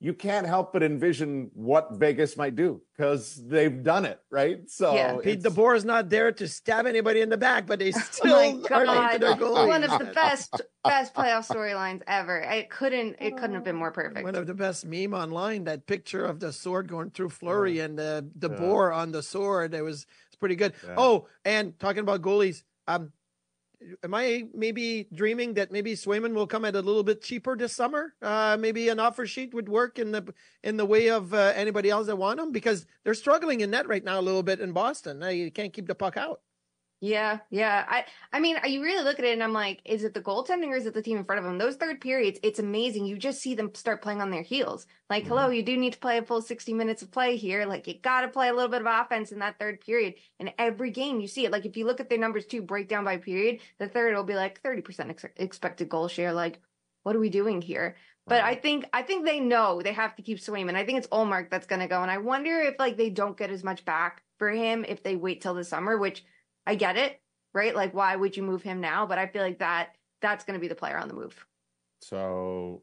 you 0.00 0.14
can't 0.14 0.46
help 0.46 0.72
but 0.72 0.82
envision 0.82 1.50
what 1.54 1.94
Vegas 1.94 2.36
might 2.36 2.54
do 2.54 2.80
because 2.96 3.34
they've 3.46 3.82
done 3.82 4.04
it 4.04 4.20
right. 4.30 4.68
So 4.70 4.92
Pete 5.22 5.38
it's- 5.40 5.52
DeBoer 5.54 5.76
is 5.76 5.84
not 5.84 6.08
there 6.08 6.30
to 6.32 6.46
stab 6.46 6.86
anybody 6.86 7.20
in 7.20 7.28
the 7.30 7.36
back, 7.36 7.66
but 7.66 7.78
they 7.80 7.92
Oh 7.96 8.00
still 8.10 8.36
my 8.52 8.62
are 8.76 8.84
god! 8.86 9.20
their 9.20 9.34
goalie. 9.34 9.66
One 9.66 9.82
of 9.84 9.98
the 9.98 10.04
best 10.14 10.60
best 10.84 11.14
playoff 11.14 11.48
storylines 11.48 12.02
ever. 12.06 12.38
It 12.38 12.70
couldn't 12.70 13.16
it 13.20 13.36
couldn't 13.36 13.54
have 13.54 13.64
been 13.64 13.76
more 13.76 13.90
perfect. 13.90 14.24
One 14.24 14.36
of 14.36 14.46
the 14.46 14.54
best 14.54 14.86
meme 14.86 15.14
online, 15.14 15.64
that 15.64 15.86
picture 15.86 16.24
of 16.24 16.38
the 16.40 16.52
sword 16.52 16.88
going 16.88 17.10
through 17.10 17.30
Fleury 17.30 17.80
and 17.80 17.98
the 17.98 18.28
the 18.36 18.50
Yeah. 18.50 18.92
on 18.92 19.10
the 19.12 19.22
sword. 19.22 19.74
It 19.74 19.82
was 19.82 20.06
it's 20.28 20.36
pretty 20.38 20.56
good. 20.56 20.74
Yeah. 20.86 20.94
Oh, 20.96 21.26
and 21.44 21.78
talking 21.80 22.00
about 22.00 22.22
goalies, 22.22 22.62
um, 22.86 23.12
am 24.02 24.14
I 24.14 24.46
maybe 24.54 25.08
dreaming 25.14 25.54
that 25.54 25.70
maybe 25.70 25.94
Swayman 25.94 26.34
will 26.34 26.46
come 26.46 26.64
at 26.64 26.74
a 26.74 26.80
little 26.80 27.02
bit 27.02 27.22
cheaper 27.22 27.56
this 27.56 27.74
summer? 27.74 28.14
Uh, 28.20 28.56
maybe 28.58 28.88
an 28.88 29.00
offer 29.00 29.26
sheet 29.26 29.54
would 29.54 29.68
work 29.68 29.98
in 29.98 30.12
the 30.12 30.32
in 30.62 30.76
the 30.76 30.84
way 30.84 31.08
of 31.08 31.32
uh, 31.34 31.52
anybody 31.54 31.90
else 31.90 32.06
that 32.06 32.16
want 32.16 32.40
him 32.40 32.52
because 32.52 32.86
they're 33.04 33.14
struggling 33.14 33.60
in 33.60 33.70
net 33.70 33.88
right 33.88 34.04
now 34.04 34.18
a 34.18 34.22
little 34.22 34.42
bit 34.42 34.60
in 34.60 34.72
Boston. 34.72 35.22
You 35.22 35.50
can't 35.50 35.72
keep 35.72 35.86
the 35.86 35.94
puck 35.94 36.16
out. 36.16 36.40
Yeah, 37.00 37.38
yeah. 37.50 37.84
I 37.88 38.06
I 38.32 38.40
mean, 38.40 38.56
you 38.66 38.82
really 38.82 39.04
look 39.04 39.20
at 39.20 39.24
it 39.24 39.32
and 39.32 39.42
I'm 39.42 39.52
like, 39.52 39.80
is 39.84 40.02
it 40.02 40.14
the 40.14 40.20
goaltending 40.20 40.68
or 40.70 40.76
is 40.76 40.84
it 40.84 40.94
the 40.94 41.02
team 41.02 41.16
in 41.16 41.24
front 41.24 41.38
of 41.38 41.44
them? 41.44 41.56
Those 41.56 41.76
third 41.76 42.00
periods, 42.00 42.40
it's 42.42 42.58
amazing. 42.58 43.06
You 43.06 43.16
just 43.16 43.40
see 43.40 43.54
them 43.54 43.72
start 43.74 44.02
playing 44.02 44.20
on 44.20 44.30
their 44.32 44.42
heels. 44.42 44.84
Like, 45.08 45.22
Mm-hmm. 45.22 45.28
hello, 45.28 45.48
you 45.50 45.62
do 45.62 45.76
need 45.76 45.92
to 45.92 45.98
play 46.00 46.18
a 46.18 46.22
full 46.24 46.42
60 46.42 46.74
minutes 46.74 47.02
of 47.02 47.12
play 47.12 47.36
here. 47.36 47.66
Like, 47.66 47.86
you 47.86 47.94
got 48.00 48.22
to 48.22 48.28
play 48.28 48.48
a 48.48 48.52
little 48.52 48.68
bit 48.68 48.80
of 48.80 48.88
offense 48.88 49.30
in 49.30 49.38
that 49.38 49.60
third 49.60 49.80
period. 49.80 50.14
And 50.40 50.52
every 50.58 50.90
game 50.90 51.20
you 51.20 51.28
see 51.28 51.44
it. 51.44 51.52
Like, 51.52 51.66
if 51.66 51.76
you 51.76 51.86
look 51.86 52.00
at 52.00 52.08
their 52.08 52.18
numbers 52.18 52.46
too, 52.46 52.62
breakdown 52.62 53.04
by 53.04 53.18
period, 53.18 53.60
the 53.78 53.88
third 53.88 54.16
will 54.16 54.24
be 54.24 54.34
like 54.34 54.60
30% 54.62 55.10
ex- 55.10 55.24
expected 55.36 55.88
goal 55.88 56.08
share. 56.08 56.32
Like, 56.32 56.60
what 57.04 57.14
are 57.14 57.20
we 57.20 57.30
doing 57.30 57.62
here? 57.62 57.94
But 58.26 58.42
I 58.42 58.56
think 58.56 58.84
I 58.92 59.02
think 59.02 59.24
they 59.24 59.40
know 59.40 59.80
they 59.80 59.92
have 59.94 60.14
to 60.16 60.22
keep 60.22 60.38
Swayman. 60.38 60.74
I 60.74 60.84
think 60.84 60.98
it's 60.98 61.06
Ullmark 61.08 61.48
that's 61.48 61.66
going 61.66 61.80
to 61.80 61.86
go, 61.88 62.02
and 62.02 62.10
I 62.10 62.18
wonder 62.18 62.60
if 62.60 62.74
like 62.78 62.98
they 62.98 63.08
don't 63.08 63.38
get 63.38 63.50
as 63.50 63.64
much 63.64 63.86
back 63.86 64.22
for 64.38 64.50
him 64.50 64.84
if 64.86 65.02
they 65.02 65.16
wait 65.16 65.40
till 65.40 65.54
the 65.54 65.64
summer. 65.64 65.96
Which 65.96 66.24
I 66.68 66.74
get 66.74 66.98
it, 66.98 67.18
right? 67.54 67.74
Like, 67.74 67.94
why 67.94 68.14
would 68.14 68.36
you 68.36 68.42
move 68.42 68.62
him 68.62 68.82
now? 68.82 69.06
But 69.06 69.16
I 69.16 69.26
feel 69.26 69.40
like 69.42 69.58
that 69.60 69.96
that's 70.20 70.44
going 70.44 70.52
to 70.52 70.60
be 70.60 70.68
the 70.68 70.74
player 70.74 70.98
on 70.98 71.08
the 71.08 71.14
move. 71.14 71.46
So 72.02 72.82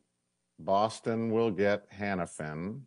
Boston 0.57 1.29
will 1.31 1.51
get 1.51 1.91
Hanifin. 1.91 2.81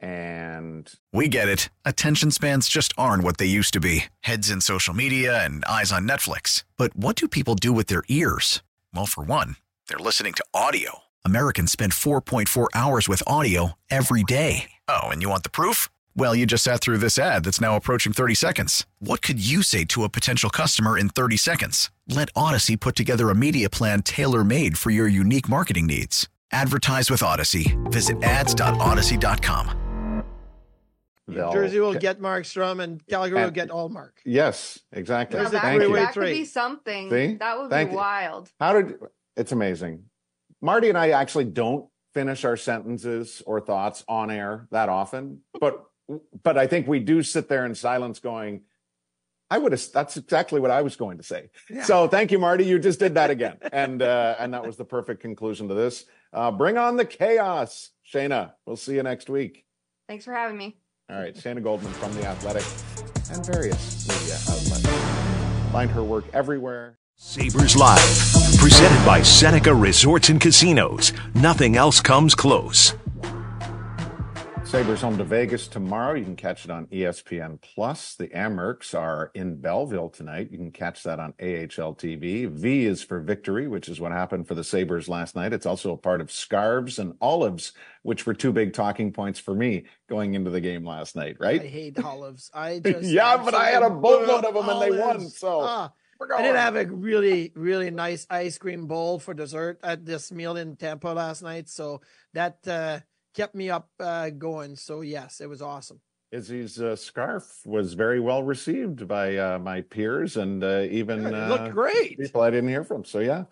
And 0.00 0.92
We 1.12 1.28
get 1.28 1.48
it. 1.48 1.68
Attention 1.84 2.32
spans 2.32 2.68
just 2.68 2.92
aren't 2.98 3.22
what 3.22 3.38
they 3.38 3.46
used 3.46 3.72
to 3.74 3.80
be 3.80 4.06
heads 4.20 4.50
in 4.50 4.60
social 4.60 4.92
media 4.92 5.44
and 5.44 5.64
eyes 5.66 5.92
on 5.92 6.06
Netflix. 6.06 6.64
But 6.76 6.96
what 6.96 7.14
do 7.14 7.28
people 7.28 7.54
do 7.54 7.72
with 7.72 7.86
their 7.86 8.02
ears? 8.08 8.60
Well, 8.92 9.06
for 9.06 9.22
one, 9.22 9.54
they're 9.88 9.98
listening 9.98 10.32
to 10.34 10.44
audio. 10.52 10.98
Americans 11.24 11.70
spend 11.70 11.92
4.4 11.92 12.66
hours 12.74 13.08
with 13.08 13.22
audio 13.26 13.78
every 13.88 14.24
day. 14.24 14.70
Oh, 14.88 15.04
and 15.10 15.22
you 15.22 15.28
want 15.28 15.44
the 15.44 15.48
proof? 15.48 15.88
Well, 16.16 16.34
you 16.36 16.46
just 16.46 16.62
sat 16.62 16.80
through 16.80 16.98
this 16.98 17.18
ad 17.18 17.44
that's 17.44 17.60
now 17.60 17.74
approaching 17.76 18.12
30 18.12 18.34
seconds. 18.34 18.86
What 19.00 19.20
could 19.20 19.44
you 19.44 19.62
say 19.62 19.84
to 19.86 20.04
a 20.04 20.08
potential 20.08 20.48
customer 20.48 20.96
in 20.96 21.08
30 21.08 21.36
seconds? 21.36 21.90
Let 22.08 22.32
Audacy 22.34 22.78
put 22.78 22.94
together 22.94 23.30
a 23.30 23.34
media 23.34 23.68
plan 23.68 24.02
tailor 24.02 24.44
made 24.44 24.78
for 24.78 24.90
your 24.90 25.08
unique 25.08 25.48
marketing 25.48 25.86
needs. 25.88 26.28
Advertise 26.52 27.10
with 27.10 27.20
Audacy. 27.20 27.74
Visit 27.90 28.22
ads.audacy.com. 28.22 30.22
New 31.26 31.34
they'll- 31.34 31.52
Jersey 31.52 31.80
will 31.80 31.94
get 31.94 32.20
Markstrom 32.20 32.80
and 32.82 33.04
Calgary 33.08 33.38
will 33.40 33.46
And- 33.46 33.54
get 33.54 33.70
Ullmark. 33.70 34.10
Yes, 34.24 34.78
exactly. 34.92 35.40
Now, 35.42 35.48
that, 35.48 35.62
Thank 35.62 35.82
you. 35.82 35.94
that 35.96 36.12
could 36.12 36.26
be 36.26 36.44
something. 36.44 37.10
See? 37.10 37.34
That 37.40 37.58
would 37.58 37.70
Thank 37.70 37.90
be 37.90 37.94
you. 37.94 37.98
wild. 37.98 38.50
How 38.60 38.74
did 38.74 38.94
it's 39.36 39.50
amazing. 39.50 40.04
Marty 40.62 40.90
and 40.90 40.98
I 40.98 41.10
actually 41.10 41.46
don't 41.46 41.86
finish 42.12 42.44
our 42.44 42.56
sentences 42.56 43.42
or 43.46 43.60
thoughts 43.60 44.04
on 44.06 44.30
air 44.30 44.68
that 44.70 44.88
often, 44.88 45.40
but 45.58 45.82
but 46.42 46.58
I 46.58 46.66
think 46.66 46.86
we 46.86 47.00
do 47.00 47.22
sit 47.22 47.48
there 47.48 47.64
in 47.64 47.74
silence 47.74 48.18
going, 48.18 48.62
I 49.50 49.58
would 49.58 49.72
have 49.72 49.82
that's 49.92 50.16
exactly 50.16 50.60
what 50.60 50.70
I 50.70 50.82
was 50.82 50.96
going 50.96 51.18
to 51.18 51.22
say. 51.22 51.50
So 51.84 52.08
thank 52.08 52.32
you, 52.32 52.38
Marty. 52.38 52.64
You 52.64 52.78
just 52.78 52.98
did 52.98 53.14
that 53.14 53.30
again. 53.30 53.58
and 53.72 54.02
uh 54.02 54.34
and 54.38 54.54
that 54.54 54.66
was 54.66 54.76
the 54.76 54.84
perfect 54.84 55.20
conclusion 55.20 55.68
to 55.68 55.74
this. 55.74 56.04
Uh 56.32 56.50
bring 56.50 56.76
on 56.78 56.96
the 56.96 57.04
chaos. 57.04 57.90
Shayna. 58.12 58.52
we'll 58.66 58.76
see 58.76 58.94
you 58.94 59.02
next 59.02 59.28
week. 59.30 59.64
Thanks 60.08 60.24
for 60.24 60.32
having 60.32 60.56
me. 60.58 60.76
All 61.10 61.18
right, 61.18 61.34
Shayna 61.34 61.62
Goldman 61.62 61.92
from 61.92 62.14
The 62.14 62.26
Athletic 62.26 62.64
and 63.32 63.44
various 63.44 64.08
media 64.08 64.36
outlets. 64.48 65.72
Find 65.72 65.90
her 65.90 66.02
work 66.02 66.24
everywhere. 66.32 66.98
Sabres 67.16 67.76
Live, 67.76 68.00
presented 68.58 69.04
by 69.06 69.22
Seneca 69.22 69.72
Resorts 69.74 70.30
and 70.30 70.40
Casinos. 70.40 71.12
Nothing 71.34 71.76
else 71.76 72.00
comes 72.00 72.34
close. 72.34 72.94
Sabres 74.74 75.02
home 75.02 75.16
to 75.18 75.22
Vegas 75.22 75.68
tomorrow. 75.68 76.14
You 76.14 76.24
can 76.24 76.34
catch 76.34 76.64
it 76.64 76.70
on 76.72 76.86
ESPN 76.86 77.60
Plus. 77.60 78.16
The 78.16 78.26
Amerks 78.30 78.92
are 78.92 79.30
in 79.32 79.54
Belleville 79.54 80.08
tonight. 80.08 80.48
You 80.50 80.58
can 80.58 80.72
catch 80.72 81.04
that 81.04 81.20
on 81.20 81.32
AHL 81.40 81.94
TV. 81.94 82.48
V 82.50 82.84
is 82.84 83.00
for 83.00 83.20
victory, 83.20 83.68
which 83.68 83.88
is 83.88 84.00
what 84.00 84.10
happened 84.10 84.48
for 84.48 84.56
the 84.56 84.64
Sabres 84.64 85.08
last 85.08 85.36
night. 85.36 85.52
It's 85.52 85.64
also 85.64 85.92
a 85.92 85.96
part 85.96 86.20
of 86.20 86.32
scarves 86.32 86.98
and 86.98 87.14
olives, 87.20 87.70
which 88.02 88.26
were 88.26 88.34
two 88.34 88.50
big 88.52 88.72
talking 88.72 89.12
points 89.12 89.38
for 89.38 89.54
me 89.54 89.84
going 90.08 90.34
into 90.34 90.50
the 90.50 90.60
game 90.60 90.84
last 90.84 91.14
night, 91.14 91.36
right? 91.38 91.62
I 91.62 91.66
hate 91.66 92.04
olives. 92.04 92.50
I 92.52 92.80
just 92.84 93.08
Yeah, 93.08 93.36
but 93.36 93.54
I 93.54 93.66
had 93.66 93.84
a 93.84 93.90
boatload 93.90 94.44
of 94.44 94.56
'em 94.56 94.68
and 94.68 94.82
they 94.82 94.90
won, 94.90 95.18
olives. 95.18 95.38
so 95.38 95.60
Ah, 95.60 95.92
I 96.36 96.42
did 96.42 96.56
have 96.56 96.74
a 96.74 96.86
really 96.86 97.52
really 97.54 97.92
nice 97.92 98.26
ice 98.28 98.58
cream 98.58 98.88
bowl 98.88 99.20
for 99.20 99.34
dessert 99.34 99.78
at 99.84 100.04
this 100.04 100.32
meal 100.32 100.56
in 100.56 100.74
Tampa 100.74 101.10
last 101.10 101.42
night, 101.42 101.68
so 101.68 102.00
that 102.32 102.58
uh, 102.66 102.98
kept 103.34 103.54
me 103.54 103.70
up 103.70 103.88
uh, 104.00 104.30
going. 104.30 104.76
So 104.76 105.02
yes, 105.02 105.40
it 105.40 105.48
was 105.48 105.60
awesome. 105.60 106.00
Izzy's 106.32 106.80
uh, 106.80 106.96
scarf 106.96 107.60
was 107.64 107.94
very 107.94 108.18
well 108.18 108.42
received 108.42 109.06
by 109.06 109.36
uh, 109.36 109.58
my 109.58 109.82
peers 109.82 110.36
and 110.36 110.64
uh, 110.64 110.86
even 110.90 111.22
Yeah, 111.22 111.48
looked 111.48 111.68
uh, 111.68 111.70
great. 111.70 112.18
people 112.18 112.40
I 112.42 112.50
didn't 112.50 112.70
hear 112.70 112.82
from. 112.82 113.04
So 113.04 113.20
yeah, 113.20 113.44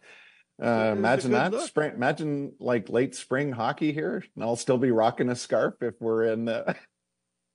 uh, 0.61 0.95
imagine 0.97 1.31
that 1.33 1.53
look. 1.53 1.69
spring. 1.69 1.93
Imagine 1.95 2.53
like 2.59 2.89
late 2.89 3.15
spring 3.15 3.53
hockey 3.53 3.93
here, 3.93 4.25
and 4.35 4.45
I'll 4.45 4.57
still 4.57 4.79
be 4.79 4.91
rocking 4.91 5.29
a 5.29 5.37
scarf 5.37 5.75
if 5.81 5.95
we're 6.01 6.25
in 6.25 6.49
uh, 6.49 6.75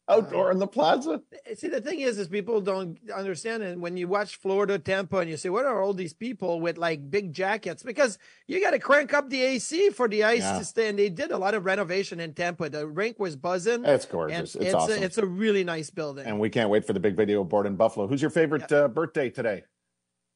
outdoor 0.10 0.51
in 0.51 0.60
the 0.60 0.68
plaza. 0.68 1.22
See, 1.55 1.68
the 1.68 1.82
thing 1.82 1.99
is, 1.99 2.18
is 2.18 2.28
people 2.28 2.62
don't 2.62 2.97
understand 3.14 3.64
And 3.64 3.82
When 3.82 3.97
you 3.97 4.08
watch 4.08 4.38
Florida, 4.38 4.80
Tampa, 4.80 5.18
and 5.18 5.30
you 5.30 5.38
say, 5.38 5.49
"What 5.49 5.66
are 5.66 5.82
all 5.82 5.93
these 5.93 6.14
people 6.14 6.62
with 6.62 6.78
like 6.78 7.10
big 7.10 7.34
jackets?" 7.34 7.84
Because 7.84 8.18
you 8.47 8.62
got 8.62 8.72
to 8.72 8.80
crank 8.80 9.14
up 9.14 9.30
the 9.30 9.41
AC 9.41 9.89
for 9.91 10.08
the 10.08 10.24
ice 10.24 10.41
Yeah. 10.41 10.60
to 10.60 10.66
stay. 10.66 10.88
And 10.89 10.97
they 10.97 11.10
did 11.10 11.32
a 11.32 11.38
lot 11.38 11.53
of 11.53 11.66
renovation 11.66 12.20
in 12.20 12.34
Tampa. 12.34 12.70
The 12.70 12.88
rink 12.88 13.20
was 13.20 13.36
buzzing. 13.36 13.86
It's 13.86 14.05
gorgeous. 14.05 14.55
It's 14.55 14.74
a, 14.74 14.78
awesome. 14.78 15.03
it's 15.03 15.18
a 15.18 15.26
really 15.26 15.64
nice 15.64 15.89
building. 15.89 16.26
And 16.26 16.39
we 16.39 16.49
can't 16.49 16.70
wait 16.70 16.86
for 16.86 16.93
the 16.93 16.99
big 16.99 17.16
video 17.16 17.43
board 17.43 17.66
in 17.66 17.76
Buffalo. 17.76 18.08
Who's 18.08 18.22
your 18.22 18.32
favorite 18.32 18.72
uh, 18.72 18.88
birthday 18.88 19.30
today? 19.30 19.64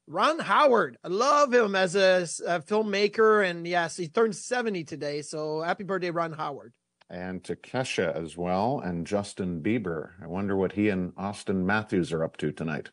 Ron 0.07 0.39
Howard, 0.39 0.97
I 1.03 1.07
love 1.07 1.53
him 1.53 1.75
as 1.75 1.95
a, 1.95 2.23
a 2.45 2.59
filmmaker, 2.59 3.47
and 3.47 3.65
yes, 3.65 3.95
he 3.95 4.09
turned 4.09 4.35
seventy 4.35 4.83
today. 4.83 5.21
So 5.21 5.61
happy 5.61 5.83
birthday, 5.85 6.09
Ron 6.11 6.33
Howard. 6.33 6.73
And 7.11 7.43
to 7.43 7.57
Kesha 7.57 8.15
as 8.15 8.37
well, 8.37 8.79
and 8.79 9.05
Justin 9.05 9.61
Bieber. 9.61 10.11
I 10.23 10.27
wonder 10.27 10.55
what 10.55 10.71
he 10.71 10.87
and 10.87 11.13
Auston 11.15 11.65
Matthews 11.65 12.13
are 12.13 12.23
up 12.23 12.37
to 12.37 12.53
tonight. 12.53 12.89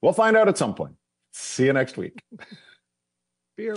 We'll 0.00 0.14
find 0.14 0.34
out 0.34 0.48
at 0.48 0.56
some 0.56 0.74
point. 0.74 0.94
See 1.34 1.66
you 1.66 1.74
next 1.74 1.98
week. 1.98 2.22
Beer 3.58 3.76